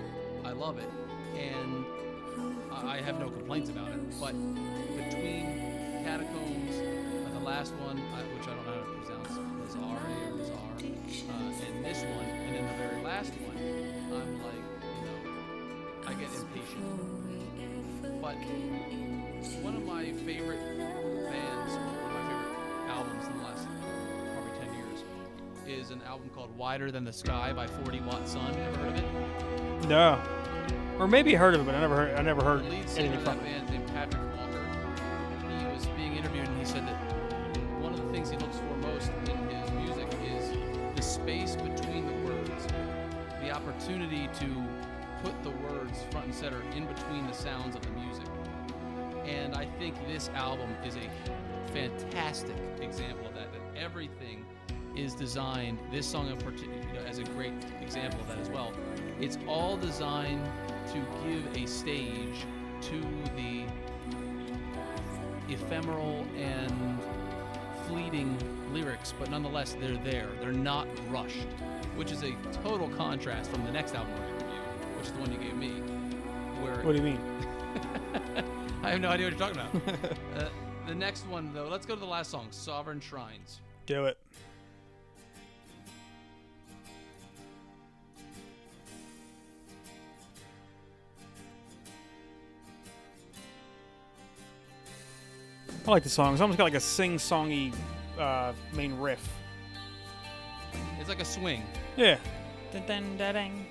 I 0.44 0.52
love 0.52 0.78
it. 0.78 0.90
And 1.36 1.84
I 2.70 3.00
have 3.00 3.18
no 3.18 3.28
complaints 3.28 3.70
about 3.70 3.90
it. 3.90 4.20
But 4.20 4.34
between 4.96 6.04
Catacombs, 6.04 6.99
the 7.40 7.46
last 7.46 7.72
one, 7.74 7.98
I, 8.14 8.20
which 8.36 8.46
I 8.48 8.54
don't 8.54 8.66
know 8.66 8.72
how 8.72 8.80
to 8.80 8.84
pronounce, 9.00 9.32
Lazare 9.74 10.28
or 10.28 10.34
Lazar, 10.36 10.52
uh, 10.54 11.66
and 11.66 11.84
this 11.84 12.02
one, 12.02 12.24
and 12.24 12.54
then 12.56 12.66
the 12.66 12.74
very 12.82 13.02
last 13.02 13.32
one, 13.32 13.56
I'm 14.12 14.42
like, 14.42 14.64
you 14.84 15.04
know, 15.06 16.08
I 16.08 16.12
get 16.14 16.28
impatient. 16.34 16.86
But 18.20 18.36
one 19.62 19.74
of 19.76 19.84
my 19.84 20.12
favorite 20.12 20.60
bands, 20.78 21.72
one 21.72 21.94
of 21.96 22.12
my 22.12 22.22
favorite 22.28 22.90
albums 22.90 23.26
in 23.26 23.32
the 23.38 23.44
last 23.44 23.66
probably 24.34 24.52
10 24.66 24.74
years, 24.74 25.04
is 25.84 25.90
an 25.90 26.02
album 26.06 26.28
called 26.34 26.54
Wider 26.56 26.90
Than 26.90 27.04
the 27.04 27.12
Sky 27.12 27.52
by 27.54 27.66
40 27.66 28.00
Watt 28.00 28.28
Sun. 28.28 28.54
Ever 28.54 28.76
heard 28.78 28.98
of 28.98 29.04
it? 29.84 29.88
No. 29.88 30.20
Or 30.98 31.08
maybe 31.08 31.32
heard 31.34 31.54
of 31.54 31.62
it, 31.62 31.64
but 31.64 31.74
I 31.74 31.80
never 31.80 31.96
heard. 31.96 32.18
I 32.18 32.22
never 32.22 32.44
heard 32.44 32.64
The 32.64 32.68
lead 32.70 32.88
singer 32.90 33.08
anything 33.08 33.26
of 33.26 33.34
from 33.38 33.46
it. 33.46 33.66
band 33.66 33.79
album 50.50 50.74
is 50.84 50.96
a 50.96 51.72
fantastic 51.72 52.56
example 52.80 53.24
of 53.26 53.34
that. 53.34 53.52
That 53.52 53.80
everything 53.80 54.44
is 54.96 55.14
designed. 55.14 55.78
This 55.92 56.04
song 56.04 56.28
in 56.28 56.36
particular, 56.38 56.74
you 56.74 56.94
know, 56.94 57.06
as 57.06 57.18
a 57.18 57.24
great 57.24 57.52
example 57.80 58.20
of 58.20 58.26
that 58.28 58.38
as 58.38 58.48
well. 58.48 58.72
It's 59.20 59.38
all 59.46 59.76
designed 59.76 60.44
to 60.88 60.98
give 61.24 61.56
a 61.56 61.66
stage 61.68 62.46
to 62.82 63.00
the 63.36 63.64
ephemeral 65.48 66.26
and 66.36 66.98
fleeting 67.86 68.36
lyrics, 68.72 69.14
but 69.20 69.30
nonetheless 69.30 69.76
they're 69.80 69.98
there. 69.98 70.30
They're 70.40 70.50
not 70.50 70.88
rushed, 71.10 71.46
which 71.94 72.10
is 72.10 72.24
a 72.24 72.32
total 72.64 72.88
contrast 72.88 73.50
from 73.52 73.64
the 73.64 73.70
next 73.70 73.94
album 73.94 74.12
we're 74.14 74.26
going 74.26 74.38
to 74.40 74.44
review, 74.46 74.60
which 74.98 75.06
is 75.06 75.12
the 75.12 75.20
one 75.20 75.32
you 75.32 75.38
gave 75.38 75.56
me, 75.56 75.70
where 76.60 76.82
What 76.82 76.96
do 76.96 76.98
you 76.98 77.04
mean? 77.04 77.20
I 78.82 78.90
have 78.90 79.00
no 79.00 79.08
idea 79.08 79.26
what 79.26 79.38
you're 79.38 79.48
talking 79.48 79.60
about. 79.60 80.18
uh, 80.36 80.48
the 80.86 80.94
next 80.94 81.26
one, 81.26 81.52
though, 81.52 81.68
let's 81.68 81.84
go 81.84 81.94
to 81.94 82.00
the 82.00 82.06
last 82.06 82.30
song, 82.30 82.48
Sovereign 82.50 82.98
Shrines. 82.98 83.60
Do 83.84 84.06
it. 84.06 84.18
I 95.86 95.90
like 95.90 96.02
the 96.02 96.08
song. 96.08 96.32
It's 96.32 96.40
almost 96.40 96.56
got 96.56 96.64
like 96.64 96.74
a 96.74 96.80
sing-songy 96.80 97.74
uh, 98.18 98.52
main 98.74 98.98
riff. 98.98 99.26
It's 100.98 101.08
like 101.08 101.20
a 101.20 101.24
swing. 101.24 101.64
Yeah. 101.96 102.18
Dun, 102.72 102.86
dun, 102.86 103.16
dun, 103.16 103.66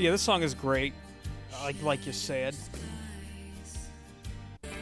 yeah, 0.00 0.10
this 0.10 0.22
song 0.22 0.42
is 0.42 0.54
great. 0.54 0.92
Like 1.62 1.82
like 1.82 2.06
you 2.06 2.12
said. 2.12 2.54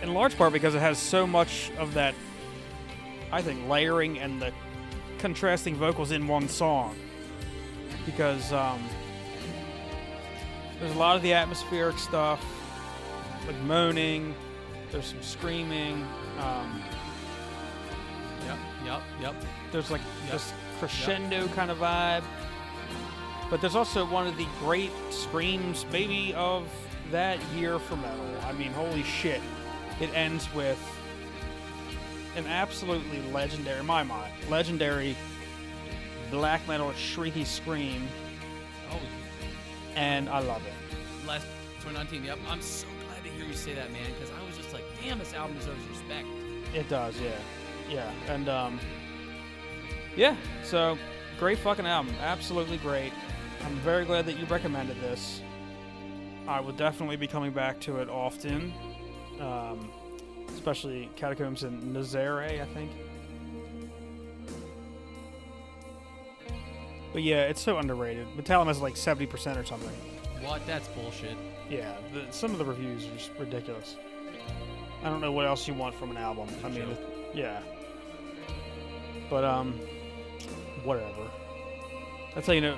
In 0.03 0.15
large 0.15 0.37
part 0.39 0.53
because 0.53 0.75
it 0.77 0.81
has 0.81 0.97
so 0.99 1.27
much 1.27 1.73
of 1.79 1.95
that 1.95 2.15
I 3.33 3.43
think 3.43 3.69
layering 3.69 4.19
and 4.21 4.41
the 4.41 4.53
contrasting 5.19 5.75
vocals 5.75 6.13
in 6.13 6.29
one 6.29 6.49
song. 6.49 6.95
because 8.07 8.53
um, 8.53 8.83
there's 10.81 10.95
a 10.95 10.99
lot 10.99 11.17
of 11.17 11.23
the 11.23 11.33
atmospheric 11.33 11.99
stuff, 11.99 12.43
like 13.47 13.59
moaning. 13.63 14.35
There's 14.93 15.07
some 15.07 15.23
screaming. 15.23 16.07
Um, 16.41 16.83
Yep, 18.47 18.59
yep, 18.87 19.03
yep. 19.21 19.35
there's 19.73 19.91
like 19.91 20.01
Yep. 20.25 20.33
this 20.33 20.53
crescendo 20.79 21.49
kind 21.49 21.71
of 21.71 21.79
vibe. 21.79 22.23
But 23.51 23.61
there's 23.61 23.75
also 23.77 24.05
one 24.05 24.27
of 24.27 24.37
the 24.37 24.47
great 24.61 24.91
screams, 25.11 25.87
maybe, 25.91 26.35
of 26.35 26.69
that 27.11 27.43
year 27.57 27.79
for 27.79 27.97
metal. 27.97 28.27
I 28.45 28.53
mean, 28.53 28.73
holy 28.73 29.03
shit. 29.03 29.41
It 30.01 30.11
ends 30.15 30.53
with 30.55 30.79
an 32.37 32.47
absolutely 32.47 33.21
legendary, 33.33 33.81
in 33.81 33.87
my 33.87 34.03
mind, 34.03 34.33
legendary 34.49 35.17
black 36.31 36.67
metal 36.69 36.91
shrieky 36.91 37.45
scream, 37.47 38.07
Oh, 38.93 39.01
and 39.97 40.29
I 40.29 40.41
love 40.41 40.63
it. 40.67 41.27
last 41.27 41.47
2019. 41.81 42.25
Yep. 42.25 42.39
I'm 42.49 42.61
so 42.63 42.87
glad 43.07 43.23
to 43.25 43.31
hear 43.31 43.45
you 43.47 43.55
say 43.55 43.75
that, 43.75 43.91
man, 43.93 44.03
because 44.13 44.31
I 44.41 44.47
was 44.47 44.57
just 44.57 44.73
like, 44.75 44.85
damn, 45.03 45.19
this 45.19 45.33
album 45.35 45.57
deserves 45.57 45.85
respect. 45.89 46.27
It 46.75 46.89
does, 46.89 47.19
yeah. 47.21 47.31
Yeah. 47.91 48.11
And, 48.33 48.49
um, 48.49 48.79
yeah, 50.17 50.37
so 50.63 50.99
great 51.39 51.59
fucking 51.59 51.87
album. 51.87 52.15
Absolutely 52.21 52.77
great. 52.79 53.13
I'm 53.65 53.77
very 53.81 54.05
glad 54.05 54.27
that 54.27 54.39
you 54.39 54.47
recommended 54.47 55.01
this. 55.01 55.41
I 56.47 56.61
will 56.61 56.73
definitely 56.73 57.17
be 57.17 57.27
coming 57.27 57.53
back 57.53 57.79
to 57.81 57.99
it 57.99 58.09
often, 58.09 58.73
um, 59.41 59.91
especially 60.55 61.11
Catacombs 61.17 61.63
and 61.63 61.95
Nazare, 61.95 62.61
I 62.61 62.65
think. 62.73 62.91
But 67.13 67.23
yeah, 67.23 67.43
it's 67.43 67.61
so 67.61 67.79
underrated. 67.79 68.27
Metallum 68.37 68.67
has 68.67 68.81
like 68.81 68.95
70% 68.95 69.57
or 69.57 69.65
something. 69.65 69.95
What? 70.43 70.67
That's 70.67 70.89
bullshit. 70.89 71.37
Yeah, 71.69 71.97
the, 72.15 72.27
some 72.31 72.53
of 72.53 72.59
the 72.59 72.65
reviews 72.65 73.07
are 73.07 73.15
just 73.15 73.31
ridiculous. 73.39 73.97
I 75.03 75.09
don't 75.11 75.21
know 75.21 75.33
what 75.33 75.47
else 75.47 75.69
you 75.69 75.75
want 75.75 75.95
from 75.95 76.11
an 76.11 76.17
album. 76.17 76.49
I 76.65 76.69
mean, 76.69 76.89
Joke. 76.89 76.99
yeah. 77.35 77.61
But 79.29 79.45
um, 79.45 79.79
whatever. 80.85 81.31
That's 82.35 82.47
how 82.47 82.53
you 82.53 82.61
know. 82.61 82.77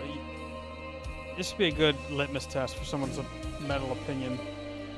This 1.40 1.52
would 1.52 1.58
be 1.58 1.68
a 1.68 1.72
good 1.72 1.96
litmus 2.10 2.44
test 2.44 2.76
for 2.76 2.84
someone's 2.84 3.18
metal 3.62 3.92
opinion 3.92 4.38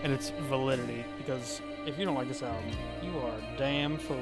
and 0.02 0.12
its 0.12 0.30
validity. 0.48 1.04
Because 1.16 1.62
if 1.86 1.96
you 1.96 2.04
don't 2.04 2.16
like 2.16 2.26
this 2.26 2.42
album, 2.42 2.68
you 3.00 3.16
are 3.16 3.28
a 3.28 3.56
damn 3.56 3.96
fool. 3.96 4.18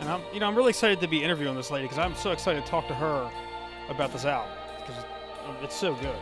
And 0.00 0.10
I'm, 0.10 0.20
you 0.34 0.40
know, 0.40 0.48
I'm 0.48 0.54
really 0.54 0.68
excited 0.68 1.00
to 1.00 1.08
be 1.08 1.24
interviewing 1.24 1.56
this 1.56 1.70
lady 1.70 1.86
because 1.86 1.98
I'm 1.98 2.14
so 2.14 2.32
excited 2.32 2.62
to 2.62 2.70
talk 2.70 2.88
to 2.88 2.94
her 2.94 3.30
about 3.88 4.12
this 4.12 4.26
album 4.26 4.52
because 4.80 5.02
it's 5.62 5.74
so 5.74 5.94
good. 5.94 6.18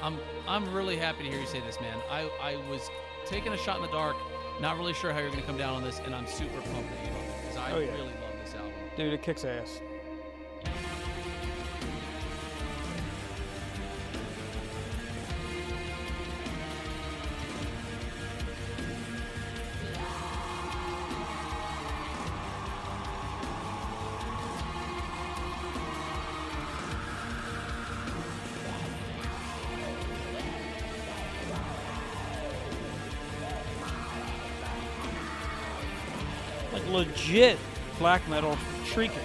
I'm 0.00 0.20
I'm 0.46 0.72
really 0.74 0.96
happy 0.96 1.24
to 1.24 1.30
hear 1.30 1.40
you 1.40 1.46
say 1.46 1.60
this, 1.60 1.80
man. 1.80 1.98
I, 2.10 2.28
I 2.40 2.56
was 2.70 2.90
taking 3.26 3.52
a 3.52 3.56
shot 3.56 3.76
in 3.76 3.82
the 3.82 3.88
dark, 3.92 4.16
not 4.60 4.76
really 4.76 4.92
sure 4.94 5.12
how 5.12 5.20
you're 5.20 5.30
gonna 5.30 5.42
come 5.42 5.56
down 5.58 5.74
on 5.74 5.82
this, 5.82 6.00
and 6.04 6.14
I'm 6.14 6.26
super 6.26 6.60
pumped 6.60 6.90
that 6.90 7.04
you 7.06 7.12
love 7.12 7.24
it 7.24 7.40
because 7.42 7.56
I 7.56 7.72
Oh, 7.72 7.78
yeah. 7.78 7.92
really 7.92 8.04
love 8.06 8.44
this 8.44 8.54
album. 8.54 8.72
Dude, 8.96 9.12
it 9.12 9.22
kicks 9.22 9.44
ass. 9.44 9.80
Legit 36.92 37.58
black 37.98 38.26
metal 38.28 38.56
shrieking. 38.84 39.18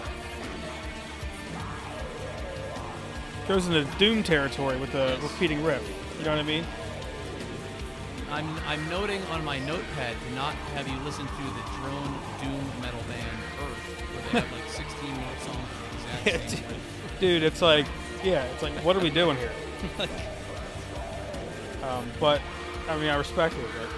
Goes 3.47 3.67
into 3.67 3.85
doom 3.97 4.23
territory 4.23 4.77
with 4.77 4.91
the 4.91 5.17
repeating 5.21 5.63
riff. 5.63 5.81
You 6.19 6.25
know 6.25 6.31
what 6.31 6.39
I 6.39 6.43
mean? 6.43 6.65
I'm 8.29 8.47
I'm 8.67 8.89
noting 8.89 9.21
on 9.31 9.45
my 9.45 9.57
notepad 9.59 10.15
to 10.27 10.35
not 10.35 10.53
have 10.75 10.87
you 10.87 10.97
listen 11.05 11.25
to 11.25 11.31
the 11.31 11.63
drone 11.77 12.19
doom 12.41 12.81
metal 12.81 12.99
band 13.07 13.37
Earth, 13.61 13.77
where 14.11 14.21
they 14.23 14.29
have 14.41 14.51
like 14.51 14.69
16 14.69 15.11
minute 15.11 15.41
songs 15.41 15.77
exact. 16.25 16.63
Dude, 17.19 17.43
it's 17.43 17.61
like, 17.61 17.85
yeah, 18.23 18.43
it's 18.45 18.61
like, 18.61 18.73
what 18.83 18.95
are 18.95 18.99
we 18.99 19.09
doing 19.09 19.37
here? 19.37 19.51
um, 21.83 22.09
but, 22.19 22.41
I 22.87 22.97
mean, 22.97 23.09
I 23.09 23.15
respect 23.15 23.55
it, 23.55 23.65
but 23.79 23.89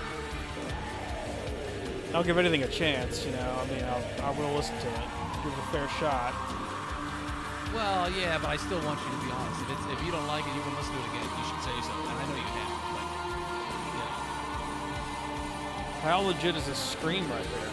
I'll 2.14 2.24
give 2.24 2.38
anything 2.40 2.64
a 2.64 2.68
chance, 2.68 3.24
you 3.26 3.32
know. 3.32 3.62
I 3.62 3.66
mean, 3.70 3.84
I'll, 3.86 4.04
I 4.26 4.32
will 4.32 4.54
listen 4.56 4.76
to 4.76 4.88
it, 4.88 5.08
give 5.44 5.54
it 5.54 5.60
a 5.60 5.68
fair 5.72 5.88
shot. 6.00 6.34
Well, 7.74 8.10
yeah, 8.18 8.40
but 8.42 8.50
I 8.50 8.58
still 8.58 8.82
want 8.82 9.00
you 9.00 9.12
to 9.14 9.26
be 9.26 9.32
honest. 9.32 9.62
If, 9.62 9.70
it's, 9.70 9.86
if 9.94 10.06
you 10.06 10.12
don't 10.12 10.26
like 10.26 10.44
it, 10.44 10.56
you 10.56 10.62
can 10.62 10.74
listen 10.76 10.92
to 10.92 11.00
it 11.00 11.06
again. 11.14 11.22
You 11.22 11.46
should 11.46 11.62
say 11.62 11.78
so. 11.86 11.94
And 11.94 12.18
I 12.18 12.26
know 12.26 12.34
you 12.34 12.50
have, 12.50 12.74
but 12.98 13.06
yeah. 13.94 14.10
How 16.02 16.20
legit 16.22 16.56
is 16.56 16.66
this 16.66 16.80
scream 16.80 17.30
right 17.30 17.46
there? 17.46 17.70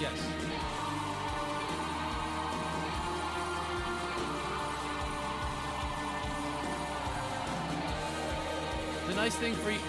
Yes. 0.00 0.14
The 9.08 9.14
nice 9.14 9.34
thing 9.34 9.54
for 9.54 9.72
you, 9.72 9.80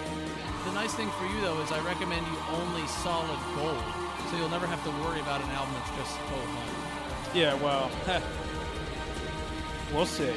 the 0.70 0.76
nice 0.76 0.94
thing 0.94 1.10
for 1.18 1.26
you 1.26 1.42
though 1.42 1.58
is 1.66 1.72
I 1.72 1.82
recommend 1.82 2.22
you 2.30 2.38
only 2.54 2.86
solid 3.02 3.42
gold, 3.58 3.82
so 4.30 4.38
you'll 4.38 4.54
never 4.54 4.70
have 4.70 4.84
to 4.86 4.92
worry 5.02 5.18
about 5.18 5.42
an 5.42 5.50
album 5.58 5.74
that's 5.74 5.90
just 5.98 6.14
oh 6.30 6.46
fun. 6.46 7.34
Yeah, 7.34 7.58
well, 7.58 7.90
we'll 9.94 10.06
see. 10.06 10.30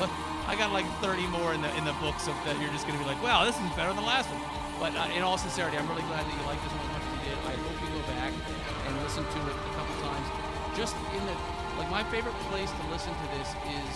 Look, 0.00 0.08
I 0.48 0.56
got 0.56 0.72
like 0.72 0.88
30 1.04 1.28
more 1.28 1.52
in 1.52 1.60
the 1.60 1.68
in 1.76 1.84
the 1.84 1.92
book, 2.00 2.16
so 2.16 2.32
that 2.48 2.56
you're 2.56 2.72
just 2.72 2.88
gonna 2.88 2.98
be 2.98 3.04
like, 3.04 3.20
wow, 3.20 3.44
this 3.44 3.52
is 3.60 3.68
better 3.76 3.92
than 3.92 4.00
the 4.00 4.08
last 4.08 4.32
one. 4.32 4.40
But 4.80 4.96
uh, 4.96 5.12
in 5.12 5.20
all 5.20 5.36
sincerity, 5.36 5.76
I'm 5.76 5.88
really 5.88 6.06
glad 6.08 6.24
that 6.24 6.32
you 6.32 6.44
like 6.48 6.60
this 6.64 6.72
one 6.72 6.80
as 6.88 6.92
much 6.96 7.04
as 7.04 7.12
you 7.12 7.20
did. 7.28 7.36
I 7.44 7.54
hope 7.60 7.76
you 7.84 7.88
go 7.92 8.02
back 8.08 8.32
and 8.32 8.92
listen 9.04 9.20
to 9.20 9.38
it 9.44 9.52
a 9.52 9.72
couple 9.76 9.94
times. 10.00 10.26
Just 10.72 10.96
in 11.12 11.22
the 11.28 11.36
like, 11.76 11.90
my 11.92 12.04
favorite 12.08 12.36
place 12.48 12.72
to 12.72 12.82
listen 12.88 13.12
to 13.12 13.26
this 13.36 13.52
is 13.68 13.92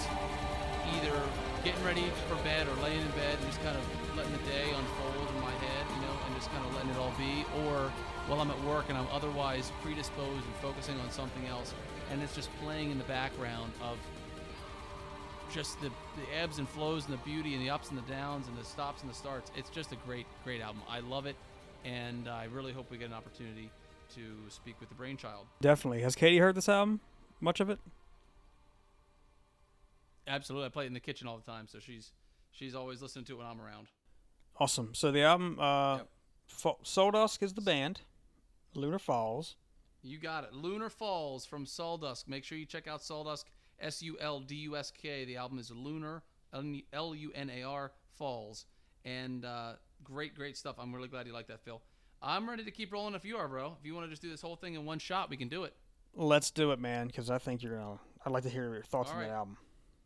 either 1.00 1.16
getting 1.68 1.84
ready 1.84 2.04
for 2.26 2.36
bed 2.36 2.66
or 2.66 2.82
laying 2.82 2.98
in 2.98 3.08
bed 3.08 3.36
and 3.36 3.46
just 3.46 3.62
kind 3.62 3.76
of 3.76 3.84
letting 4.16 4.32
the 4.32 4.38
day 4.48 4.70
unfold 4.70 5.28
in 5.36 5.42
my 5.42 5.50
head, 5.50 5.84
you 5.94 6.00
know, 6.00 6.14
and 6.24 6.34
just 6.34 6.50
kind 6.50 6.64
of 6.64 6.74
letting 6.74 6.88
it 6.88 6.96
all 6.96 7.12
be, 7.18 7.44
or 7.60 7.92
while 8.26 8.40
I'm 8.40 8.50
at 8.50 8.58
work 8.64 8.86
and 8.88 8.96
I'm 8.96 9.06
otherwise 9.12 9.70
predisposed 9.82 10.46
and 10.46 10.54
focusing 10.62 10.98
on 11.00 11.10
something 11.10 11.44
else, 11.44 11.74
and 12.10 12.22
it's 12.22 12.34
just 12.34 12.48
playing 12.62 12.90
in 12.90 12.96
the 12.96 13.04
background 13.04 13.70
of 13.82 13.98
just 15.52 15.78
the, 15.82 15.90
the 16.16 16.38
ebbs 16.40 16.58
and 16.58 16.66
flows 16.66 17.04
and 17.04 17.12
the 17.12 17.22
beauty 17.22 17.52
and 17.52 17.62
the 17.62 17.68
ups 17.68 17.90
and 17.90 17.98
the 17.98 18.10
downs 18.10 18.48
and 18.48 18.56
the 18.56 18.64
stops 18.64 19.02
and 19.02 19.10
the 19.10 19.14
starts. 19.14 19.50
It's 19.54 19.68
just 19.68 19.92
a 19.92 19.96
great, 20.06 20.24
great 20.44 20.62
album. 20.62 20.80
I 20.88 21.00
love 21.00 21.26
it, 21.26 21.36
and 21.84 22.28
I 22.28 22.46
really 22.46 22.72
hope 22.72 22.90
we 22.90 22.96
get 22.96 23.08
an 23.08 23.14
opportunity 23.14 23.70
to 24.14 24.22
speak 24.48 24.76
with 24.80 24.88
the 24.88 24.94
brainchild. 24.94 25.44
Definitely. 25.60 26.00
Has 26.00 26.16
Katie 26.16 26.38
heard 26.38 26.54
this 26.54 26.68
album? 26.70 27.00
Much 27.42 27.60
of 27.60 27.68
it? 27.68 27.78
Absolutely, 30.28 30.66
I 30.66 30.68
play 30.70 30.84
it 30.84 30.88
in 30.88 30.94
the 30.94 31.00
kitchen 31.00 31.26
all 31.26 31.36
the 31.38 31.50
time, 31.50 31.66
so 31.66 31.78
she's 31.78 32.12
she's 32.50 32.74
always 32.74 33.00
listening 33.02 33.24
to 33.26 33.34
it 33.34 33.38
when 33.38 33.46
I'm 33.46 33.60
around. 33.60 33.88
Awesome. 34.60 34.94
So 34.94 35.10
the 35.10 35.22
album, 35.22 35.58
uh, 35.58 35.96
Yep. 35.98 36.08
Fa- 36.48 36.72
Suldusk 36.84 37.42
is 37.42 37.54
the 37.54 37.60
band. 37.60 38.00
Lunar 38.74 38.98
Falls. 38.98 39.56
You 40.02 40.18
got 40.18 40.44
it. 40.44 40.52
Lunar 40.52 40.88
Falls 40.90 41.44
from 41.46 41.64
Suldusk. 41.66 42.28
Make 42.28 42.44
sure 42.44 42.56
you 42.58 42.66
check 42.66 42.86
out 42.88 43.00
Suldusk. 43.00 43.44
S 43.80 44.02
U 44.02 44.16
L 44.20 44.40
D 44.40 44.54
U 44.56 44.76
S 44.76 44.90
K. 44.90 45.24
The 45.24 45.36
album 45.36 45.58
is 45.58 45.70
Lunar, 45.70 46.22
L 46.92 47.14
U 47.14 47.32
N 47.34 47.50
A 47.50 47.62
R 47.62 47.92
Falls, 48.16 48.66
and 49.04 49.44
uh, 49.44 49.74
great, 50.02 50.34
great 50.34 50.56
stuff. 50.56 50.76
I'm 50.78 50.92
really 50.94 51.06
glad 51.08 51.26
you 51.26 51.32
like 51.32 51.46
that, 51.48 51.60
Phil. 51.60 51.80
I'm 52.20 52.48
ready 52.50 52.64
to 52.64 52.70
keep 52.72 52.92
rolling 52.92 53.14
if 53.14 53.24
you 53.24 53.36
are, 53.36 53.46
bro. 53.46 53.76
If 53.78 53.86
you 53.86 53.94
want 53.94 54.06
to 54.06 54.10
just 54.10 54.22
do 54.22 54.28
this 54.30 54.40
whole 54.42 54.56
thing 54.56 54.74
in 54.74 54.84
one 54.84 54.98
shot, 54.98 55.30
we 55.30 55.36
can 55.36 55.48
do 55.48 55.62
it. 55.62 55.74
Let's 56.14 56.50
do 56.50 56.72
it, 56.72 56.80
man, 56.80 57.06
because 57.06 57.30
I 57.30 57.38
think 57.38 57.62
you're 57.62 57.76
gonna. 57.78 58.00
I'd 58.26 58.32
like 58.32 58.42
to 58.42 58.50
hear 58.50 58.74
your 58.74 58.82
thoughts 58.82 59.10
All 59.10 59.16
on 59.16 59.20
right. 59.22 59.28
the 59.28 59.34
album. 59.34 59.56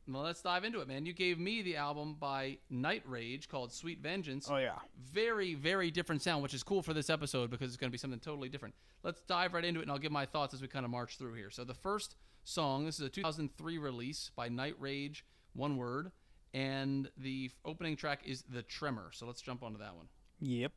Well, 0.09 0.22
let's 0.22 0.42
dive 0.42 0.64
into 0.64 0.80
it, 0.80 0.88
man. 0.88 1.07
You 1.07 1.12
gave 1.12 1.38
me 1.38 1.62
the 1.62 1.76
album 1.76 2.16
by 2.18 2.59
Nightrage 2.72 3.48
called 3.48 3.72
Sweet 3.72 4.00
Vengeance. 4.00 4.48
Oh 4.50 4.57
yeah. 4.57 4.78
very, 5.12 5.55
very 5.55 5.90
different 5.92 6.22
sound, 6.22 6.42
which 6.42 6.55
is 6.55 6.62
cool 6.64 6.82
for 6.82 6.92
this 6.92 7.09
episode 7.09 7.50
because 7.50 7.68
it's 7.68 7.76
going 7.76 7.88
to 7.88 7.92
be 7.92 7.98
something 7.98 8.18
totally 8.18 8.48
different. 8.48 8.74
Let's 9.05 9.20
dive 9.22 9.55
right 9.55 9.64
into 9.64 9.78
it, 9.80 9.84
and 9.84 9.92
I'll 9.92 9.98
give 9.98 10.11
my 10.12 10.26
thoughts 10.26 10.55
as 10.55 10.62
we 10.62 10.66
kind 10.68 10.84
of 10.84 10.90
march 10.90 11.18
through 11.18 11.34
here. 11.34 11.50
So 11.50 11.62
the 11.64 11.74
first 11.74 12.16
song, 12.42 12.84
this 12.84 12.98
is 12.98 13.07
a 13.07 13.09
2003 13.09 13.78
release 13.78 14.30
by 14.34 14.48
Nightrage, 14.48 15.22
one 15.55 15.76
word, 15.76 16.11
and 16.53 17.09
the 17.16 17.50
opening 17.64 17.96
track 17.96 18.22
is 18.26 18.42
The 18.42 18.62
Tremor. 18.62 19.11
So 19.12 19.26
let's 19.26 19.40
jump 19.40 19.62
onto 19.62 19.78
that 19.78 19.94
one. 19.94 20.07
Yep. 20.40 20.72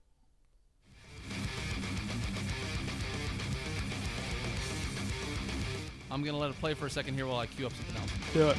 I'm 6.12 6.24
gonna 6.24 6.38
let 6.38 6.52
it 6.52 6.60
play 6.60 6.74
for 6.76 6.86
a 6.86 6.90
second 6.90 7.16
here 7.16 7.26
while 7.26 7.40
I 7.40 7.48
queue 7.48 7.66
up 7.66 7.74
something 7.74 7.96
else. 7.98 8.12
Do 8.34 8.50
it. 8.50 8.58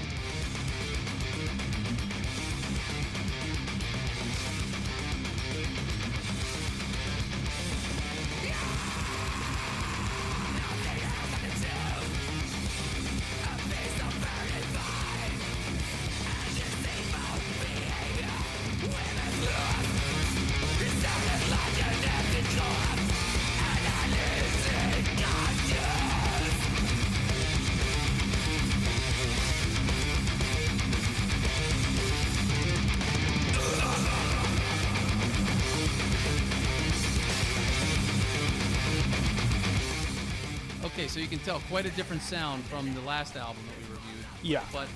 Tell 41.47 41.61
quite 41.71 41.87
a 41.87 41.91
different 41.91 42.23
sound 42.23 42.65
from 42.65 42.93
the 42.93 43.01
last 43.03 43.37
album 43.37 43.63
that 43.69 43.77
we 43.79 43.95
reviewed. 43.95 44.27
Yeah. 44.43 44.65
But 44.73 44.89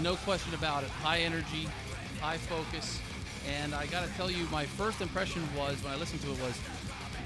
no 0.00 0.16
question 0.16 0.54
about 0.54 0.82
it, 0.82 0.88
high 0.88 1.18
energy, 1.18 1.68
high 2.22 2.38
focus, 2.38 2.98
and 3.46 3.74
I 3.74 3.84
gotta 3.84 4.08
tell 4.16 4.30
you, 4.30 4.46
my 4.50 4.64
first 4.64 5.02
impression 5.02 5.42
was 5.54 5.76
when 5.84 5.92
I 5.92 5.96
listened 5.96 6.22
to 6.22 6.28
it 6.32 6.40
was, 6.40 6.56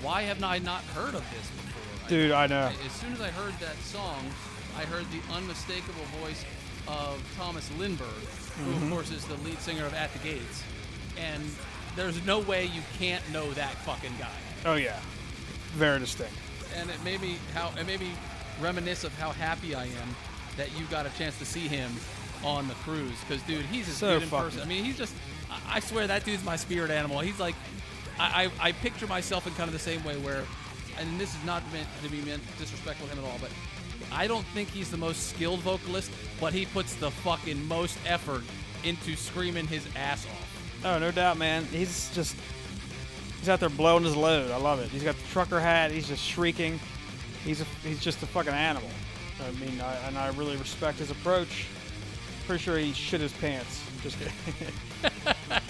why 0.02 0.22
have 0.22 0.42
I 0.42 0.58
not 0.58 0.82
heard 0.86 1.14
of 1.14 1.24
this 1.30 1.48
before? 1.50 2.08
Dude, 2.08 2.32
I 2.32 2.48
know. 2.48 2.72
As 2.84 2.92
soon 2.94 3.12
as 3.12 3.20
I 3.20 3.28
heard 3.28 3.54
that 3.60 3.76
song, 3.76 4.18
I 4.76 4.82
heard 4.86 5.06
the 5.12 5.20
unmistakable 5.32 6.02
voice 6.20 6.44
of 6.88 7.22
Tomas 7.38 7.70
Lindberg, 7.78 8.08
who 8.58 8.72
Mm-hmm. 8.72 8.86
of 8.86 8.90
course 8.90 9.12
is 9.12 9.24
the 9.26 9.36
lead 9.44 9.60
singer 9.60 9.86
of 9.86 9.94
At 9.94 10.12
the 10.12 10.18
Gates, 10.18 10.64
and 11.16 11.44
there's 11.94 12.26
no 12.26 12.40
way 12.40 12.64
you 12.64 12.82
can't 12.98 13.22
know 13.32 13.52
that 13.52 13.70
fucking 13.84 14.14
guy 14.18 14.34
Oh 14.64 14.74
yeah. 14.74 14.98
Very 15.74 16.00
distinct. 16.00 16.34
And 16.74 16.90
it 16.90 17.02
made 17.04 17.20
me 17.20 17.36
how 17.54 17.72
it 17.78 17.86
made 17.86 18.00
me 18.00 18.12
reminisce 18.60 19.04
of 19.04 19.16
how 19.18 19.30
happy 19.32 19.74
I 19.74 19.84
am 19.84 20.16
that 20.56 20.76
you 20.78 20.86
got 20.86 21.06
a 21.06 21.10
chance 21.18 21.38
to 21.38 21.44
see 21.44 21.68
him 21.68 21.90
on 22.44 22.66
the 22.68 22.74
cruise. 22.74 23.18
Because 23.26 23.42
dude, 23.42 23.64
he's 23.66 23.88
a 23.88 23.92
So 23.92 24.18
good 24.20 24.30
person. 24.30 24.62
I 24.62 24.64
mean, 24.64 24.84
he's 24.84 24.96
just 24.98 25.14
I- 25.50 25.76
I 25.76 25.80
swear 25.80 26.06
that 26.06 26.24
dude's 26.24 26.44
my 26.44 26.56
spirit 26.56 26.90
animal. 26.90 27.20
He's 27.20 27.38
like 27.40 27.54
I, 28.18 28.50
I 28.60 28.68
I 28.68 28.72
picture 28.72 29.06
myself 29.06 29.46
in 29.46 29.52
kind 29.54 29.68
of 29.68 29.72
the 29.72 29.78
same 29.78 30.02
way 30.04 30.16
where, 30.18 30.42
and 30.98 31.20
this 31.20 31.34
is 31.34 31.44
not 31.44 31.62
meant 31.72 31.88
to 32.02 32.08
be 32.10 32.20
meant 32.22 32.42
disrespectful 32.58 33.06
to 33.08 33.12
him 33.14 33.24
at 33.24 33.30
all, 33.30 33.38
but. 33.40 33.50
I 34.12 34.26
don't 34.26 34.44
think 34.48 34.68
he's 34.68 34.90
the 34.90 34.96
most 34.98 35.30
skilled 35.30 35.60
vocalist, 35.60 36.10
but 36.40 36.52
he 36.52 36.66
puts 36.66 36.94
the 36.94 37.10
fucking 37.10 37.66
most 37.66 37.98
effort 38.06 38.42
into 38.84 39.16
screaming 39.16 39.66
his 39.66 39.84
ass 39.96 40.24
off. 40.26 40.82
Oh, 40.84 40.98
no 40.98 41.10
doubt, 41.10 41.38
man. 41.38 41.64
He's 41.64 42.14
just 42.14 42.36
he's 43.46 43.52
out 43.52 43.60
there 43.60 43.68
blowing 43.68 44.02
his 44.02 44.16
load. 44.16 44.50
I 44.50 44.56
love 44.56 44.80
it. 44.80 44.88
He's 44.88 45.04
got 45.04 45.14
the 45.14 45.26
trucker 45.28 45.60
hat. 45.60 45.92
He's 45.92 46.08
just 46.08 46.20
shrieking. 46.20 46.80
He's 47.44 47.60
a, 47.60 47.64
he's 47.84 48.00
just 48.00 48.20
a 48.24 48.26
fucking 48.26 48.52
animal. 48.52 48.90
I 49.40 49.52
mean, 49.64 49.80
I, 49.80 49.94
and 50.08 50.18
I 50.18 50.30
really 50.30 50.56
respect 50.56 50.98
his 50.98 51.12
approach. 51.12 51.66
Pretty 52.48 52.60
sure 52.60 52.76
he 52.76 52.92
shit 52.92 53.20
his 53.20 53.32
pants. 53.34 53.84
Just 54.02 54.18
kidding. 54.18 54.34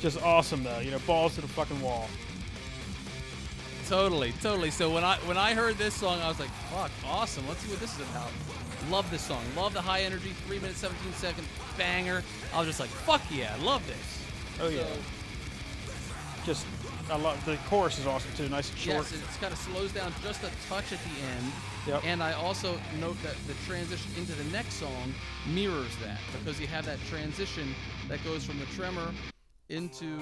just 0.00 0.22
awesome 0.22 0.64
though. 0.64 0.78
You 0.78 0.92
know, 0.92 0.98
balls 1.00 1.34
to 1.34 1.42
the 1.42 1.48
fucking 1.48 1.78
wall. 1.82 2.08
Totally, 3.86 4.32
totally. 4.40 4.70
So 4.70 4.90
when 4.94 5.04
I 5.04 5.16
when 5.26 5.36
I 5.36 5.52
heard 5.52 5.76
this 5.76 5.92
song, 5.92 6.20
I 6.22 6.28
was 6.28 6.40
like, 6.40 6.50
"Fuck, 6.70 6.90
awesome! 7.04 7.46
Let's 7.48 7.60
see 7.60 7.70
what 7.70 7.80
this 7.80 7.92
is 7.94 8.08
about." 8.10 8.30
Love 8.88 9.10
this 9.10 9.22
song. 9.22 9.42
Love 9.56 9.74
the 9.74 9.82
high 9.82 10.00
energy, 10.02 10.30
three 10.46 10.58
minutes 10.58 10.78
seventeen 10.78 11.12
second 11.14 11.46
banger. 11.76 12.22
I 12.54 12.58
was 12.58 12.66
just 12.66 12.80
like, 12.80 12.88
"Fuck 12.88 13.20
yeah, 13.30 13.54
I 13.58 13.62
love 13.62 13.86
this." 13.86 14.24
Oh 14.62 14.68
yeah. 14.68 14.84
Just 16.46 16.66
I 17.10 17.16
love 17.16 17.44
the 17.44 17.56
chorus 17.68 17.98
is 17.98 18.06
awesome 18.06 18.30
too. 18.36 18.48
Nice 18.48 18.70
and 18.70 18.78
short. 18.78 18.96
yes, 18.98 19.12
it's 19.12 19.36
kind 19.36 19.52
of 19.52 19.58
slows 19.58 19.92
down 19.92 20.12
just 20.22 20.42
a 20.42 20.50
touch 20.68 20.92
at 20.92 20.98
the 21.00 21.20
end. 21.36 21.52
Yep. 21.86 22.04
And 22.04 22.22
I 22.22 22.32
also 22.32 22.78
note 23.00 23.16
that 23.22 23.34
the 23.46 23.54
transition 23.66 24.10
into 24.16 24.32
the 24.32 24.44
next 24.44 24.74
song 24.74 25.14
mirrors 25.52 25.94
that 26.04 26.18
because 26.38 26.60
you 26.60 26.66
have 26.68 26.86
that 26.86 26.98
transition 27.08 27.74
that 28.08 28.22
goes 28.24 28.44
from 28.44 28.58
the 28.58 28.66
tremor 28.66 29.12
into 29.68 30.18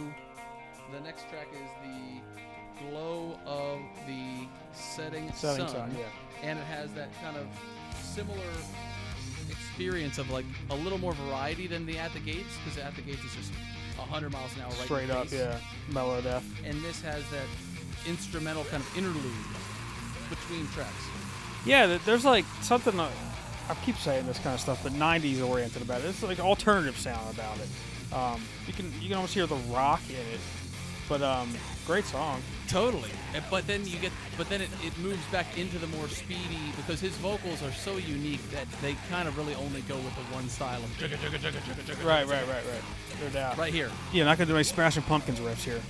the 0.93 1.01
next 1.05 1.29
track 1.29 1.49
is 1.53 1.71
the 1.83 2.89
glow 2.89 3.39
of 3.45 3.81
the 4.07 4.47
setting, 4.73 5.31
Setting 5.33 5.67
sun, 5.67 5.69
sun, 5.69 5.97
yeah. 5.99 6.05
and 6.49 6.59
it 6.59 6.65
has 6.65 6.93
that 6.95 7.11
kind 7.23 7.37
of 7.37 7.47
similar 8.03 8.47
experience 9.51 10.19
of 10.19 10.31
like 10.31 10.45
a 10.71 10.75
little 10.77 10.99
more 10.99 11.13
variety 11.13 11.67
than 11.67 11.87
the 11.87 11.99
At 11.99 12.13
the 12.13 12.21
Gates 12.21 12.49
because 12.65 12.79
At 12.79 12.95
the 12.97 13.03
Gates 13.03 13.25
is 13.25 13.35
just 13.35 13.53
100 13.99 14.33
miles 14.33 14.55
an 14.57 14.63
hour 14.63 14.69
right 14.71 14.79
Straight 14.81 15.11
up, 15.11 15.29
face. 15.29 15.39
yeah. 15.41 15.59
Melodeath. 15.91 16.43
And 16.65 16.81
this 16.83 17.01
has 17.03 17.23
that 17.31 17.45
instrumental 18.09 18.65
kind 18.65 18.83
of 18.83 18.97
interlude 18.99 19.33
between 20.31 20.67
tracks. 20.69 21.05
Yeah, 21.65 21.99
there's 22.05 22.25
like 22.25 22.45
something. 22.63 22.99
Uh, 22.99 23.11
I 23.69 23.75
keep 23.85 23.97
saying 23.97 24.27
this 24.27 24.39
kind 24.39 24.55
of 24.55 24.61
stuff, 24.61 24.83
but 24.83 24.93
'90s 24.93 25.47
oriented 25.47 25.83
about 25.83 26.01
it. 26.03 26.07
It's 26.07 26.23
like 26.23 26.41
alternative 26.41 26.97
sound 26.97 27.35
about 27.35 27.57
it. 27.59 28.15
Um, 28.15 28.41
you 28.67 28.73
can 28.73 28.93
you 29.01 29.09
can 29.09 29.17
almost 29.17 29.35
hear 29.35 29.47
the 29.47 29.57
rock 29.71 30.01
in 30.09 30.15
it, 30.17 30.41
but 31.09 31.21
um, 31.23 31.53
great 31.89 32.05
song. 32.05 32.43
Totally. 32.69 33.09
But 33.51 33.67
then 33.67 33.87
you 33.87 33.99
get, 33.99 34.13
but 34.37 34.47
then 34.51 34.61
it, 34.61 34.69
it 34.85 34.97
moves 34.99 35.25
back 35.33 35.57
into 35.57 35.79
the 35.79 35.87
more 35.87 36.07
speedy 36.09 36.61
because 36.77 37.01
his 37.01 37.17
vocals 37.17 37.63
are 37.63 37.73
so 37.73 37.97
unique 37.97 38.43
that 38.51 38.67
they 38.83 38.95
kind 39.09 39.27
of 39.27 39.39
really 39.39 39.55
only 39.55 39.81
go 39.83 39.97
with 39.97 40.15
the 40.15 40.35
one 40.35 40.47
style 40.51 40.81
of 40.81 40.91
jugga, 40.99 41.17
jugga, 41.17 41.39
jugga, 41.39 41.59
jugga, 41.61 41.95
jugga, 41.95 42.05
Right, 42.07 42.27
right, 42.27 42.47
right, 42.47 42.63
right. 42.71 43.23
No 43.25 43.31
doubt. 43.31 43.57
right 43.57 43.73
here. 43.73 43.91
Yeah, 44.13 44.25
not 44.25 44.37
gonna 44.37 44.49
do 44.49 44.55
any 44.57 44.65
Smashing 44.65 45.03
Pumpkins 45.05 45.41
riffs 45.41 45.65
here. 45.65 45.81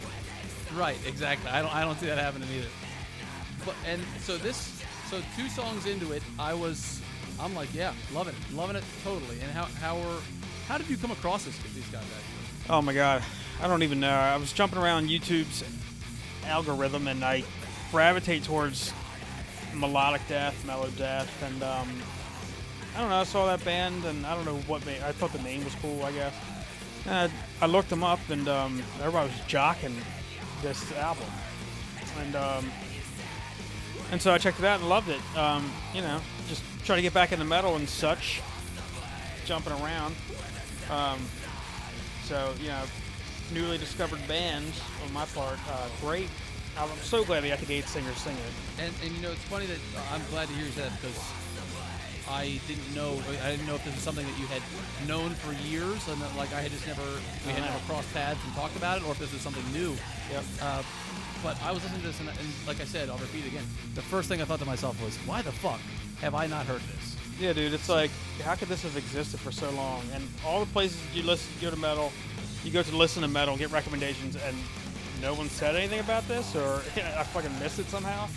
Right, 0.77 0.97
exactly. 1.05 1.51
I 1.51 1.61
don't 1.63 1.75
I 1.75 1.85
don't 1.85 1.99
see 1.99 2.07
that 2.07 2.19
happening 2.19 2.49
either. 2.57 2.69
But 3.67 3.75
and 3.85 4.01
so 4.21 4.37
this 4.37 4.81
so 5.11 5.21
two 5.37 5.49
songs 5.49 5.87
into 5.87 6.13
it, 6.13 6.23
I 6.39 6.55
was 6.55 7.03
I'm 7.41 7.57
like, 7.57 7.75
yeah, 7.75 7.93
loving 8.15 8.35
it. 8.35 8.55
Loving 8.55 8.77
it 8.77 8.85
totally. 9.03 9.41
And 9.41 9.51
how 9.51 9.65
how 9.65 9.97
were 9.97 10.21
how 10.69 10.79
did 10.79 10.89
you 10.89 10.97
come 10.97 11.11
across 11.11 11.45
this 11.45 11.59
these 11.75 11.89
guys 11.89 12.03
actually? 12.03 12.71
Oh 12.71 12.83
my 12.83 12.95
god, 12.95 13.25
I 13.61 13.67
don't 13.67 13.83
even 13.83 13.99
know. 13.99 14.11
I 14.13 14.37
was 14.37 14.53
jumping 14.53 14.79
around 14.79 15.09
YouTube's 15.09 15.65
algorithm, 16.49 17.09
and 17.09 17.25
I 17.25 17.45
gravitate 17.91 18.45
towards 18.45 18.93
melodic 19.75 20.23
death, 20.29 20.65
melodeath, 20.67 21.29
and 21.47 21.63
um, 21.63 21.89
I 22.97 23.01
don't 23.01 23.11
know. 23.11 23.17
I 23.17 23.25
saw 23.25 23.47
that 23.47 23.65
band, 23.65 24.05
and 24.05 24.27
I 24.27 24.35
don't 24.35 24.45
know 24.45 24.57
what 24.67 24.85
made. 24.87 25.03
I 25.03 25.13
thought 25.13 25.33
the 25.33 25.43
name 25.43 25.65
was 25.65 25.75
cool. 25.77 26.03
I 26.03 26.13
guess. 26.13 26.35
And 27.07 27.33
I 27.61 27.67
looked 27.67 27.91
them 27.91 28.05
up, 28.05 28.21
and 28.29 28.49
um, 28.49 28.83
everybody 28.99 29.29
was 29.29 29.39
jocking 29.43 29.95
this 30.63 30.93
album, 30.97 31.27
and 32.21 32.37
um, 32.37 32.71
and 34.11 34.21
so 34.21 34.33
I 34.33 34.39
checked 34.39 34.59
it 34.59 34.65
out 34.65 34.81
and 34.81 34.89
loved 34.89 35.09
it. 35.09 35.21
Um, 35.37 35.71
you 35.95 36.01
know, 36.01 36.21
just 36.49 36.63
try 36.85 36.97
to 36.97 37.03
get 37.03 37.13
back 37.13 37.33
into 37.33 37.45
metal 37.45 37.77
and 37.77 37.89
such, 37.89 38.41
jumping 39.45 39.73
around. 39.75 40.15
Um, 40.91 41.21
so, 42.25 42.53
you 42.61 42.69
know, 42.69 42.83
newly 43.53 43.79
discovered 43.79 44.21
bands 44.29 44.81
on 45.05 45.13
my 45.13 45.25
part. 45.27 45.59
Uh, 45.71 45.89
great. 46.01 46.29
I'm 46.79 46.89
so 47.03 47.25
glad 47.25 47.43
they 47.43 47.49
got 47.49 47.59
the 47.59 47.67
Gates 47.67 47.91
singers 47.91 48.17
singing 48.19 48.39
it. 48.39 48.85
And, 48.85 48.95
and 49.05 49.13
you 49.17 49.21
know, 49.23 49.33
it's 49.33 49.43
funny 49.45 49.67
that 49.67 49.79
uh, 49.97 50.15
I'm 50.15 50.23
glad 50.31 50.49
to 50.49 50.55
hear 50.55 50.67
you 50.67 50.71
say 50.73 50.83
that 50.83 50.93
because 51.01 51.19
I 52.31 52.61
didn't 52.69 52.95
know. 52.95 53.19
I 53.43 53.51
didn't 53.51 53.67
know 53.67 53.75
if 53.75 53.85
this 53.85 53.95
was 53.95 54.03
something 54.05 54.25
that 54.27 54.39
you 54.39 54.47
had 54.47 54.61
known 55.09 55.31
for 55.31 55.53
years, 55.67 56.07
and 56.09 56.21
that 56.21 56.37
like 56.37 56.53
I 56.55 56.61
had 56.61 56.71
just 56.71 56.87
never 56.87 57.03
we 57.47 57.53
had 57.53 57.63
Uh-huh. 57.63 57.73
never 57.73 57.85
crossed 57.87 58.13
paths 58.15 58.39
and 58.45 58.55
talked 58.55 58.77
about 58.77 58.99
it, 58.99 59.05
or 59.09 59.13
if 59.13 59.19
this 59.19 59.33
was 59.33 59.41
something 59.41 59.65
new. 59.73 59.97
Yep. 60.31 60.45
Uh, 60.61 60.83
but 61.43 61.57
I 61.63 61.73
was 61.73 61.83
listening 61.85 62.03
to 62.03 62.09
this, 62.09 62.21
and, 62.21 62.29
and 62.29 62.49
like 62.67 62.81
I 62.81 62.85
said, 62.85 63.09
I'll 63.09 63.17
repeat 63.19 63.47
again. 63.47 63.65
The 63.95 64.03
first 64.03 64.29
thing 64.29 64.43
I 64.43 64.45
thought 64.45 64.59
to 64.61 64.67
myself 64.67 65.03
was, 65.03 65.17
"Why 65.27 65.41
the 65.43 65.53
fuck 65.53 65.81
have 66.21 66.35
I 66.35 66.47
not 66.47 66.67
heard 66.67 66.83
this?" 66.83 67.17
Yeah, 67.41 67.53
dude, 67.55 67.73
it's 67.73 67.89
like, 67.89 68.11
how 68.45 68.57
could 68.57 68.69
this 68.69 68.83
have 68.83 68.97
existed 68.97 69.39
for 69.41 69.53
so 69.53 69.71
long? 69.71 70.03
And 70.13 70.23
all 70.45 70.61
the 70.61 70.71
places 70.73 70.99
you 71.15 71.23
listen, 71.23 71.51
go 71.63 71.71
to 71.71 71.77
metal, 71.77 72.13
you 72.65 72.71
go 72.71 72.83
to 72.83 72.97
listen 72.97 73.23
to 73.23 73.29
metal, 73.29 73.57
get 73.57 73.71
recommendations, 73.71 74.37
and 74.37 74.57
no 75.23 75.35
one 75.35 75.49
said 75.49 75.75
anything 75.77 76.01
about 76.01 76.27
this, 76.29 76.55
or 76.55 76.77
I 76.97 77.23
fucking 77.25 77.59
missed 77.61 77.79
it 77.79 77.87
somehow. 77.87 78.29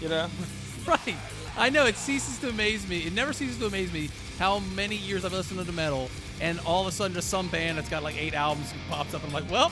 You 0.00 0.08
know? 0.08 0.28
Right. 0.86 1.14
I 1.58 1.68
know 1.68 1.84
it 1.84 1.96
ceases 1.96 2.38
to 2.38 2.48
amaze 2.48 2.88
me. 2.88 3.00
It 3.00 3.12
never 3.12 3.34
ceases 3.34 3.58
to 3.58 3.66
amaze 3.66 3.92
me 3.92 4.08
how 4.38 4.60
many 4.74 4.96
years 4.96 5.26
I've 5.26 5.34
listened 5.34 5.64
to 5.64 5.72
metal, 5.72 6.08
and 6.40 6.58
all 6.60 6.80
of 6.80 6.86
a 6.86 6.90
sudden, 6.90 7.12
just 7.14 7.28
some 7.28 7.48
band 7.48 7.76
that's 7.76 7.90
got 7.90 8.02
like 8.02 8.16
eight 8.16 8.32
albums 8.32 8.72
pops 8.88 9.12
up, 9.12 9.22
and 9.22 9.28
I'm 9.30 9.42
like, 9.42 9.52
"Well, 9.52 9.70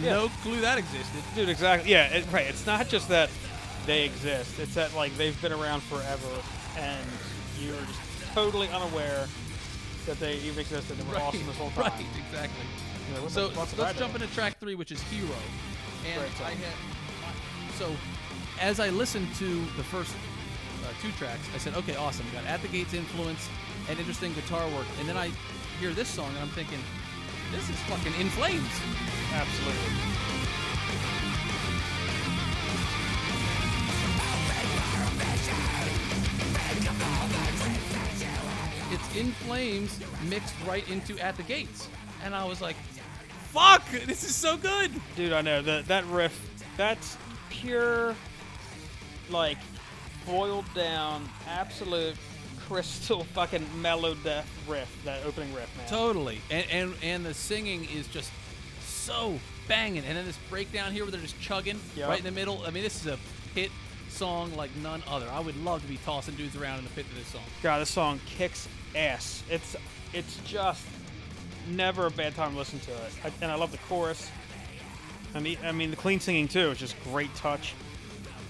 Yeah. 0.00 0.14
no 0.14 0.28
clue 0.42 0.60
that 0.62 0.78
existed." 0.78 1.22
Dude, 1.36 1.48
exactly. 1.48 1.92
Yeah, 1.92 2.06
it, 2.12 2.26
right. 2.32 2.44
It's 2.48 2.66
not 2.66 2.88
just 2.88 3.08
that 3.08 3.30
they 3.86 4.04
exist. 4.04 4.58
It's 4.58 4.74
that 4.74 4.92
like 4.96 5.16
they've 5.16 5.40
been 5.40 5.52
around 5.52 5.84
forever, 5.84 6.42
and 6.76 7.06
you're 7.60 7.76
just 7.86 8.00
totally 8.34 8.68
unaware 8.70 9.28
that 10.06 10.18
they 10.18 10.38
even 10.38 10.58
existed 10.58 10.98
and 10.98 11.08
were 11.08 11.16
awesome 11.20 11.46
this 11.46 11.56
whole 11.56 11.70
time. 11.70 11.92
Right, 11.92 12.06
exactly. 12.28 12.64
You're 13.06 13.14
like, 13.20 13.56
what 13.56 13.68
So 13.68 13.82
let's 13.82 13.98
jump 13.98 14.14
into 14.14 14.26
track 14.34 14.58
three, 14.58 14.74
which 14.74 14.92
is 14.92 15.00
Hero. 15.02 15.28
And 16.06 16.20
Great 16.20 16.32
song. 16.32 16.46
I 16.46 16.50
had 16.50 16.74
so 17.76 17.92
as 18.60 18.80
I 18.80 18.88
listened 18.88 19.28
to 19.34 19.60
the 19.76 19.84
first 19.84 20.14
uh, 20.82 20.88
two 21.02 21.10
tracks, 21.12 21.46
I 21.54 21.58
said, 21.58 21.74
okay, 21.74 21.94
awesome. 21.94 22.24
Got 22.32 22.46
At 22.46 22.62
the 22.62 22.68
Gates 22.68 22.94
influence 22.94 23.48
and 23.88 23.98
interesting 23.98 24.32
guitar 24.32 24.66
work. 24.70 24.86
And 24.98 25.08
then 25.08 25.16
I 25.16 25.30
hear 25.78 25.92
this 25.92 26.08
song 26.08 26.30
and 26.30 26.38
I'm 26.38 26.48
thinking, 26.48 26.78
this 27.52 27.68
is 27.68 27.76
fucking 27.80 28.18
In 28.18 28.28
Flames. 28.30 28.64
Absolutely. 29.34 30.26
It's 38.92 39.16
In 39.16 39.32
Flames 39.32 40.00
mixed 40.28 40.54
right 40.66 40.88
into 40.88 41.18
At 41.18 41.36
the 41.36 41.42
Gates. 41.42 41.88
And 42.24 42.34
I 42.34 42.44
was 42.44 42.62
like, 42.62 42.76
fuck, 43.52 43.88
this 44.06 44.24
is 44.24 44.34
so 44.34 44.56
good. 44.56 44.90
Dude, 45.16 45.32
I 45.32 45.40
know 45.42 45.62
that 45.62 45.86
that 45.88 46.04
riff. 46.06 46.38
That's 46.76 47.16
pure, 47.48 48.14
like, 49.30 49.56
boiled 50.26 50.66
down, 50.74 51.26
absolute 51.48 52.16
crystal 52.68 53.24
fucking 53.34 53.64
melodeath 53.80 54.44
riff. 54.68 54.94
That 55.04 55.24
opening 55.24 55.54
riff, 55.54 55.74
man. 55.78 55.88
Totally. 55.88 56.40
And, 56.50 56.66
and 56.70 56.94
and 57.02 57.24
the 57.26 57.32
singing 57.34 57.84
is 57.94 58.06
just 58.08 58.30
so 58.80 59.38
banging. 59.68 60.04
And 60.04 60.16
then 60.16 60.26
this 60.26 60.38
breakdown 60.50 60.92
here 60.92 61.04
where 61.04 61.10
they're 61.12 61.20
just 61.20 61.40
chugging 61.40 61.80
Yep. 61.96 62.08
right 62.08 62.18
in 62.18 62.24
the 62.24 62.30
middle. 62.30 62.62
I 62.66 62.70
mean, 62.70 62.82
this 62.82 63.00
is 63.00 63.06
a 63.06 63.18
hit 63.54 63.70
song 64.08 64.54
like 64.56 64.70
none 64.82 65.02
other. 65.08 65.26
I 65.30 65.40
would 65.40 65.56
love 65.64 65.82
to 65.82 65.88
be 65.88 65.98
tossing 65.98 66.34
dudes 66.34 66.56
around 66.56 66.78
in 66.78 66.84
the 66.84 66.90
pit 66.90 67.06
to 67.08 67.14
this 67.14 67.28
song. 67.28 67.42
God, 67.62 67.80
this 67.80 67.90
song 67.90 68.20
kicks 68.26 68.68
ass. 68.94 69.42
It's 69.50 69.76
it's 70.12 70.36
just 70.44 70.84
never 71.68 72.06
a 72.06 72.10
bad 72.10 72.34
time 72.34 72.52
to 72.52 72.58
listen 72.58 72.78
to 72.80 72.90
it. 72.92 73.12
I, 73.24 73.32
and 73.42 73.50
I 73.50 73.54
love 73.56 73.72
the 73.72 73.78
chorus. 73.88 74.30
I 75.34 75.40
mean, 75.40 75.58
I 75.64 75.72
mean 75.72 75.90
the 75.90 75.96
clean 75.96 76.20
singing 76.20 76.48
too. 76.48 76.70
It's 76.70 76.80
just 76.80 76.96
great 77.04 77.34
touch. 77.34 77.74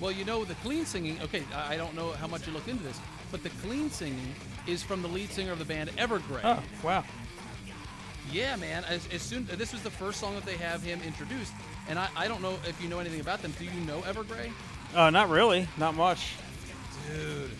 Well, 0.00 0.12
you 0.12 0.24
know, 0.24 0.44
the 0.44 0.54
clean 0.56 0.84
singing, 0.84 1.20
okay, 1.22 1.42
I 1.54 1.74
I 1.74 1.76
don't 1.76 1.94
know 1.94 2.12
how 2.12 2.26
much 2.26 2.46
you 2.46 2.52
looked 2.52 2.68
into 2.68 2.84
this, 2.84 3.00
but 3.32 3.42
the 3.42 3.48
clean 3.48 3.90
singing 3.90 4.34
is 4.66 4.82
from 4.82 5.02
the 5.02 5.08
lead 5.08 5.30
singer 5.30 5.52
of 5.52 5.58
the 5.58 5.64
band 5.64 5.90
Evergrey. 5.96 6.40
Oh 6.44 6.62
wow. 6.82 7.04
Yeah, 8.32 8.56
man. 8.56 8.84
As, 8.84 9.08
as 9.12 9.22
soon 9.22 9.46
this 9.46 9.72
was 9.72 9.82
the 9.82 9.90
first 9.90 10.18
song 10.20 10.34
that 10.34 10.44
they 10.44 10.56
have 10.56 10.82
him 10.82 11.00
introduced, 11.06 11.52
and 11.88 11.98
I, 11.98 12.08
I 12.16 12.28
don't 12.28 12.42
know 12.42 12.58
if 12.68 12.80
you 12.82 12.88
know 12.88 12.98
anything 12.98 13.20
about 13.20 13.40
them. 13.40 13.54
Do 13.58 13.64
you 13.64 13.80
know 13.86 14.00
Evergrey? 14.00 14.50
Uh, 14.94 15.10
not 15.10 15.28
really. 15.30 15.68
Not 15.76 15.94
much. 15.94 16.34
Dude, 17.08 17.50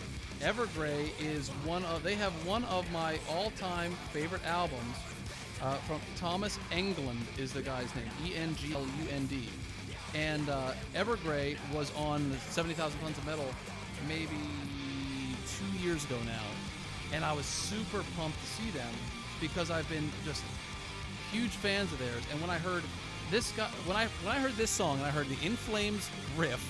Evergrey 0.41 1.09
is 1.19 1.49
one 1.65 1.85
of 1.85 2.03
they 2.03 2.15
have 2.15 2.33
one 2.45 2.65
of 2.65 2.89
my 2.91 3.17
all-time 3.29 3.93
favorite 4.11 4.45
albums. 4.45 4.95
Uh, 5.61 5.73
from 5.77 5.99
Thomas 6.17 6.59
Englund 6.71 7.17
is 7.39 7.51
the 7.51 7.61
guy's 7.61 7.93
name, 7.95 8.05
E 8.23 8.35
N 8.35 8.55
G 8.55 8.73
L 8.73 8.81
U 8.81 9.09
N 9.11 9.25
D, 9.25 9.49
and 10.13 10.47
uh, 10.49 10.73
Evergrey 10.93 11.57
was 11.73 11.91
on 11.95 12.29
the 12.29 12.37
70,000 12.37 12.99
Tons 12.99 13.17
of 13.17 13.25
Metal 13.25 13.47
maybe 14.07 14.37
two 15.57 15.83
years 15.83 16.05
ago 16.05 16.17
now, 16.25 16.43
and 17.11 17.25
I 17.25 17.33
was 17.33 17.45
super 17.45 18.03
pumped 18.15 18.39
to 18.39 18.45
see 18.45 18.69
them 18.69 18.93
because 19.41 19.71
I've 19.71 19.89
been 19.89 20.09
just 20.25 20.43
huge 21.31 21.51
fans 21.51 21.91
of 21.91 21.97
theirs. 21.97 22.23
And 22.31 22.39
when 22.39 22.51
I 22.51 22.59
heard 22.59 22.83
this 23.31 23.51
guy, 23.53 23.67
when 23.85 23.97
I 23.97 24.05
when 24.23 24.35
I 24.35 24.39
heard 24.39 24.53
this 24.57 24.69
song, 24.69 24.97
and 24.97 25.05
I 25.07 25.09
heard 25.09 25.27
the 25.27 25.43
In 25.43 25.55
Flames 25.55 26.07
riff, 26.35 26.61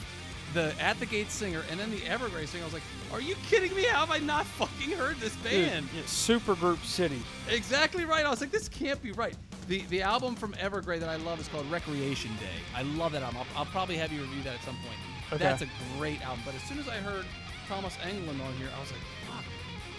the 0.57 0.73
At 0.81 0.99
the 0.99 1.05
Gates 1.05 1.33
singer, 1.33 1.61
and 1.69 1.79
then 1.79 1.91
the 1.91 1.99
Evergrey 2.01 2.47
singer, 2.47 2.63
I 2.63 2.65
was 2.65 2.73
like, 2.73 2.83
"Are 3.13 3.21
you 3.21 3.35
kidding 3.47 3.73
me? 3.75 3.83
How 3.83 4.05
have 4.05 4.11
I 4.11 4.17
not 4.17 4.45
fucking 4.45 4.91
heard 4.97 5.17
this 5.19 5.35
Dude, 5.35 5.43
band?" 5.51 5.87
yeah, 5.95 6.01
Supergroup 6.03 6.83
City. 6.83 7.21
Exactly 7.47 8.05
right. 8.05 8.25
I 8.25 8.29
was 8.29 8.41
like, 8.41 8.51
"This 8.51 8.67
can't 8.67 9.01
be 9.01 9.11
right." 9.11 9.35
The 9.67 9.81
the 9.89 10.01
album 10.01 10.35
from 10.35 10.53
Evergrey 10.53 10.99
that 10.99 11.09
I 11.09 11.17
love 11.17 11.39
is 11.39 11.47
called 11.47 11.69
Recreation 11.71 12.31
Day. 12.37 12.57
I 12.75 12.81
love 12.81 13.11
that 13.11 13.21
album. 13.21 13.37
I'll, 13.55 13.59
I'll 13.59 13.65
probably 13.71 13.97
have 13.97 14.11
you 14.11 14.21
review 14.21 14.41
that 14.43 14.55
at 14.55 14.63
some 14.63 14.75
point. 14.77 14.97
Okay. 15.33 15.43
That's 15.43 15.61
a 15.61 15.67
great 15.97 16.21
album. 16.25 16.41
But 16.45 16.55
as 16.55 16.61
soon 16.63 16.79
as 16.79 16.87
I 16.87 16.95
heard 16.97 17.25
Thomas 17.67 17.95
Englund 17.97 18.41
on 18.43 18.53
here, 18.53 18.69
I 18.75 18.79
was 18.79 18.91
like, 18.91 19.01
"Fuck, 19.27 19.43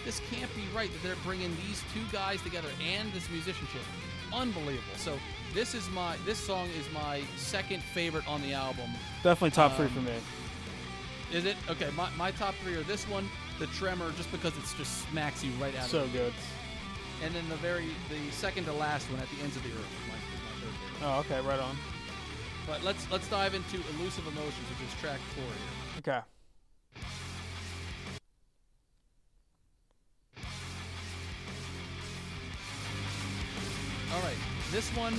this 0.03 0.21
can't 0.31 0.53
be 0.55 0.63
right 0.75 0.91
that 0.91 1.03
they're 1.03 1.23
bringing 1.23 1.55
these 1.67 1.81
two 1.93 2.03
guys 2.11 2.41
together 2.41 2.69
and 2.83 3.13
this 3.13 3.29
musicianship. 3.29 3.81
Unbelievable." 4.33 4.97
So 4.97 5.17
this 5.53 5.73
is 5.73 5.89
my 5.91 6.15
this 6.25 6.37
song 6.37 6.67
is 6.79 6.91
my 6.93 7.21
second 7.37 7.81
favorite 7.81 8.27
on 8.27 8.41
the 8.41 8.53
album. 8.53 8.89
Definitely 9.23 9.51
top 9.51 9.75
three 9.77 9.85
Um, 9.85 9.91
for 9.93 10.01
me. 10.01 10.13
Is 11.31 11.45
it 11.45 11.55
okay? 11.69 11.89
My, 11.95 12.09
my 12.17 12.31
top 12.31 12.55
three 12.63 12.75
are 12.75 12.83
this 12.83 13.07
one, 13.07 13.29
the 13.59 13.67
Tremor, 13.67 14.11
just 14.17 14.31
because 14.31 14.57
it's 14.57 14.73
just 14.73 15.07
smacks 15.09 15.43
you 15.43 15.51
right 15.61 15.75
out 15.75 15.83
of 15.85 15.89
So 15.89 16.07
good. 16.07 16.33
and 17.23 17.33
then 17.35 17.47
the 17.49 17.55
very 17.57 17.85
the 18.09 18.31
second 18.31 18.65
to 18.65 18.73
last 18.73 19.09
one 19.11 19.19
at 19.21 19.27
the 19.29 19.43
ends 19.43 19.55
of 19.55 19.63
the 19.63 19.69
earth. 19.69 19.77
is 19.79 20.07
My, 20.07 20.15
is 20.15 20.41
my 20.43 20.65
third 20.65 20.73
favorite. 20.73 21.07
Oh, 21.07 21.19
okay, 21.19 21.47
right 21.47 21.59
on. 21.59 21.77
But 22.65 22.83
let's 22.83 23.09
let's 23.11 23.27
dive 23.29 23.53
into 23.53 23.77
elusive 23.97 24.25
emotions, 24.27 24.67
which 24.69 24.87
is 24.87 24.93
track 25.01 25.19
four 25.35 25.43
here. 25.45 25.99
Okay. 25.99 26.21
All 34.13 34.21
right, 34.21 34.37
this 34.71 34.89
one. 34.95 35.13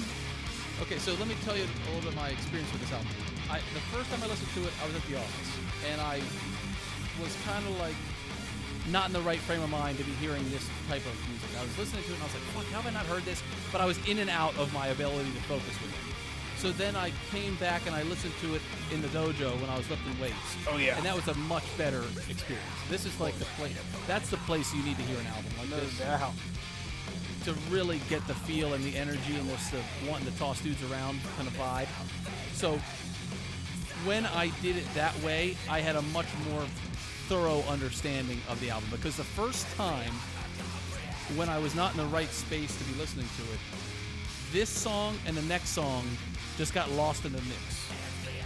Okay, 0.82 0.98
so 0.98 1.12
let 1.14 1.28
me 1.28 1.34
tell 1.44 1.56
you 1.56 1.64
a 1.64 1.86
little 1.86 2.00
bit 2.00 2.08
of 2.10 2.16
my 2.16 2.30
experience 2.30 2.70
with 2.72 2.80
this 2.80 2.92
album. 2.92 3.08
I, 3.50 3.58
the 3.74 3.84
first 3.90 4.10
time 4.10 4.22
I 4.22 4.26
listened 4.28 4.48
to 4.54 4.62
it, 4.62 4.72
I 4.82 4.86
was 4.86 4.94
at 4.94 5.02
the 5.10 5.16
office, 5.18 5.50
and 5.90 6.00
I 6.00 6.20
was 7.20 7.34
kind 7.44 7.64
of 7.66 7.78
like 7.80 7.96
not 8.88 9.06
in 9.06 9.12
the 9.12 9.20
right 9.20 9.38
frame 9.40 9.60
of 9.62 9.70
mind 9.70 9.98
to 9.98 10.04
be 10.04 10.12
hearing 10.12 10.42
this 10.50 10.66
type 10.88 11.04
of 11.04 11.14
music. 11.28 11.50
I 11.58 11.62
was 11.62 11.76
listening 11.78 12.02
to 12.04 12.10
it, 12.10 12.14
and 12.14 12.22
I 12.22 12.26
was 12.26 12.34
like, 12.34 12.46
"Fuck, 12.54 12.66
how 12.72 12.80
have 12.80 12.86
I 12.86 12.94
not 12.94 13.06
heard 13.06 13.24
this?" 13.24 13.42
But 13.72 13.80
I 13.80 13.86
was 13.86 13.98
in 14.06 14.18
and 14.18 14.30
out 14.30 14.56
of 14.56 14.72
my 14.72 14.88
ability 14.88 15.30
to 15.32 15.42
focus 15.50 15.74
with 15.82 15.90
it. 15.90 16.14
So 16.58 16.70
then 16.72 16.94
I 16.94 17.10
came 17.30 17.54
back 17.56 17.86
and 17.86 17.94
I 17.96 18.02
listened 18.02 18.34
to 18.42 18.54
it 18.54 18.60
in 18.92 19.00
the 19.00 19.08
dojo 19.08 19.58
when 19.62 19.70
I 19.70 19.78
was 19.78 19.88
lifting 19.88 20.12
weights. 20.20 20.36
Oh, 20.68 20.76
yeah. 20.76 20.94
and 20.98 21.06
that 21.06 21.16
was 21.16 21.26
a 21.28 21.34
much 21.48 21.64
better 21.78 22.02
experience. 22.28 22.68
This 22.90 23.06
is 23.06 23.18
like 23.18 23.34
the 23.38 23.46
place. 23.56 23.72
That's 24.06 24.28
the 24.28 24.36
place 24.44 24.72
you 24.74 24.82
need 24.82 24.96
to 24.98 25.02
hear 25.04 25.18
an 25.18 25.26
album 25.28 25.52
like 25.58 25.70
No 25.70 25.80
this 25.80 25.98
doubt. 25.98 26.32
to 27.44 27.54
really 27.70 27.98
get 28.10 28.26
the 28.28 28.34
feel 28.34 28.74
and 28.74 28.84
the 28.84 28.94
energy 28.94 29.36
and 29.36 29.48
this 29.48 29.72
uh, 29.72 29.78
wanting 30.06 30.30
to 30.30 30.38
toss 30.38 30.60
dudes 30.60 30.82
around 30.92 31.18
kind 31.36 31.48
of 31.48 31.54
vibe. 31.54 31.88
So 32.52 32.78
when 34.04 34.26
I 34.26 34.50
did 34.62 34.76
it 34.76 34.86
that 34.94 35.16
way, 35.22 35.56
I 35.68 35.80
had 35.80 35.96
a 35.96 36.02
much 36.02 36.26
more 36.50 36.62
thorough 37.28 37.62
understanding 37.68 38.40
of 38.48 38.60
the 38.60 38.70
album 38.70 38.88
because 38.90 39.16
the 39.16 39.24
first 39.24 39.66
time 39.76 40.12
when 41.36 41.48
I 41.48 41.58
was 41.58 41.74
not 41.74 41.92
in 41.92 41.98
the 41.98 42.06
right 42.06 42.28
space 42.28 42.76
to 42.76 42.84
be 42.84 42.98
listening 42.98 43.26
to 43.36 43.42
it, 43.52 43.58
this 44.52 44.68
song 44.68 45.16
and 45.26 45.36
the 45.36 45.42
next 45.42 45.70
song 45.70 46.04
just 46.56 46.74
got 46.74 46.90
lost 46.92 47.24
in 47.24 47.32
the 47.32 47.42
mix. 47.42 47.90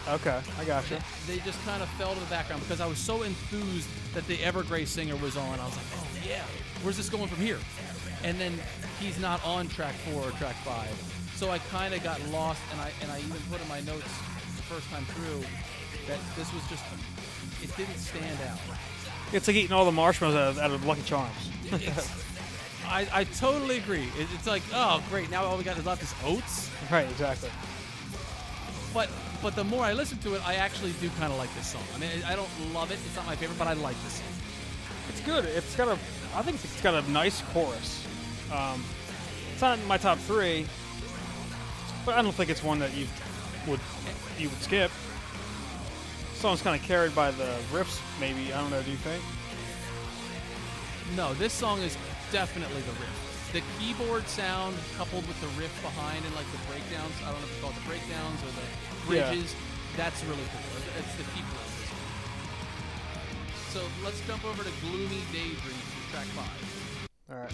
Okay, 0.07 0.39
I 0.59 0.65
gotcha. 0.65 1.03
They 1.27 1.39
just 1.39 1.63
kind 1.65 1.83
of 1.83 1.89
fell 1.91 2.13
to 2.13 2.21
the 2.21 2.27
background 2.27 2.63
because 2.63 2.81
I 2.81 2.87
was 2.87 2.99
so 2.99 3.23
enthused 3.23 3.89
that 4.13 4.27
the 4.27 4.37
Evergrey 4.37 4.87
singer 4.87 5.17
was 5.17 5.37
on. 5.37 5.59
I 5.59 5.65
was 5.65 5.77
like, 5.77 5.87
oh 5.97 6.07
yeah, 6.29 6.43
where's 6.83 6.99
this 6.99 7.09
going 7.09 7.29
from 7.29 7.39
here? 7.39 7.59
And 8.23 8.39
then 8.39 8.53
he's 9.01 9.19
not 9.19 9.45
on 9.47 9.69
track 9.69 9.95
four 10.11 10.23
or 10.29 10.31
track 10.33 10.57
five, 10.57 10.93
so 11.37 11.51
I 11.51 11.59
kind 11.59 11.95
of 11.95 12.03
got 12.05 12.21
lost. 12.29 12.61
And 12.73 12.81
I 12.83 12.91
and 13.01 13.11
I 13.11 13.19
even 13.21 13.41
put 13.51 13.63
in 13.63 13.69
my 13.69 13.81
notes 13.81 14.11
the 14.69 14.75
first 14.75 14.91
time 14.91 15.05
through 15.05 15.41
that 16.09 16.19
this 16.37 16.53
was 16.53 16.63
just 16.69 16.85
it 17.63 17.75
didn't 17.77 17.99
stand 17.99 18.39
out. 18.49 18.59
It's 19.33 19.49
like 19.49 19.57
eating 19.57 19.73
all 19.73 19.85
the 19.85 19.93
marshmallows 19.93 20.37
out 20.37 20.49
of, 20.49 20.59
out 20.59 20.71
of 20.71 20.85
Lucky 20.85 21.03
Charms. 21.03 21.51
I, 22.87 23.07
I 23.13 23.25
totally 23.25 23.79
agree. 23.79 24.05
It, 24.19 24.29
it's 24.35 24.47
like, 24.47 24.63
oh 24.73 25.03
great, 25.11 25.31
now 25.31 25.45
all 25.45 25.57
we 25.57 25.65
got 25.65 25.79
is 25.79 25.87
left 25.87 26.03
is 26.03 26.15
oats. 26.25 26.71
right, 26.91 27.09
exactly. 27.09 27.51
But 28.93 29.11
but 29.43 29.57
the 29.57 29.65
more 29.65 29.85
I 29.85 29.93
listen 29.93 30.19
to 30.19 30.35
it, 30.35 30.47
I 30.47 30.55
actually 30.55 30.93
do 31.01 31.09
kind 31.19 31.33
of 31.33 31.39
like 31.39 31.55
this 31.55 31.69
song. 31.69 31.83
I 31.95 31.99
mean, 31.99 32.11
I 32.27 32.37
don't 32.37 32.49
love 32.73 32.91
it. 32.91 32.99
It's 33.05 33.17
not 33.17 33.27
my 33.27 33.37
favorite, 33.37 33.59
but 33.59 33.67
I 33.67 33.75
like 33.75 33.97
this 34.05 34.15
song. 34.15 34.27
It's 35.09 35.21
good. 35.21 35.45
It's 35.45 35.77
got 35.77 35.89
a. 35.89 35.99
I 36.35 36.43
think 36.43 36.63
it's 36.63 36.81
got 36.81 36.95
a 36.95 37.11
nice 37.11 37.43
chorus. 37.53 38.07
Um, 38.53 38.83
it's 39.53 39.63
not 39.63 39.79
in 39.79 39.87
my 39.87 39.99
top 39.99 40.19
three, 40.19 40.67
but 42.05 42.15
I 42.15 42.23
don't 42.23 42.35
think 42.35 42.51
it's 42.51 42.63
one 42.63 42.79
that 42.79 42.95
you 42.95 43.07
would 43.67 43.81
you 44.39 44.49
would 44.49 44.63
skip. 44.63 44.91
This 46.31 46.41
song's 46.41 46.63
kind 46.63 46.79
of 46.79 46.87
carried 46.87 47.15
by 47.15 47.31
the 47.31 47.57
riffs, 47.73 48.01
maybe. 48.21 48.53
I 48.53 48.61
don't 48.61 48.71
know. 48.71 48.83
Do 48.83 48.91
you 48.91 48.97
think? 48.99 49.23
No, 51.17 51.35
this 51.35 51.53
song 51.53 51.81
is 51.81 51.97
definitely 52.33 52.83
the 52.83 52.93
riff. 52.93 53.51
The 53.53 53.63
keyboard 53.79 54.27
sound 54.27 54.75
coupled 54.99 55.27
with 55.29 55.41
the 55.41 55.47
riff 55.61 55.71
behind 55.83 56.25
and 56.25 56.35
like 56.35 56.51
the 56.51 56.59
breakdowns, 56.67 57.15
I 57.23 57.31
don't 57.31 57.39
know 57.39 57.47
if 57.47 57.55
you 57.55 57.63
call 57.63 57.71
it 57.71 57.77
the 57.77 57.87
breakdowns 57.87 58.43
or 58.43 58.51
the 58.51 59.15
Yeah. 59.15 59.31
bridges, 59.31 59.55
that's 59.97 60.25
really 60.25 60.43
cool. 60.51 60.83
It's 60.99 61.15
the 61.15 61.23
key 61.31 61.45
point. 61.47 61.71
So 63.71 63.81
let's 64.03 64.21
jump 64.27 64.45
over 64.45 64.65
to 64.65 64.71
Gloomy 64.83 65.23
Daydream 65.31 65.79
from 65.87 66.03
track 66.11 66.27
five. 66.35 67.09
All 67.31 67.37
right. 67.43 67.53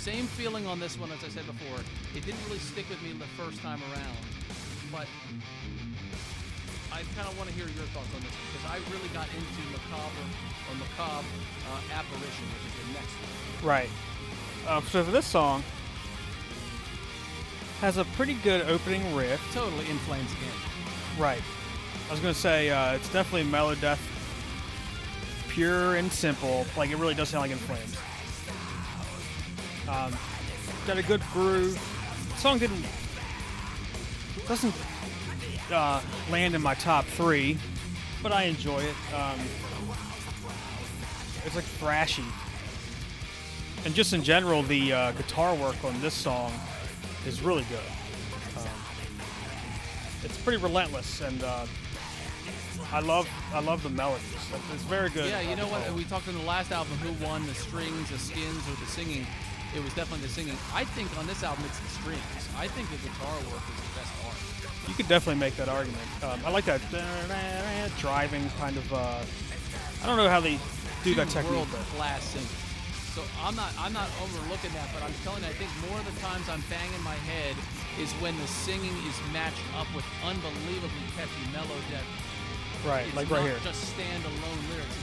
Same 0.00 0.24
feeling 0.24 0.66
on 0.66 0.80
this 0.80 0.98
one 0.98 1.12
as 1.12 1.22
I 1.22 1.28
said 1.28 1.44
before. 1.44 1.78
It 2.16 2.24
didn't 2.24 2.40
really 2.46 2.58
stick 2.58 2.88
with 2.88 3.02
me 3.02 3.12
the 3.12 3.26
first 3.36 3.60
time 3.60 3.78
around, 3.92 4.16
but 4.90 5.06
I 6.90 7.02
kind 7.14 7.28
of 7.28 7.36
want 7.36 7.50
to 7.50 7.54
hear 7.54 7.66
your 7.66 7.84
thoughts 7.92 8.08
on 8.16 8.22
this 8.22 8.32
because 8.48 8.64
I 8.70 8.76
really 8.90 9.08
got 9.12 9.28
into 9.28 9.60
macabre 9.70 10.24
or 10.70 10.74
macabre 10.80 11.26
uh, 11.68 11.80
apparition, 11.92 12.46
which 12.48 12.64
is 12.64 12.74
the 12.80 12.92
next 12.94 13.12
one. 13.12 13.68
Right. 13.68 13.90
Uh, 14.66 14.80
so 14.88 15.04
for 15.04 15.10
this 15.10 15.26
song, 15.26 15.62
has 17.82 17.98
a 17.98 18.04
pretty 18.16 18.34
good 18.42 18.62
opening 18.70 19.14
riff. 19.14 19.38
Totally 19.52 19.86
in 19.90 19.98
flames 19.98 20.32
again. 20.32 20.56
Right. 21.18 21.42
I 22.08 22.10
was 22.10 22.20
gonna 22.20 22.32
say 22.32 22.70
uh, 22.70 22.94
it's 22.94 23.12
definitely 23.12 23.50
melodeath, 23.50 24.00
pure 25.48 25.96
and 25.96 26.10
simple. 26.10 26.64
Like 26.74 26.88
it 26.88 26.96
really 26.96 27.14
does 27.14 27.28
sound 27.28 27.42
like 27.42 27.50
In 27.50 27.58
Flames. 27.58 27.98
Um, 29.90 30.16
got 30.86 30.98
a 30.98 31.02
good 31.02 31.20
groove. 31.32 31.76
song 32.36 32.58
didn't 32.58 32.84
doesn't 34.46 34.74
uh, 35.72 36.00
land 36.30 36.54
in 36.54 36.62
my 36.62 36.74
top 36.74 37.04
three, 37.06 37.58
but 38.22 38.30
I 38.30 38.44
enjoy 38.44 38.78
it. 38.78 38.94
Um, 39.12 39.38
it's 41.44 41.56
like 41.56 41.64
thrashy, 41.64 42.24
and 43.84 43.92
just 43.92 44.12
in 44.12 44.22
general, 44.22 44.62
the 44.62 44.92
uh, 44.92 45.12
guitar 45.12 45.56
work 45.56 45.82
on 45.84 46.00
this 46.00 46.14
song 46.14 46.52
is 47.26 47.42
really 47.42 47.64
good. 47.64 47.78
Um, 48.58 48.68
it's 50.22 50.38
pretty 50.38 50.62
relentless, 50.62 51.20
and 51.20 51.42
uh, 51.42 51.66
I 52.92 53.00
love 53.00 53.28
I 53.52 53.58
love 53.60 53.82
the 53.82 53.90
melodies. 53.90 54.34
It's- 54.34 54.82
very 54.82 55.10
good. 55.10 55.26
Yeah, 55.26 55.40
you 55.40 55.52
uh, 55.52 55.56
know 55.56 55.66
what? 55.66 55.92
We 55.94 56.04
talked 56.04 56.28
in 56.28 56.38
the 56.38 56.44
last 56.44 56.70
album 56.70 56.96
who 56.98 57.24
won 57.24 57.44
the 57.46 57.54
strings, 57.54 58.10
the 58.10 58.18
skins, 58.18 58.68
or 58.68 58.76
the 58.76 58.86
singing. 58.86 59.26
It 59.74 59.82
was 59.84 59.94
definitely 59.94 60.26
the 60.26 60.32
singing. 60.32 60.56
I 60.74 60.84
think 60.84 61.06
on 61.18 61.26
this 61.26 61.42
album 61.44 61.64
it's 61.66 61.78
the 61.78 61.88
strings. 62.02 62.42
I 62.58 62.66
think 62.66 62.90
the 62.90 62.98
guitar 63.06 63.34
work 63.54 63.62
is 63.70 63.78
the 63.78 63.92
best 64.00 64.12
part. 64.22 64.36
You 64.88 64.94
could 64.94 65.06
definitely 65.08 65.38
make 65.38 65.54
that 65.56 65.68
argument. 65.68 66.02
Um, 66.22 66.40
I 66.44 66.50
like 66.50 66.64
that 66.64 66.80
driving 67.98 68.48
kind 68.58 68.76
of. 68.76 68.92
Uh, 68.92 69.22
I 70.02 70.06
don't 70.06 70.16
know 70.16 70.28
how 70.28 70.40
they 70.40 70.58
do 71.04 71.14
that 71.14 71.28
technique, 71.28 71.52
world 71.52 71.68
class 71.96 72.24
singers. 72.24 72.50
So 73.14 73.22
I'm 73.42 73.54
not 73.54 73.70
I'm 73.78 73.92
not 73.92 74.08
overlooking 74.22 74.70
that, 74.74 74.88
but 74.94 75.02
I'm 75.02 75.14
telling 75.22 75.42
you, 75.42 75.50
I 75.50 75.54
think 75.54 75.70
more 75.90 75.98
of 75.98 76.06
the 76.06 76.14
times 76.20 76.48
I'm 76.48 76.62
banging 76.70 77.02
my 77.02 77.18
head 77.30 77.54
is 77.98 78.10
when 78.22 78.34
the 78.38 78.46
singing 78.46 78.94
is 79.06 79.16
matched 79.32 79.62
up 79.76 79.86
with 79.94 80.04
unbelievably 80.24 81.06
catchy 81.18 81.44
mellow 81.52 81.78
depth. 81.90 82.06
right, 82.86 83.06
It's 83.06 83.16
like 83.16 83.30
right 83.30 83.42
here. 83.42 83.58
just 83.62 83.94
standalone 83.94 84.60
lyrics. 84.70 84.98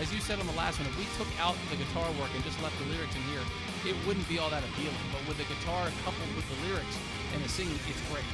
As 0.00 0.08
you 0.14 0.20
said 0.20 0.40
on 0.40 0.46
the 0.46 0.56
last 0.56 0.80
one, 0.80 0.88
if 0.88 0.96
we 0.96 1.04
took 1.20 1.28
out 1.38 1.54
the 1.68 1.76
guitar 1.76 2.08
work 2.16 2.30
and 2.34 2.42
just 2.42 2.56
left 2.62 2.72
the 2.80 2.88
lyrics 2.88 3.14
in 3.14 3.20
here, 3.28 3.44
it 3.84 3.94
wouldn't 4.08 4.26
be 4.32 4.38
all 4.38 4.48
that 4.48 4.64
appealing. 4.64 4.96
But 5.12 5.28
with 5.28 5.36
the 5.36 5.44
guitar 5.44 5.92
coupled 6.08 6.32
with 6.34 6.48
the 6.48 6.56
lyrics 6.66 6.96
and 7.34 7.44
the 7.44 7.48
singing, 7.50 7.76
it's 7.84 8.00
great. 8.08 8.24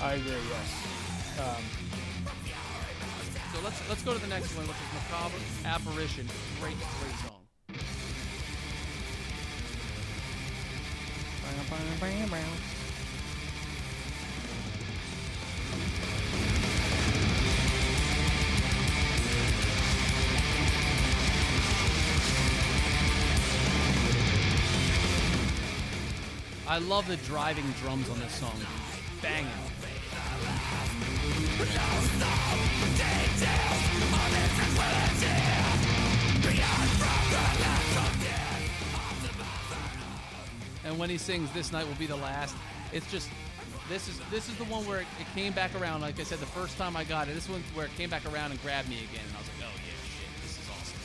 I 0.00 0.14
agree. 0.14 0.38
Yes. 0.38 0.70
Um, 1.42 1.62
So 3.52 3.60
let's 3.60 3.86
let's 3.88 4.02
go 4.02 4.14
to 4.14 4.18
the 4.18 4.28
next 4.28 4.54
one, 4.56 4.66
which 4.66 4.78
is 4.78 4.90
Macabre 4.94 5.36
Apparition. 5.66 6.26
Great, 6.60 6.78
great 6.78 7.16
song. 7.20 7.42
I 26.72 26.78
love 26.78 27.06
the 27.06 27.18
driving 27.18 27.70
drums 27.82 28.08
on 28.08 28.18
this 28.18 28.32
song. 28.32 28.54
Banging. 29.20 29.46
And 40.82 40.98
when 40.98 41.10
he 41.10 41.18
sings 41.18 41.50
"This 41.50 41.72
night 41.72 41.86
will 41.86 41.94
be 41.96 42.06
the 42.06 42.16
last," 42.16 42.56
it's 42.90 43.10
just 43.12 43.28
this 43.90 44.08
is 44.08 44.18
this 44.30 44.48
is 44.48 44.56
the 44.56 44.64
one 44.64 44.86
where 44.86 45.00
it, 45.00 45.06
it 45.20 45.26
came 45.34 45.52
back 45.52 45.78
around. 45.78 46.00
Like 46.00 46.18
I 46.18 46.22
said, 46.22 46.38
the 46.38 46.46
first 46.46 46.78
time 46.78 46.96
I 46.96 47.04
got 47.04 47.28
it, 47.28 47.34
this 47.34 47.50
one 47.50 47.62
where 47.74 47.84
it 47.84 47.94
came 47.98 48.08
back 48.08 48.24
around 48.32 48.50
and 48.50 48.62
grabbed 48.62 48.88
me 48.88 48.96
again, 48.96 49.26
and 49.28 49.36
I 49.36 49.40
was 49.40 49.48
like, 49.48 49.68
"Oh 49.68 49.76
yeah, 49.76 49.92
shit, 50.08 50.42
this 50.42 50.52
is 50.52 50.70
awesome." 50.70 51.00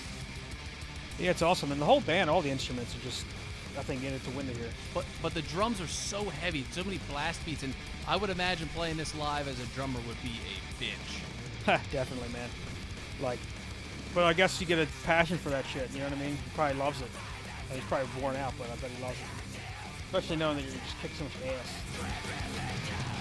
yeah, 1.20 1.32
it's 1.32 1.42
awesome, 1.42 1.74
and 1.74 1.82
the 1.82 1.86
whole 1.86 2.00
band, 2.00 2.30
all 2.30 2.42
the 2.42 2.52
instruments 2.52 2.96
are 2.96 3.00
just, 3.00 3.26
I 3.78 3.84
think, 3.84 4.04
in 4.04 4.14
it 4.14 4.24
to 4.26 4.32
win 4.32 4.50
it 4.50 4.58
here. 4.58 4.70
But 4.94 5.06
but 5.22 5.34
the 5.34 5.42
drums 5.44 5.80
are 5.82 5.88
so 5.88 6.24
heavy, 6.26 6.66
so 6.72 6.84
many 6.84 7.00
blast 7.10 7.46
beats, 7.46 7.64
and 7.64 7.74
I 8.08 8.18
would 8.18 8.30
imagine 8.30 8.70
playing 8.70 8.98
this 8.98 9.16
live 9.16 9.48
as 9.48 9.60
a 9.60 9.66
drummer 9.68 10.00
would 10.08 10.22
be 10.24 10.40
a 10.44 10.84
bitch. 10.84 11.22
Definitely, 11.92 12.30
man. 12.30 12.50
Like, 13.22 13.40
but 14.14 14.24
I 14.24 14.34
guess 14.34 14.60
you 14.60 14.68
get 14.68 14.80
a 14.80 14.88
passion 15.04 15.38
for 15.38 15.50
that 15.50 15.66
shit. 15.66 15.92
You 15.92 16.00
know 16.00 16.06
what 16.06 16.18
I 16.18 16.22
mean? 16.22 16.36
He 16.36 16.50
probably 16.56 16.78
loves 16.78 17.02
it. 17.02 17.10
He's 17.72 17.84
probably 17.84 18.08
worn 18.22 18.36
out, 18.38 18.54
but 18.58 18.70
I 18.70 18.76
bet 18.76 18.90
he 18.90 19.04
loves 19.04 19.18
it. 19.20 19.60
Especially 20.06 20.38
knowing 20.38 20.58
that 20.58 20.64
you 20.64 20.72
just 20.72 21.00
kick 21.02 21.12
so 21.18 21.26
much 21.26 21.34
ass. 21.46 23.17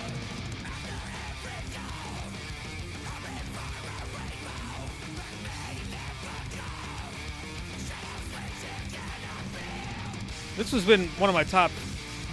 This 10.57 10.73
has 10.73 10.85
been 10.85 11.09
one 11.21 11.29
of 11.29 11.35
my 11.35 11.45
top, 11.45 11.71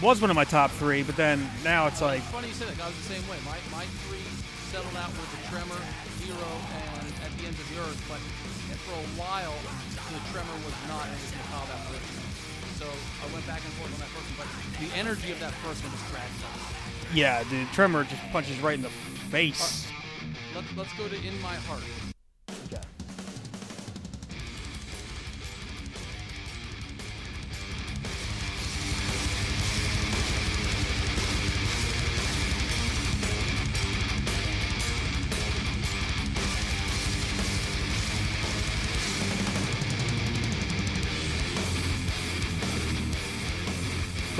was 0.01 0.21
one 0.21 0.29
of 0.29 0.35
my 0.35 0.45
top 0.45 0.71
three, 0.71 1.03
but 1.03 1.15
then 1.15 1.43
now 1.63 1.87
it's 1.87 2.01
like, 2.01 2.21
Funny 2.31 2.47
you 2.47 2.53
said 2.53 2.69
that. 2.69 2.79
I 2.79 2.87
was 2.87 2.95
the 2.95 3.13
same 3.13 3.23
way. 3.27 3.35
My 3.43 3.59
my 3.75 3.83
three 4.07 4.23
settled 4.71 4.95
out 4.95 5.11
with 5.11 5.27
the 5.35 5.41
Tremor, 5.51 5.81
Hero, 6.23 6.51
and 6.71 7.07
At 7.27 7.31
the 7.35 7.43
End 7.45 7.55
of 7.59 7.67
the 7.67 7.77
Earth. 7.83 7.99
But 8.07 8.23
for 8.87 8.95
a 8.95 9.07
while, 9.19 9.53
the 10.07 10.21
Tremor 10.31 10.57
was 10.63 10.75
not 10.87 11.03
in 11.11 11.19
the 11.19 11.35
Macabre 11.51 11.75
Apparition. 11.75 12.23
So 12.79 12.87
I 12.87 13.25
went 13.35 13.45
back 13.45 13.59
and 13.59 13.73
forth 13.75 13.91
on 13.91 13.99
that 13.99 14.11
first 14.15 14.27
one. 14.39 14.47
But 14.47 14.49
the 14.79 14.89
energy 14.95 15.31
of 15.35 15.39
that 15.43 15.51
first 15.59 15.83
one 15.83 15.91
was 15.91 16.03
up. 16.47 17.13
yeah, 17.13 17.43
the 17.51 17.67
Tremor 17.75 18.03
just 18.07 18.23
punches 18.31 18.57
right 18.63 18.75
in 18.79 18.81
the 18.87 18.95
face. 19.35 19.87
Let's 20.55 20.71
let's 20.77 20.93
go 20.95 21.07
to 21.11 21.15
In 21.27 21.35
My 21.41 21.55
Heart. 21.67 21.83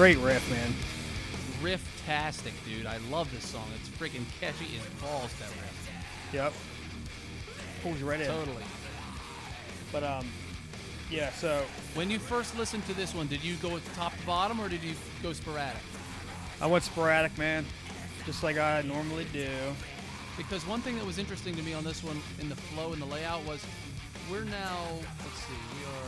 Great 0.03 0.17
riff, 0.17 0.51
man. 0.51 0.73
Riff-tastic, 1.61 2.51
dude. 2.65 2.85
I 2.85 2.97
love 3.09 3.31
this 3.31 3.45
song. 3.45 3.65
It's 3.79 3.87
freaking 3.87 4.25
catchy 4.41 4.65
as 4.75 5.01
balls. 5.01 5.31
That 5.39 5.47
riff. 5.47 5.89
Yep. 6.33 6.53
Pulls 7.81 8.01
you 8.01 8.09
right 8.09 8.19
in. 8.19 8.27
Totally. 8.27 8.65
But 9.93 10.03
um, 10.03 10.27
yeah. 11.09 11.31
So 11.31 11.63
When 11.93 12.11
you 12.11 12.19
first 12.19 12.57
listened 12.57 12.85
to 12.87 12.93
this 12.93 13.15
one, 13.15 13.27
did 13.27 13.45
you 13.45 13.55
go 13.61 13.79
top 13.95 14.13
to 14.17 14.25
bottom 14.25 14.59
or 14.59 14.67
did 14.67 14.83
you 14.83 14.93
go 15.21 15.31
sporadic? 15.31 15.81
I 16.59 16.67
went 16.67 16.83
sporadic, 16.83 17.37
man, 17.37 17.65
just 18.25 18.43
like 18.43 18.57
I 18.57 18.81
normally 18.81 19.25
do. 19.31 19.47
Because 20.35 20.67
one 20.67 20.81
thing 20.81 20.97
that 20.97 21.05
was 21.05 21.17
interesting 21.17 21.55
to 21.55 21.61
me 21.61 21.73
on 21.73 21.85
this 21.85 22.03
one 22.03 22.21
in 22.41 22.49
the 22.49 22.57
flow 22.57 22.91
and 22.91 23.01
the 23.01 23.05
layout 23.05 23.45
was 23.45 23.65
we're 24.29 24.43
now, 24.43 24.85
let's 25.19 25.39
see, 25.39 25.53
we 25.79 25.85
are. 25.85 26.02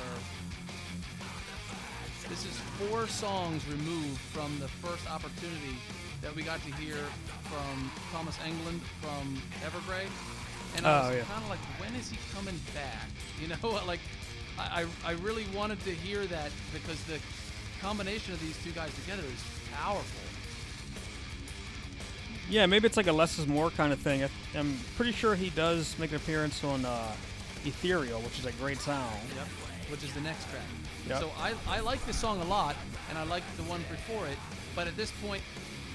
This 2.29 2.45
is 2.45 2.57
four 2.89 3.07
songs 3.07 3.67
removed 3.67 4.19
from 4.19 4.57
the 4.59 4.67
first 4.67 5.09
opportunity 5.11 5.77
that 6.21 6.35
we 6.35 6.41
got 6.41 6.59
to 6.65 6.73
hear 6.75 6.95
from 7.43 7.91
Thomas 8.11 8.37
Englund 8.37 8.79
from 9.01 9.41
Evergrey. 9.63 10.07
And 10.75 10.85
I 10.87 10.89
Oh, 11.05 11.07
was 11.09 11.17
yeah. 11.17 11.23
kind 11.25 11.43
of 11.43 11.49
like, 11.49 11.59
when 11.79 11.93
is 11.95 12.09
he 12.09 12.17
coming 12.33 12.59
back? 12.73 13.09
You 13.41 13.49
know, 13.49 13.81
like, 13.85 13.99
I, 14.57 14.85
I 15.05 15.11
really 15.21 15.43
wanted 15.53 15.81
to 15.83 15.91
hear 15.91 16.25
that 16.25 16.51
because 16.73 17.03
the 17.03 17.19
combination 17.81 18.33
of 18.33 18.39
these 18.39 18.57
two 18.63 18.71
guys 18.71 18.93
together 19.03 19.23
is 19.23 19.43
powerful. 19.77 20.21
Yeah, 22.49 22.65
maybe 22.65 22.85
it's 22.87 22.95
like 22.95 23.07
a 23.07 23.11
less 23.11 23.37
is 23.37 23.45
more 23.45 23.71
kind 23.71 23.91
of 23.91 23.99
thing. 23.99 24.23
I, 24.23 24.29
I'm 24.57 24.77
pretty 24.95 25.11
sure 25.11 25.35
he 25.35 25.49
does 25.49 25.99
make 25.99 26.11
an 26.11 26.15
appearance 26.17 26.63
on 26.63 26.85
uh, 26.85 27.11
Ethereal, 27.65 28.21
which 28.21 28.39
is 28.39 28.45
a 28.45 28.53
great 28.53 28.77
song. 28.79 29.11
Yep. 29.35 29.47
Which 29.91 30.03
is 30.05 30.13
the 30.13 30.21
next 30.21 30.49
track. 30.49 30.63
Yep. 31.07 31.19
So 31.19 31.31
I, 31.39 31.53
I 31.67 31.79
like 31.81 32.03
this 32.05 32.17
song 32.17 32.41
a 32.41 32.45
lot, 32.45 32.75
and 33.09 33.17
I 33.17 33.23
like 33.23 33.43
the 33.57 33.63
one 33.63 33.81
before 33.91 34.25
it, 34.27 34.37
but 34.75 34.87
at 34.87 34.97
this 34.97 35.11
point, 35.23 35.43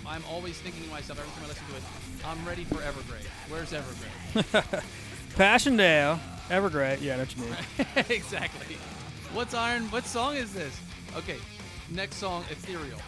I'm 0.07 0.23
always 0.31 0.59
thinking 0.59 0.83
to 0.85 0.89
myself 0.91 1.19
every 1.19 1.31
time 1.33 1.45
I 1.45 1.49
listen 1.49 1.67
to 1.69 1.77
it, 1.77 1.83
I'm 2.27 2.45
ready 2.47 2.65
for 2.65 2.77
Evergrey. 2.77 3.25
Where's 3.49 3.73
Evergrey? 3.73 4.83
Passchendaele, 5.37 6.19
Evergrey. 6.49 7.01
Yeah, 7.01 7.17
that's 7.17 7.37
me. 7.37 7.47
exactly. 8.15 8.77
What's 9.35 9.55
Iron? 9.55 9.85
What 9.91 10.07
song 10.07 10.37
is 10.37 10.53
this? 10.53 10.79
Okay, 11.17 11.37
next 11.91 12.17
song, 12.17 12.45
Ethereal. 12.51 12.99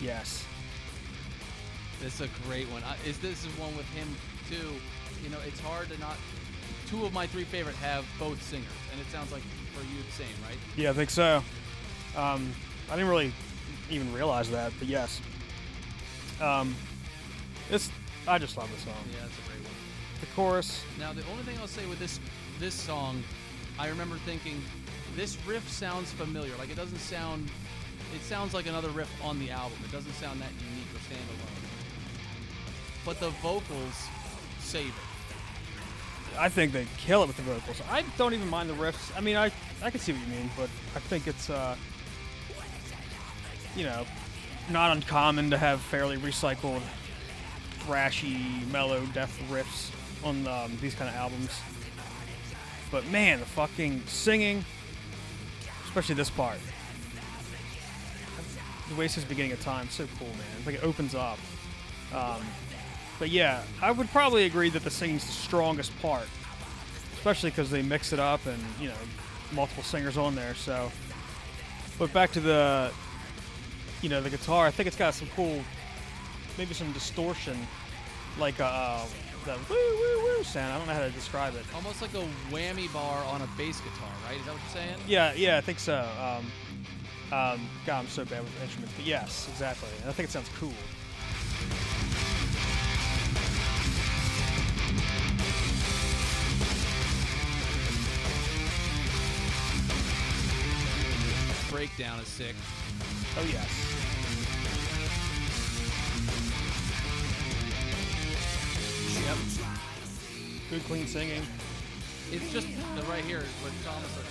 yes. 0.00 0.44
This 2.00 2.14
is 2.20 2.20
a 2.22 2.48
great 2.48 2.66
one. 2.70 2.82
Is 3.06 3.16
this 3.18 3.44
is 3.44 3.58
one 3.58 3.76
with 3.76 3.86
him 3.90 4.08
too, 4.50 4.72
you 5.22 5.30
know, 5.30 5.38
it's 5.46 5.60
hard 5.60 5.88
to 5.90 5.98
not. 6.00 6.16
Two 6.92 7.06
of 7.06 7.14
my 7.14 7.26
three 7.26 7.44
favorite 7.44 7.74
have 7.76 8.04
both 8.18 8.42
singers, 8.42 8.68
and 8.92 9.00
it 9.00 9.06
sounds 9.06 9.32
like 9.32 9.40
for 9.74 9.80
you 9.80 10.02
the 10.04 10.12
same, 10.12 10.26
right? 10.46 10.58
Yeah, 10.76 10.90
I 10.90 10.92
think 10.92 11.08
so. 11.08 11.42
Um, 12.14 12.52
I 12.90 12.96
didn't 12.96 13.08
really 13.08 13.32
even 13.88 14.12
realize 14.12 14.50
that, 14.50 14.74
but 14.78 14.86
yes. 14.86 15.18
Um, 16.38 16.76
it's 17.70 17.90
I 18.28 18.36
just 18.36 18.58
love 18.58 18.70
the 18.70 18.78
song. 18.82 18.92
Yeah, 19.10 19.20
that's 19.22 19.38
a 19.38 19.50
great 19.50 19.64
one. 19.64 19.72
The 20.20 20.26
chorus, 20.36 20.84
Now, 20.98 21.14
the 21.14 21.24
only 21.30 21.44
thing 21.44 21.56
I'll 21.60 21.66
say 21.66 21.86
with 21.86 21.98
this 21.98 22.20
this 22.60 22.74
song, 22.74 23.24
I 23.78 23.88
remember 23.88 24.16
thinking, 24.26 24.62
this 25.16 25.38
riff 25.46 25.66
sounds 25.70 26.12
familiar. 26.12 26.52
Like 26.58 26.68
it 26.68 26.76
doesn't 26.76 26.98
sound. 26.98 27.48
It 28.14 28.20
sounds 28.20 28.52
like 28.52 28.66
another 28.66 28.90
riff 28.90 29.10
on 29.24 29.38
the 29.38 29.50
album. 29.50 29.78
It 29.82 29.92
doesn't 29.92 30.12
sound 30.16 30.42
that 30.42 30.50
unique 30.70 30.88
or 30.94 31.00
standalone. 31.08 31.70
But 33.06 33.18
the 33.18 33.30
vocals 33.40 34.08
save 34.60 34.88
it. 34.88 35.11
I 36.38 36.48
think 36.48 36.72
they 36.72 36.86
kill 36.98 37.22
it 37.22 37.26
with 37.26 37.36
the 37.36 37.42
vocals. 37.42 37.80
I 37.90 38.02
don't 38.16 38.34
even 38.34 38.48
mind 38.48 38.68
the 38.68 38.74
riffs. 38.74 39.16
I 39.16 39.20
mean, 39.20 39.36
I 39.36 39.50
I 39.82 39.90
can 39.90 40.00
see 40.00 40.12
what 40.12 40.22
you 40.22 40.34
mean, 40.34 40.50
but 40.56 40.68
I 40.94 41.00
think 41.00 41.26
it's 41.26 41.50
uh, 41.50 41.76
you 43.76 43.84
know, 43.84 44.04
not 44.70 44.92
uncommon 44.92 45.50
to 45.50 45.58
have 45.58 45.80
fairly 45.80 46.16
recycled, 46.16 46.82
thrashy, 47.80 48.62
melodeath 48.64 49.38
riffs 49.50 49.90
on 50.24 50.46
um, 50.46 50.76
these 50.80 50.94
kind 50.94 51.08
of 51.08 51.16
albums. 51.16 51.60
But 52.90 53.06
man, 53.08 53.40
the 53.40 53.46
fucking 53.46 54.02
singing, 54.06 54.64
especially 55.84 56.14
this 56.14 56.30
part, 56.30 56.58
the 58.96 59.08
says 59.08 59.24
beginning 59.24 59.52
of 59.52 59.60
time, 59.62 59.88
so 59.88 60.06
cool, 60.18 60.28
man. 60.28 60.46
It's 60.58 60.66
like 60.66 60.76
it 60.76 60.84
opens 60.84 61.14
up. 61.14 61.38
Um, 62.14 62.42
but 63.18 63.30
yeah, 63.30 63.62
I 63.80 63.90
would 63.90 64.08
probably 64.10 64.44
agree 64.44 64.70
that 64.70 64.84
the 64.84 64.90
singing's 64.90 65.24
the 65.24 65.32
strongest 65.32 65.96
part, 66.00 66.26
especially 67.14 67.50
because 67.50 67.70
they 67.70 67.82
mix 67.82 68.12
it 68.12 68.18
up 68.18 68.44
and 68.46 68.58
you 68.80 68.88
know 68.88 68.94
multiple 69.52 69.82
singers 69.82 70.16
on 70.16 70.34
there. 70.34 70.54
So, 70.54 70.90
but 71.98 72.12
back 72.12 72.32
to 72.32 72.40
the 72.40 72.92
you 74.00 74.08
know 74.08 74.20
the 74.20 74.30
guitar, 74.30 74.66
I 74.66 74.70
think 74.70 74.86
it's 74.86 74.96
got 74.96 75.14
some 75.14 75.28
cool, 75.36 75.60
maybe 76.58 76.74
some 76.74 76.92
distortion, 76.92 77.56
like 78.38 78.58
uh, 78.58 79.04
the 79.44 79.52
woo 79.68 79.76
woo 79.76 80.24
woo 80.24 80.44
sound. 80.44 80.72
I 80.72 80.78
don't 80.78 80.86
know 80.86 80.94
how 80.94 81.00
to 81.00 81.10
describe 81.10 81.54
it. 81.54 81.64
Almost 81.74 82.02
like 82.02 82.14
a 82.14 82.26
whammy 82.50 82.92
bar 82.92 83.24
on 83.26 83.42
a 83.42 83.48
bass 83.56 83.80
guitar, 83.80 84.10
right? 84.26 84.38
Is 84.38 84.44
that 84.46 84.54
what 84.54 84.60
you're 84.62 84.82
saying? 84.82 84.98
Yeah, 85.06 85.32
yeah, 85.34 85.58
I 85.58 85.60
think 85.60 85.78
so. 85.78 86.06
Um, 86.20 86.46
um, 87.32 87.60
God, 87.86 88.00
I'm 88.00 88.08
so 88.08 88.24
bad 88.24 88.42
with 88.42 88.62
instruments, 88.62 88.94
but 88.96 89.06
yes, 89.06 89.48
exactly. 89.50 89.88
And 90.02 90.10
I 90.10 90.12
think 90.12 90.28
it 90.28 90.32
sounds 90.32 90.50
cool. 90.58 90.72
Breakdown 101.82 102.20
is 102.20 102.28
sick. 102.28 102.54
Oh 103.36 103.42
yes. 103.42 103.66
Yep. 109.26 109.36
Good 110.70 110.84
clean 110.84 111.08
singing. 111.08 111.42
It's 112.30 112.52
just 112.52 112.68
the 112.94 113.02
right 113.10 113.24
here 113.24 113.38
is 113.38 113.50
what 113.64 113.72
Thomas 113.84 114.12
said. 114.12 114.26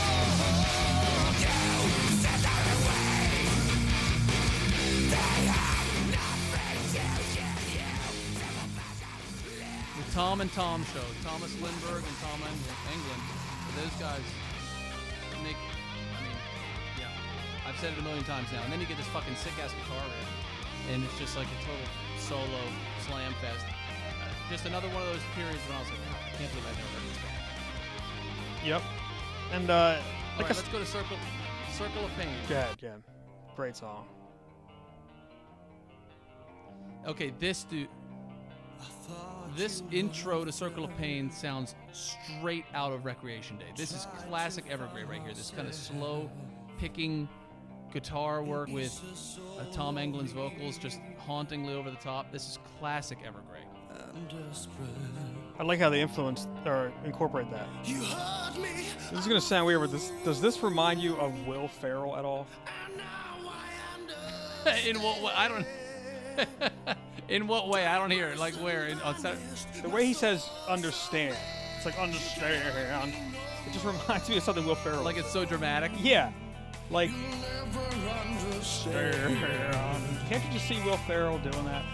The 0.00 0.05
Tom 10.16 10.40
and 10.40 10.50
Tom 10.54 10.82
show. 10.96 11.04
Tomas 11.28 11.52
Lindberg 11.60 12.00
and 12.00 12.16
Tom 12.24 12.40
Eng- 12.40 12.72
Englund. 12.88 13.20
Those 13.76 13.92
guys 14.00 14.24
make. 15.44 15.60
I 16.16 16.24
mean, 16.24 16.32
yeah. 16.98 17.12
I've 17.68 17.78
said 17.78 17.92
it 17.92 17.98
a 17.98 18.02
million 18.02 18.24
times 18.24 18.48
now. 18.50 18.62
And 18.64 18.72
then 18.72 18.80
you 18.80 18.86
get 18.86 18.96
this 18.96 19.06
fucking 19.08 19.36
sick 19.36 19.52
ass 19.62 19.74
guitar 19.74 20.00
riff, 20.00 20.32
and 20.90 21.04
it's 21.04 21.18
just 21.18 21.36
like 21.36 21.46
a 21.46 21.60
total 21.60 21.84
solo 22.16 22.62
slam 23.04 23.34
fest. 23.42 23.66
Just 24.48 24.64
another 24.64 24.88
one 24.88 25.02
of 25.02 25.08
those 25.08 25.20
periods 25.34 25.60
when 25.68 25.76
I 25.76 25.80
was 25.84 25.90
like, 25.90 26.00
"Ah, 26.08 26.16
I 26.16 26.36
can't 26.40 26.48
believe 26.48 26.64
I've 26.64 26.80
never 26.80 26.96
heard 26.96 27.10
this 27.12 27.20
band. 27.20 27.44
Yep. 28.64 28.82
And 29.52 29.68
uh, 29.68 29.74
All 29.76 30.42
right, 30.44 30.48
let's 30.48 30.62
go 30.72 30.78
to 30.78 30.86
Circle 30.86 31.18
Circle 31.76 32.06
of 32.06 32.10
Pain. 32.16 32.32
Yeah, 32.48 32.72
yeah. 32.80 32.96
Great 33.54 33.76
song. 33.76 34.06
Okay, 37.06 37.34
this 37.38 37.64
dude. 37.64 37.88
This 39.56 39.82
intro 39.90 40.44
to 40.44 40.52
Circle 40.52 40.84
of 40.84 40.96
Pain 40.98 41.30
sounds 41.30 41.74
straight 41.92 42.66
out 42.74 42.92
of 42.92 43.04
Recreation 43.04 43.56
Day. 43.56 43.64
This 43.74 43.92
is 43.92 44.06
classic 44.28 44.68
Evergrey 44.68 45.08
right 45.08 45.22
here. 45.22 45.32
This 45.32 45.50
kind 45.50 45.66
of 45.66 45.74
slow 45.74 46.30
picking 46.78 47.28
guitar 47.92 48.42
work 48.42 48.68
with 48.68 49.00
uh, 49.58 49.64
Tom 49.72 49.96
Englund's 49.96 50.32
vocals 50.32 50.76
just 50.76 51.00
hauntingly 51.18 51.72
over 51.72 51.90
the 51.90 51.96
top. 51.96 52.30
This 52.30 52.46
is 52.50 52.58
classic 52.78 53.18
Evergrey. 53.20 53.62
I 55.58 55.62
like 55.62 55.78
how 55.78 55.88
they 55.88 56.02
influence 56.02 56.46
or 56.66 56.92
incorporate 57.04 57.50
that. 57.50 57.68
This 57.84 59.20
is 59.20 59.26
gonna 59.26 59.40
sound 59.40 59.66
weird, 59.66 59.80
but 59.80 59.90
this 59.90 60.12
does 60.24 60.40
this 60.40 60.62
remind 60.62 61.00
you 61.00 61.16
of 61.16 61.46
Will 61.46 61.68
Ferrell 61.68 62.16
at 62.16 62.24
all? 62.24 62.46
In 64.86 65.00
what 65.00 65.22
way? 65.22 65.32
I 65.34 65.48
don't. 65.48 65.66
In 67.28 67.46
what 67.48 67.68
way? 67.68 67.86
I 67.86 67.98
don't 67.98 68.10
hear 68.10 68.28
it. 68.28 68.38
Like 68.38 68.54
where? 68.54 68.86
In, 68.86 69.00
on 69.00 69.18
Saturday? 69.18 69.42
The 69.82 69.88
way 69.88 70.06
he 70.06 70.12
says 70.12 70.48
"understand," 70.68 71.36
it's 71.76 71.84
like 71.84 71.98
"understand." 71.98 73.12
It 73.66 73.72
just 73.72 73.84
reminds 73.84 74.28
me 74.28 74.36
of 74.36 74.42
something 74.44 74.64
Will 74.64 74.76
Ferrell. 74.76 75.02
Like 75.02 75.16
it's 75.16 75.32
so 75.32 75.44
dramatic. 75.44 75.90
yeah, 76.00 76.30
like. 76.90 77.10
Can't 80.28 80.44
you 80.44 80.52
just 80.52 80.66
see 80.66 80.80
Will 80.84 80.96
Ferrell 80.98 81.38
doing 81.38 81.64
that? 81.64 81.84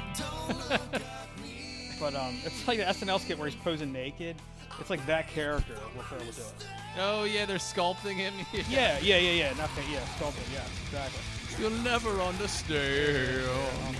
but 2.00 2.14
um, 2.14 2.36
it's 2.44 2.66
like 2.68 2.78
the 2.78 2.84
SNL 2.84 3.20
skit 3.20 3.38
where 3.38 3.48
he's 3.48 3.58
posing 3.60 3.92
naked. 3.92 4.36
It's 4.80 4.90
like 4.90 5.04
that 5.06 5.28
character 5.28 5.74
Will 5.94 6.02
Ferrell 6.02 6.24
would 6.24 6.34
do 6.34 6.42
it. 6.42 6.66
Oh 6.98 7.24
yeah, 7.24 7.46
they're 7.46 7.56
sculpting 7.58 8.16
him. 8.16 8.34
Yeah, 8.68 8.98
yeah, 9.00 9.16
yeah, 9.16 9.32
yeah. 9.32 9.54
Nothing. 9.56 9.84
Yeah, 9.90 10.04
sculpted. 10.16 10.44
Yeah, 10.52 10.64
exactly. 10.84 11.20
You'll 11.58 11.70
never 11.82 12.10
understand. 12.20 13.96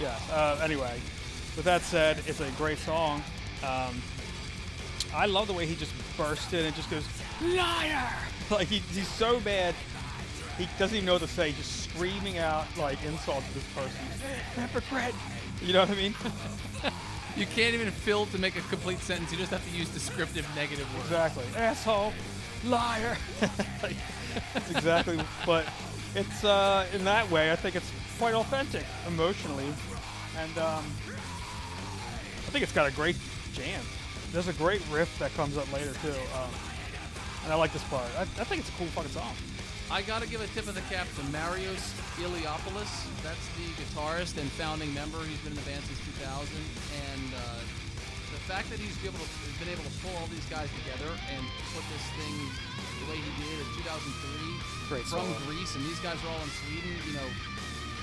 Yeah. 0.00 0.18
Uh, 0.30 0.60
anyway, 0.62 0.92
with 1.56 1.64
that 1.64 1.82
said, 1.82 2.18
it's 2.26 2.40
a 2.40 2.50
great 2.52 2.78
song. 2.78 3.22
Um, 3.62 4.00
I 5.14 5.26
love 5.26 5.46
the 5.46 5.52
way 5.52 5.66
he 5.66 5.76
just 5.76 5.92
bursts 6.16 6.52
in 6.52 6.64
and 6.64 6.74
just 6.74 6.90
goes 6.90 7.04
liar. 7.42 8.08
Like 8.50 8.68
he, 8.68 8.80
he's 8.80 9.08
so 9.08 9.40
bad, 9.40 9.74
he 10.58 10.68
doesn't 10.78 10.94
even 10.94 11.06
know 11.06 11.14
what 11.14 11.22
to 11.22 11.28
say. 11.28 11.52
Just 11.52 11.84
screaming 11.84 12.36
out 12.36 12.66
like 12.76 13.02
insults 13.02 13.48
to 13.48 13.54
this 13.54 13.64
person. 13.74 14.00
Hypocrite. 14.54 15.14
You 15.62 15.72
know 15.72 15.80
what 15.80 15.90
I 15.90 15.94
mean? 15.94 16.14
You 17.36 17.46
can't 17.46 17.74
even 17.74 17.90
fill 17.90 18.26
to 18.26 18.38
make 18.38 18.54
a 18.56 18.60
complete 18.60 19.00
sentence. 19.00 19.32
You 19.32 19.38
just 19.38 19.50
have 19.50 19.68
to 19.68 19.76
use 19.76 19.88
descriptive 19.88 20.48
negative 20.54 20.86
words. 20.94 21.06
exactly. 21.06 21.44
Asshole. 21.56 22.12
Liar. 22.64 23.16
like, 23.82 23.96
that's 24.52 24.70
exactly. 24.70 25.18
But 25.44 25.66
it's 26.14 26.44
uh, 26.44 26.86
in 26.94 27.04
that 27.04 27.28
way. 27.32 27.50
I 27.50 27.56
think 27.56 27.74
it's 27.74 27.90
quite 28.18 28.34
authentic 28.34 28.84
emotionally, 29.06 29.66
and 30.38 30.58
um, 30.58 30.84
I 31.14 32.50
think 32.50 32.62
it's 32.62 32.72
got 32.72 32.88
a 32.88 32.92
great 32.92 33.16
jam. 33.52 33.82
There's 34.32 34.48
a 34.48 34.52
great 34.54 34.82
riff 34.90 35.18
that 35.18 35.34
comes 35.34 35.56
up 35.56 35.70
later 35.72 35.92
too, 36.02 36.14
um, 36.38 36.50
and 37.44 37.52
I 37.52 37.56
like 37.56 37.72
this 37.72 37.84
part. 37.84 38.06
I, 38.18 38.22
I 38.22 38.44
think 38.44 38.60
it's 38.60 38.70
a 38.70 38.78
cool 38.78 38.86
fucking 38.88 39.10
song. 39.10 39.34
I 39.90 40.02
gotta 40.02 40.26
give 40.26 40.40
a 40.40 40.46
tip 40.56 40.66
of 40.66 40.74
the 40.74 40.84
cap 40.88 41.06
to 41.16 41.22
Marios 41.28 41.92
Iliopoulos. 42.16 42.92
That's 43.22 43.46
the 43.58 43.68
guitarist 43.76 44.40
and 44.40 44.50
founding 44.56 44.94
member. 44.94 45.18
He's 45.24 45.38
been 45.44 45.52
in 45.52 45.60
the 45.60 45.68
band 45.68 45.84
since 45.84 46.00
2000, 46.18 46.56
and 47.12 47.30
uh, 47.34 47.60
the 48.32 48.42
fact 48.50 48.70
that 48.74 48.82
he's 48.82 48.96
been 48.98 49.14
able, 49.14 49.22
to, 49.22 49.38
been 49.62 49.70
able 49.70 49.86
to 49.86 49.94
pull 50.02 50.10
all 50.18 50.26
these 50.32 50.46
guys 50.50 50.66
together 50.82 51.10
and 51.30 51.42
put 51.70 51.84
this 51.92 52.04
thing 52.18 52.34
the 53.04 53.06
way 53.12 53.18
he 53.20 53.32
did 53.38 53.56
in 53.60 53.68
2003 53.86 54.90
Great 54.90 55.06
from 55.06 55.22
solo. 55.22 55.38
Greece, 55.46 55.76
and 55.76 55.84
these 55.86 56.00
guys 56.00 56.18
are 56.24 56.30
all 56.32 56.42
in 56.42 56.52
Sweden. 56.64 56.92
You 57.06 57.14
know, 57.20 57.28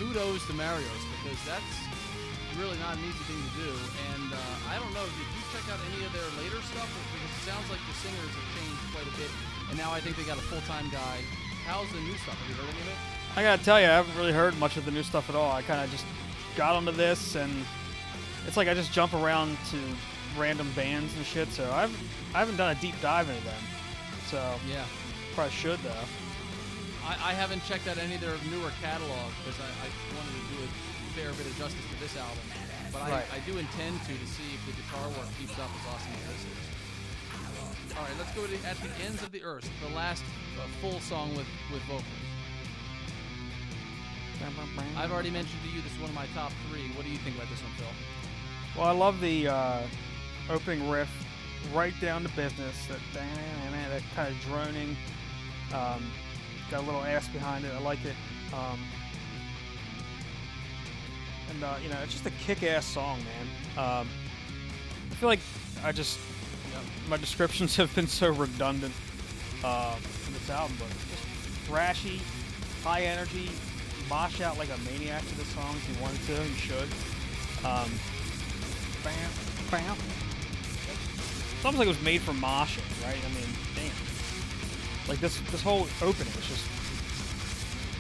kudos 0.02 0.42
to 0.50 0.54
Marios 0.58 1.02
because 1.22 1.38
that's 1.46 1.74
really 2.58 2.78
not 2.82 2.98
an 2.98 3.06
easy 3.06 3.22
thing 3.30 3.38
to 3.38 3.54
do. 3.62 3.72
And 4.18 4.34
uh, 4.34 4.74
I 4.74 4.82
don't 4.82 4.90
know, 4.98 5.06
did 5.06 5.30
you 5.30 5.44
check 5.54 5.62
out 5.70 5.78
any 5.94 6.02
of 6.02 6.12
their 6.12 6.26
later 6.42 6.58
stuff? 6.74 6.90
Because 6.90 7.30
it 7.30 7.44
sounds 7.46 7.68
like 7.70 7.80
the 7.86 7.94
singers 8.02 8.34
have 8.34 8.50
changed 8.58 8.82
quite 8.98 9.06
a 9.06 9.16
bit, 9.22 9.30
and 9.70 9.78
now 9.78 9.94
I 9.94 10.02
think 10.02 10.18
they 10.18 10.26
got 10.26 10.42
a 10.42 10.46
full-time 10.50 10.90
guy. 10.90 11.22
How's 11.70 11.86
the 11.94 12.02
new 12.02 12.18
stuff? 12.18 12.34
Have 12.34 12.50
you 12.50 12.56
heard 12.58 12.70
any 12.74 12.82
of 12.82 12.90
it? 12.90 13.00
I 13.38 13.44
gotta 13.46 13.64
tell 13.64 13.80
you, 13.80 13.86
I 13.86 13.94
haven't 14.02 14.18
really 14.18 14.34
heard 14.34 14.58
much 14.58 14.76
of 14.76 14.86
the 14.86 14.92
new 14.92 15.04
stuff 15.04 15.30
at 15.30 15.36
all. 15.36 15.52
I 15.52 15.62
kind 15.62 15.80
of 15.86 15.92
just 15.92 16.06
got 16.58 16.74
onto 16.76 16.92
this, 16.92 17.36
and 17.36 17.54
it's 18.48 18.58
like 18.58 18.68
I 18.68 18.74
just 18.74 18.92
jump 18.92 19.14
around 19.14 19.56
to 19.70 19.78
random 20.38 20.68
bands 20.76 21.16
and 21.16 21.24
shit. 21.26 21.48
So 21.50 21.70
I've 21.72 21.94
I 22.34 22.40
haven't 22.40 22.58
done 22.58 22.76
a 22.76 22.80
deep 22.82 22.96
dive 23.02 23.30
into 23.30 23.44
them. 23.46 23.64
So 24.28 24.42
Yeah. 24.68 24.84
probably 25.36 25.54
should 25.54 25.80
though. 25.84 26.04
I, 27.06 27.32
I 27.32 27.34
haven't 27.34 27.64
checked 27.66 27.88
out 27.88 27.98
any 27.98 28.16
of 28.16 28.22
their 28.22 28.38
newer 28.50 28.72
catalog 28.82 29.30
because 29.42 29.60
I, 29.60 29.70
I 29.86 29.88
wanted 30.14 30.34
to 30.38 30.46
do 30.54 30.58
a 30.66 30.70
fair 31.18 31.32
bit 31.34 31.46
of 31.50 31.56
justice 31.58 31.82
to 31.92 31.98
this 32.00 32.16
album. 32.18 32.46
But 32.94 33.02
Right. 33.10 33.26
I, 33.34 33.38
I 33.38 33.40
do 33.48 33.58
intend 33.58 34.00
to 34.06 34.14
to 34.14 34.28
see 34.28 34.48
if 34.54 34.62
the 34.68 34.76
guitar 34.76 35.08
work 35.18 35.28
keeps 35.40 35.58
up 35.58 35.72
as 35.72 35.84
awesome 35.90 36.14
as 36.14 36.26
this 36.36 36.44
is. 36.52 36.60
All 37.98 38.04
right, 38.04 38.16
let's 38.20 38.32
go 38.36 38.46
to 38.48 38.56
At 38.68 38.78
the 38.80 38.90
Ends 39.06 39.22
of 39.24 39.32
the 39.32 39.44
Earth, 39.44 39.68
the 39.88 39.94
last 39.96 40.24
uh, 40.60 40.68
full 40.80 41.00
song 41.02 41.36
with, 41.36 41.48
with 41.72 41.82
vocals. 41.84 42.06
I've 44.98 45.12
already 45.12 45.30
mentioned 45.30 45.62
to 45.64 45.70
you 45.70 45.82
this 45.82 45.92
is 45.94 46.00
one 46.00 46.10
of 46.10 46.16
my 46.16 46.26
top 46.34 46.52
three. 46.70 46.90
What 46.96 47.06
do 47.06 47.12
you 47.12 47.18
think 47.18 47.36
about 47.36 47.50
this 47.50 47.62
one, 47.62 47.72
Phil? 47.78 47.88
Well, 48.76 48.88
I 48.88 48.92
love 48.92 49.20
the 49.22 49.48
uh, 49.50 49.82
opening 50.50 50.90
riff, 50.90 51.10
right 51.74 51.94
down 52.02 52.24
to 52.24 52.30
business. 52.30 52.88
That 52.88 53.00
that 53.14 54.02
kind 54.16 54.34
of 54.34 54.42
droning. 54.42 54.98
Um, 55.74 56.04
got 56.72 56.84
a 56.84 56.86
little 56.86 57.04
ass 57.04 57.28
behind 57.28 57.66
it. 57.66 57.72
I 57.76 57.80
like 57.82 58.04
it. 58.06 58.16
Um, 58.54 58.80
and 61.50 61.64
uh, 61.64 61.76
you 61.84 61.90
know, 61.90 61.98
it's 62.02 62.14
just 62.14 62.26
a 62.26 62.32
kick-ass 62.32 62.86
song, 62.86 63.20
man. 63.20 63.78
Um, 63.78 64.08
I 65.12 65.16
feel 65.16 65.28
like 65.28 65.40
I 65.84 65.92
just 65.92 66.18
my 67.10 67.18
descriptions 67.18 67.76
have 67.78 67.94
been 67.94 68.08
so 68.08 68.32
redundant 68.32 68.94
uh, 69.64 69.96
in 70.28 70.34
this 70.34 70.50
album, 70.50 70.76
but 70.80 70.88
just 71.10 71.70
thrashy, 71.70 72.20
high 72.84 73.02
energy, 73.04 73.50
mosh 74.10 74.42
out 74.42 74.58
like 74.58 74.70
a 74.70 74.78
maniac 74.90 75.22
to 75.28 75.36
the 75.36 75.46
song 75.46 75.76
if 75.76 75.90
you 75.94 76.02
wanted 76.02 76.22
to, 76.26 76.34
you 76.34 76.56
should. 76.56 76.90
Um, 77.66 77.92
bam, 79.04 79.30
bam. 79.70 79.98
It's 80.88 81.66
almost 81.66 81.80
like 81.80 81.88
it 81.88 81.96
was 81.96 82.02
made 82.02 82.22
for 82.22 82.32
moshing, 82.32 83.06
right? 83.06 83.18
I 83.18 83.30
mean, 83.36 83.48
damn. 83.76 84.11
Like 85.08 85.20
this, 85.20 85.40
this 85.52 85.62
whole 85.62 85.88
opening 86.02 86.34
is 86.34 86.48
just 86.48 86.66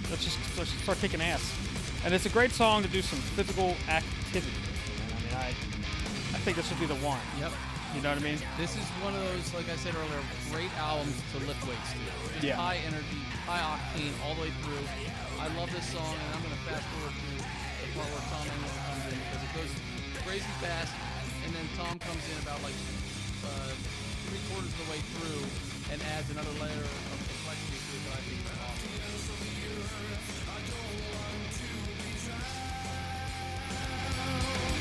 let's 0.10 0.24
just 0.24 0.38
let's 0.58 0.72
just 0.72 0.84
start 0.84 0.99
kicking 0.99 1.22
ass. 1.22 1.41
And 2.06 2.14
it's 2.14 2.26
a 2.26 2.30
great 2.34 2.52
song 2.52 2.84
to 2.84 2.89
do 2.89 3.02
some 3.02 3.20
physical 3.38 3.76
activity. 3.89 4.54
I 4.58 5.22
mean, 5.22 5.36
I 5.36 5.49
I 6.36 6.39
think 6.43 6.58
this 6.58 6.70
would 6.70 6.80
be 6.80 6.86
the 6.86 6.99
one. 7.04 7.20
Yep. 7.39 7.52
You 7.95 7.99
know 8.02 8.16
what 8.16 8.24
I 8.24 8.24
mean? 8.24 8.39
This 8.56 8.72
is 8.80 8.88
one 9.04 9.12
of 9.12 9.20
those, 9.20 9.52
like 9.52 9.68
I 9.68 9.76
said 9.76 9.91
earlier, 9.91 10.24
great 10.47 10.72
albums 10.80 11.12
to 11.36 11.43
lift 11.43 11.60
weights 11.68 11.91
to. 11.91 11.99
Just 12.39 12.43
Yeah. 12.47 12.56
high 12.56 12.80
energy, 12.88 13.20
high 13.43 13.60
octane 13.60 14.16
all 14.24 14.32
the 14.39 14.47
way 14.47 14.54
through. 14.64 14.80
I 15.36 15.52
love 15.60 15.68
this 15.76 15.91
song, 15.91 16.08
and 16.08 16.30
I'm 16.32 16.39
going 16.39 16.56
to 16.56 16.64
fast 16.72 16.88
forward 16.95 17.12
to 17.12 17.28
the 17.36 17.88
part 17.91 18.08
where 18.08 18.24
Tom 18.32 18.47
Englund 18.47 18.80
comes 18.88 19.04
in 19.12 19.18
because 19.20 19.41
it 19.43 19.52
goes 19.60 19.72
crazy 20.24 20.54
fast, 20.64 20.93
and 21.43 21.52
then 21.52 21.68
Tom 21.76 21.99
comes 21.99 22.24
in 22.32 22.38
about 22.47 22.64
like 22.64 22.78
uh, 23.43 23.76
three 24.32 24.39
quarters 24.47 24.72
of 24.72 24.80
the 24.88 24.89
way 24.95 25.02
through 25.12 25.43
and 25.92 26.02
adds 26.16 26.32
another 26.32 26.52
layer 26.52 26.84
of 26.88 27.20
complexity 27.28 27.76
to 27.76 27.92
it 27.92 28.04
that 28.08 28.16
I 28.16 28.24
think 28.24 28.39
is 28.39 28.56
awesome. 28.64 28.92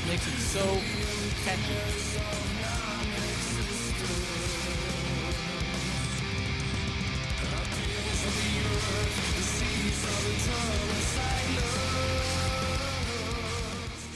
Makes 0.07 0.27
it 0.27 0.39
so 0.39 0.65
catchy. 1.43 1.75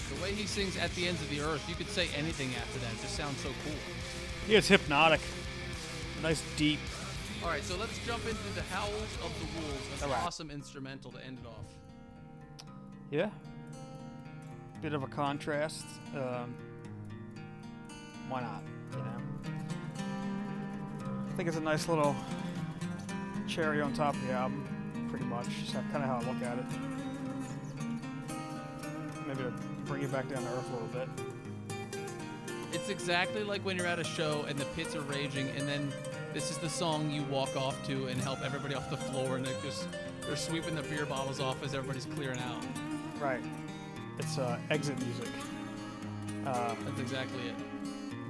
The 0.09 0.17
way 0.23 0.31
he 0.31 0.47
sings 0.47 0.77
at 0.77 0.93
the 0.95 1.07
ends 1.07 1.21
of 1.21 1.29
the 1.29 1.41
earth, 1.41 1.67
you 1.67 1.75
could 1.75 1.89
say 1.89 2.07
anything 2.17 2.55
after 2.55 2.79
that. 2.79 2.93
It 2.93 3.01
just 3.01 3.15
sounds 3.15 3.39
so 3.41 3.49
cool. 3.63 3.75
Yeah, 4.47 4.59
it's 4.59 4.69
hypnotic. 4.69 5.19
Nice 6.25 6.41
deep. 6.57 6.79
All 7.43 7.49
right, 7.49 7.63
so 7.63 7.77
let's 7.77 8.03
jump 8.03 8.25
into 8.27 8.49
the 8.55 8.63
Howls 8.63 8.91
of 9.23 9.31
the 9.39 9.45
Wolves. 9.61 9.89
That's 9.91 10.01
an 10.01 10.11
awesome 10.25 10.49
instrumental 10.49 11.11
to 11.11 11.23
end 11.23 11.37
it 11.37 11.45
off. 11.45 11.67
Yeah. 13.11 13.29
Bit 14.81 14.93
of 14.93 15.03
a 15.03 15.07
contrast. 15.07 15.85
Um, 16.15 16.55
why 18.27 18.41
not? 18.41 18.63
You 18.93 18.97
know. 18.97 19.21
I 21.29 21.31
think 21.37 21.47
it's 21.47 21.59
a 21.59 21.61
nice 21.61 21.87
little 21.87 22.15
cherry 23.47 23.79
on 23.79 23.93
top 23.93 24.15
of 24.15 24.25
the 24.25 24.33
album. 24.33 24.67
Pretty 25.11 25.25
much. 25.25 25.45
Just 25.59 25.73
kind 25.73 25.97
of 25.97 26.05
how 26.05 26.15
I 26.15 26.21
look 26.21 26.41
at 26.41 26.57
it. 26.57 26.65
Maybe 29.27 29.43
to 29.43 29.53
bring 29.85 30.01
it 30.01 30.11
back 30.11 30.27
down 30.27 30.41
to 30.41 30.49
earth 30.49 30.69
a 30.71 30.73
little 30.73 30.87
bit. 30.87 31.07
It's 32.73 32.89
exactly 32.89 33.43
like 33.43 33.63
when 33.63 33.77
you're 33.77 33.85
at 33.85 33.99
a 33.99 34.03
show 34.03 34.43
and 34.49 34.57
the 34.57 34.65
pits 34.75 34.95
are 34.95 35.01
raging, 35.01 35.47
and 35.49 35.65
then 35.69 35.93
this 36.35 36.51
is 36.51 36.57
the 36.57 36.69
song 36.69 37.09
you 37.09 37.23
walk 37.23 37.55
off 37.55 37.81
to 37.87 38.07
and 38.07 38.19
help 38.19 38.41
everybody 38.43 38.75
off 38.75 38.89
the 38.89 38.97
floor, 38.97 39.37
and 39.37 39.45
they're 39.45 39.61
just 39.63 39.87
they're 40.27 40.35
sweeping 40.35 40.75
the 40.75 40.83
beer 40.83 41.05
bottles 41.05 41.39
off 41.39 41.63
as 41.63 41.73
everybody's 41.73 42.05
clearing 42.07 42.39
out. 42.39 42.61
Right. 43.21 43.41
It's 44.19 44.37
uh, 44.37 44.59
exit 44.69 44.99
music. 44.99 45.29
Uh, 46.45 46.75
That's 46.83 46.99
exactly 46.99 47.41
it. 47.47 47.55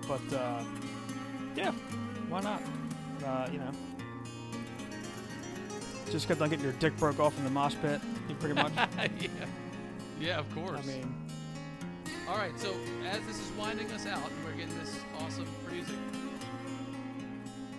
but 0.07 0.37
uh, 0.37 0.63
yeah, 1.55 1.71
why 2.29 2.41
not? 2.41 2.61
Uh, 3.25 3.49
you 3.51 3.57
know, 3.57 3.71
just 6.11 6.27
because 6.27 6.39
I 6.43 6.47
getting 6.47 6.63
your 6.63 6.73
dick 6.73 6.95
broke 6.97 7.19
off 7.19 7.35
in 7.39 7.43
the 7.43 7.49
mosh 7.49 7.73
pit, 7.81 8.01
you 8.29 8.35
pretty 8.35 8.53
much. 8.53 8.71
yeah, 9.19 9.27
yeah, 10.21 10.37
of 10.37 10.53
course. 10.53 10.79
I 10.79 10.85
mean, 10.85 11.11
all 12.29 12.37
right. 12.37 12.57
So 12.59 12.71
as 13.09 13.25
this 13.25 13.39
is 13.39 13.51
winding 13.57 13.91
us 13.91 14.05
out, 14.05 14.29
we're 14.45 14.51
getting 14.51 14.77
this 14.77 14.95
awesome 15.19 15.47
music. 15.71 15.95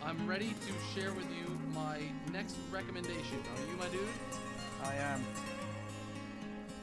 I'm 0.07 0.25
ready 0.25 0.55
to 0.55 1.01
share 1.01 1.13
with 1.13 1.27
you 1.37 1.59
my 1.75 1.99
next 2.33 2.55
recommendation. 2.71 3.41
Are 3.41 3.71
you 3.73 3.77
my 3.77 3.89
dude? 3.89 4.03
I 4.85 4.95
am. 4.95 5.21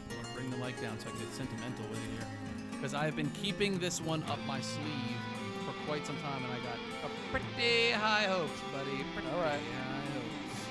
I'm 0.10 0.22
gonna 0.22 0.36
bring 0.36 0.52
the 0.52 0.58
mic 0.58 0.82
down 0.82 1.00
so 1.00 1.08
I 1.08 1.12
can 1.12 1.20
get 1.22 1.34
sentimental 1.34 1.86
with 1.90 2.00
you 2.04 2.18
here. 2.18 2.28
Because 2.72 2.94
I 2.94 3.06
have 3.06 3.16
been 3.16 3.30
keeping 3.30 3.80
this 3.80 4.02
one 4.02 4.24
up 4.24 4.40
my 4.46 4.60
sleeve 4.60 5.18
for 5.66 5.72
quite 5.88 6.06
some 6.06 6.18
time, 6.18 6.44
and 6.44 6.52
I 6.52 6.58
got 6.58 6.76
a 7.06 7.32
pretty 7.32 7.92
high 7.92 8.24
hopes, 8.24 8.60
buddy. 8.74 9.06
Pretty 9.14 9.30
All 9.30 9.40
right. 9.40 9.54
high 9.54 10.12
hopes. 10.20 10.68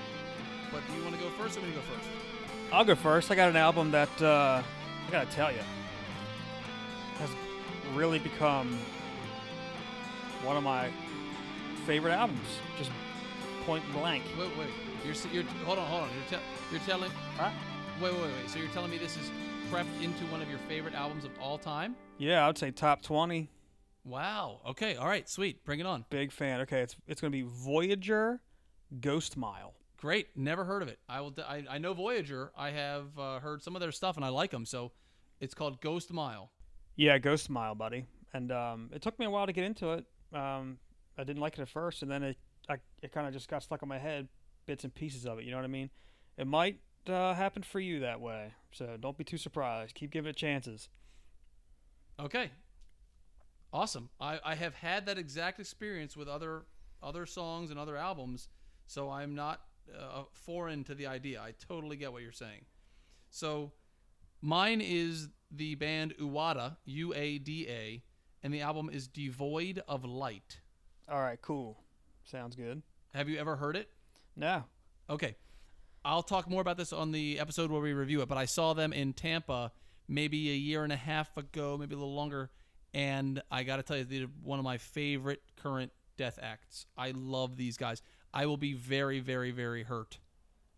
But 0.73 0.83
do 0.87 0.99
you 0.99 1.05
want 1.05 1.17
to 1.17 1.23
go 1.23 1.31
first, 1.43 1.57
or 1.57 1.63
me 1.63 1.69
to 1.69 1.77
go 1.77 1.81
first? 1.81 2.09
I'll 2.71 2.85
go 2.85 2.95
first. 2.95 3.31
I 3.31 3.35
got 3.35 3.49
an 3.49 3.57
album 3.57 3.91
that 3.93 4.21
uh, 4.21 4.63
I 5.09 5.11
gotta 5.11 5.31
tell 5.31 5.51
you 5.51 5.63
has 7.19 7.31
really 7.95 8.19
become 8.19 8.79
one 10.45 10.59
of 10.59 10.63
my 10.63 10.91
favorite 11.87 12.13
albums. 12.13 12.47
Just 12.79 12.91
point 13.67 13.85
blank. 13.93 14.25
Wait, 14.39 14.51
wait. 14.59 14.69
You're 15.05 15.15
you're 15.33 15.45
hold 15.65 15.79
on, 15.79 15.87
hold 15.89 16.03
on. 16.05 16.11
You're, 16.15 16.39
te- 16.39 16.45
you're 16.71 16.81
telling. 16.83 17.11
Huh? 17.37 17.51
Wait, 18.01 18.13
wait, 18.13 18.23
wait. 18.23 18.49
So 18.49 18.59
you're 18.59 18.69
telling 18.69 18.91
me 18.91 18.99
this 18.99 19.17
is 19.17 19.31
prepped 19.71 20.03
into 20.03 20.25
one 20.27 20.43
of 20.43 20.49
your 20.49 20.59
favorite 20.69 20.95
albums 20.95 21.25
of 21.25 21.31
all 21.41 21.59
time? 21.59 21.97
Yeah, 22.19 22.45
I 22.45 22.47
would 22.47 22.59
say 22.59 22.71
top 22.71 23.03
twenty. 23.03 23.49
Wow. 24.05 24.61
Okay. 24.71 24.97
All 24.97 25.07
right. 25.07 25.29
Sweet. 25.29 25.65
Bring 25.65 25.81
it 25.81 25.87
on. 25.87 26.05
Big 26.11 26.33
fan. 26.33 26.61
Okay, 26.63 26.81
it's 26.81 26.97
it's 27.07 27.21
gonna 27.21 27.31
be 27.31 27.43
Voyager, 27.47 28.41
Ghost 29.01 29.37
Mile. 29.37 29.75
Great. 29.97 30.29
Never 30.37 30.65
heard 30.65 30.83
of 30.83 30.89
it. 30.89 30.99
I 31.09 31.21
will. 31.21 31.31
d- 31.31 31.43
I, 31.43 31.65
I 31.71 31.79
know 31.79 31.95
Voyager. 31.95 32.51
I 32.57 32.71
have 32.71 33.17
uh, 33.19 33.39
heard 33.41 33.63
some 33.63 33.77
of 33.77 33.81
their 33.81 33.93
stuff 33.93 34.17
and 34.17 34.25
I 34.25 34.29
like 34.29 34.51
them. 34.51 34.67
So 34.67 34.93
it's 35.41 35.55
called 35.55 35.81
Ghost 35.81 36.13
Mile. 36.13 36.51
Yeah, 36.97 37.19
Ghost 37.19 37.49
Mile, 37.49 37.75
buddy. 37.75 38.07
And 38.35 38.51
um, 38.51 38.91
it 38.93 39.03
took 39.03 39.19
me 39.19 39.27
a 39.27 39.31
while 39.31 39.47
to 39.47 39.53
get 39.53 39.65
into 39.65 39.93
it. 39.93 40.05
Um, 40.35 40.79
I 41.19 41.25
didn't 41.25 41.41
like 41.41 41.59
it 41.59 41.63
at 41.63 41.69
first, 41.69 42.03
and 42.03 42.11
then 42.11 42.23
it 42.23 42.37
I, 42.69 42.77
it 43.03 43.13
kind 43.13 43.27
of 43.27 43.33
just 43.33 43.49
got 43.49 43.63
stuck 43.63 43.83
in 43.83 43.89
my 43.89 43.99
head, 43.99 44.29
bits 44.67 44.85
and 44.85 44.95
pieces 44.95 45.27
of 45.27 45.39
it. 45.39 45.45
You 45.45 45.51
know 45.51 45.57
what 45.59 45.65
I 45.65 45.69
mean? 45.69 45.91
It 46.37 46.47
might 46.47 46.79
uh, 47.09 47.35
happen 47.35 47.63
for 47.63 47.81
you 47.81 48.01
that 48.01 48.21
way, 48.21 48.55
so 48.71 48.97
don't 48.99 49.19
be 49.19 49.25
too 49.25 49.37
surprised. 49.37 49.95
Keep 49.95 50.13
giving 50.13 50.31
it 50.31 50.37
chances. 50.37 50.89
Okay. 52.21 52.51
Awesome. 53.73 54.11
I, 54.21 54.39
I 54.45 54.55
have 54.55 54.75
had 54.75 55.07
that 55.07 55.19
exact 55.19 55.59
experience 55.59 56.17
with 56.17 56.29
other 56.29 56.67
other 57.03 57.27
songs 57.27 57.71
and 57.71 57.79
other 57.79 57.97
albums, 57.97 58.49
so 58.87 59.11
I'm 59.11 59.35
not 59.35 59.63
uh, 59.99 60.23
foreign 60.33 60.85
to 60.85 60.95
the 60.95 61.07
idea. 61.07 61.41
I 61.41 61.55
totally 61.59 61.97
get 61.97 62.13
what 62.13 62.23
you're 62.23 62.33
saying. 62.33 62.65
So, 63.31 63.73
mine 64.41 64.81
is 64.81 65.29
the 65.51 65.75
band 65.75 66.15
Uada, 66.21 66.77
U 66.85 67.13
A 67.15 67.39
D 67.39 67.67
A, 67.69 68.03
and 68.43 68.53
the 68.53 68.61
album 68.61 68.91
is 68.93 69.09
Devoid 69.09 69.83
of 69.89 70.05
Light. 70.05 70.61
All 71.11 71.21
right, 71.21 71.41
cool. 71.43 71.79
Sounds 72.25 72.57
good. 72.57 72.83
Have 73.15 73.29
you 73.29 73.39
ever 73.39 73.57
heard 73.57 73.77
it? 73.77 73.89
No. 74.37 74.65
Okay. 75.11 75.37
I'll 76.05 76.23
talk 76.23 76.49
more 76.49 76.61
about 76.61 76.77
this 76.77 76.93
on 76.93 77.13
the 77.13 77.39
episode 77.39 77.71
where 77.71 77.81
we 77.81 77.93
review 77.93 78.23
it, 78.23 78.29
but 78.29 78.39
I 78.39 78.47
saw 78.47 78.73
them 78.73 78.93
in 78.93 79.13
Tampa 79.13 79.73
maybe 80.09 80.51
a 80.51 80.55
year 80.55 80.85
and 80.85 80.93
a 80.93 80.97
half 80.97 81.37
ago, 81.37 81.77
maybe 81.79 81.95
a 81.95 81.99
little 81.99 82.15
longer, 82.15 82.51
and 82.95 83.43
I 83.51 83.63
got 83.63 83.77
to 83.77 83.83
tell 83.83 83.97
you, 83.97 84.05
they're 84.05 84.27
one 84.43 84.59
of 84.59 84.65
my 84.65 84.79
favorite 84.79 85.43
current 85.57 85.93
death 86.17 86.39
acts. 86.43 86.87
I 86.97 87.13
love 87.15 87.57
these 87.57 87.77
guys. 87.77 88.03
I 88.35 88.47
will 88.47 88.57
be 88.57 88.75
very, 88.75 89.21
very, 89.21 89.51
very 89.51 89.83
hurt. 89.83 90.19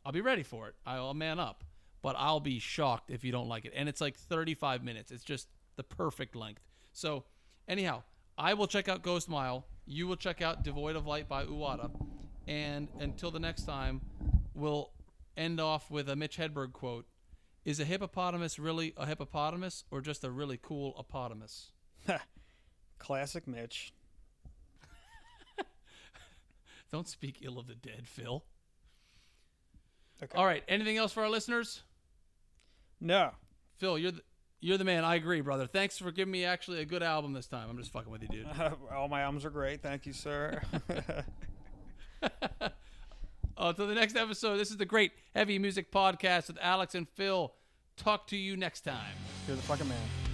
I'll 0.04 0.12
be 0.12 0.20
ready 0.20 0.42
for 0.42 0.68
it. 0.68 0.74
I'll 0.86 1.14
man 1.14 1.38
up, 1.38 1.64
but 2.02 2.16
I'll 2.18 2.40
be 2.40 2.58
shocked 2.58 3.10
if 3.10 3.24
you 3.24 3.32
don't 3.32 3.48
like 3.48 3.64
it. 3.64 3.72
And 3.74 3.88
it's 3.88 4.00
like 4.00 4.16
35 4.16 4.84
minutes. 4.84 5.10
It's 5.10 5.24
just 5.24 5.48
the 5.76 5.82
perfect 5.82 6.36
length. 6.36 6.62
So, 6.92 7.24
anyhow, 7.66 8.02
I 8.36 8.54
will 8.54 8.66
check 8.66 8.88
out 8.88 9.02
Ghost 9.02 9.28
Mile. 9.28 9.64
You 9.86 10.06
will 10.06 10.16
check 10.16 10.40
out 10.42 10.62
Devoid 10.64 10.96
of 10.96 11.06
Light 11.06 11.28
by 11.28 11.44
Uada. 11.44 11.90
And 12.46 12.88
until 12.98 13.30
the 13.30 13.38
next 13.38 13.64
time, 13.64 14.00
we'll 14.54 14.90
end 15.36 15.60
off 15.60 15.90
with 15.90 16.08
a 16.08 16.16
Mitch 16.16 16.38
Hedberg 16.38 16.72
quote. 16.72 17.06
Is 17.64 17.80
a 17.80 17.84
hippopotamus 17.84 18.58
really 18.58 18.92
a 18.96 19.06
hippopotamus 19.06 19.84
or 19.90 20.00
just 20.02 20.22
a 20.24 20.30
really 20.30 20.58
cool 20.60 20.94
hippopotamus? 20.96 21.72
Classic 22.98 23.46
Mitch. 23.46 23.94
Don't 26.92 27.08
speak 27.08 27.38
ill 27.42 27.58
of 27.58 27.66
the 27.66 27.74
dead, 27.74 28.06
Phil. 28.06 28.44
Okay. 30.22 30.36
All 30.36 30.44
right. 30.44 30.62
Anything 30.68 30.98
else 30.98 31.12
for 31.12 31.22
our 31.22 31.30
listeners? 31.30 31.82
No. 33.00 33.30
Phil, 33.78 33.98
you're 33.98 34.12
the, 34.12 34.22
you're 34.64 34.78
the 34.78 34.84
man. 34.84 35.04
I 35.04 35.16
agree, 35.16 35.42
brother. 35.42 35.66
Thanks 35.66 35.98
for 35.98 36.10
giving 36.10 36.32
me 36.32 36.46
actually 36.46 36.80
a 36.80 36.86
good 36.86 37.02
album 37.02 37.34
this 37.34 37.46
time. 37.46 37.68
I'm 37.68 37.76
just 37.76 37.92
fucking 37.92 38.10
with 38.10 38.22
you, 38.22 38.28
dude. 38.28 38.46
All 38.94 39.08
my 39.08 39.20
albums 39.20 39.44
are 39.44 39.50
great. 39.50 39.82
Thank 39.82 40.06
you, 40.06 40.12
sir. 40.12 40.62
Uh, 43.56 43.68
Until 43.68 43.86
the 43.86 43.94
next 43.94 44.16
episode, 44.16 44.56
this 44.56 44.72
is 44.72 44.78
the 44.78 44.84
Great 44.84 45.12
Heavy 45.32 45.60
Music 45.60 45.92
Podcast 45.92 46.48
with 46.48 46.58
Alex 46.60 46.96
and 46.96 47.08
Phil. 47.10 47.54
Talk 47.96 48.26
to 48.28 48.36
you 48.36 48.56
next 48.56 48.80
time. 48.80 49.14
You're 49.46 49.54
the 49.54 49.62
fucking 49.62 49.88
man. 49.88 50.33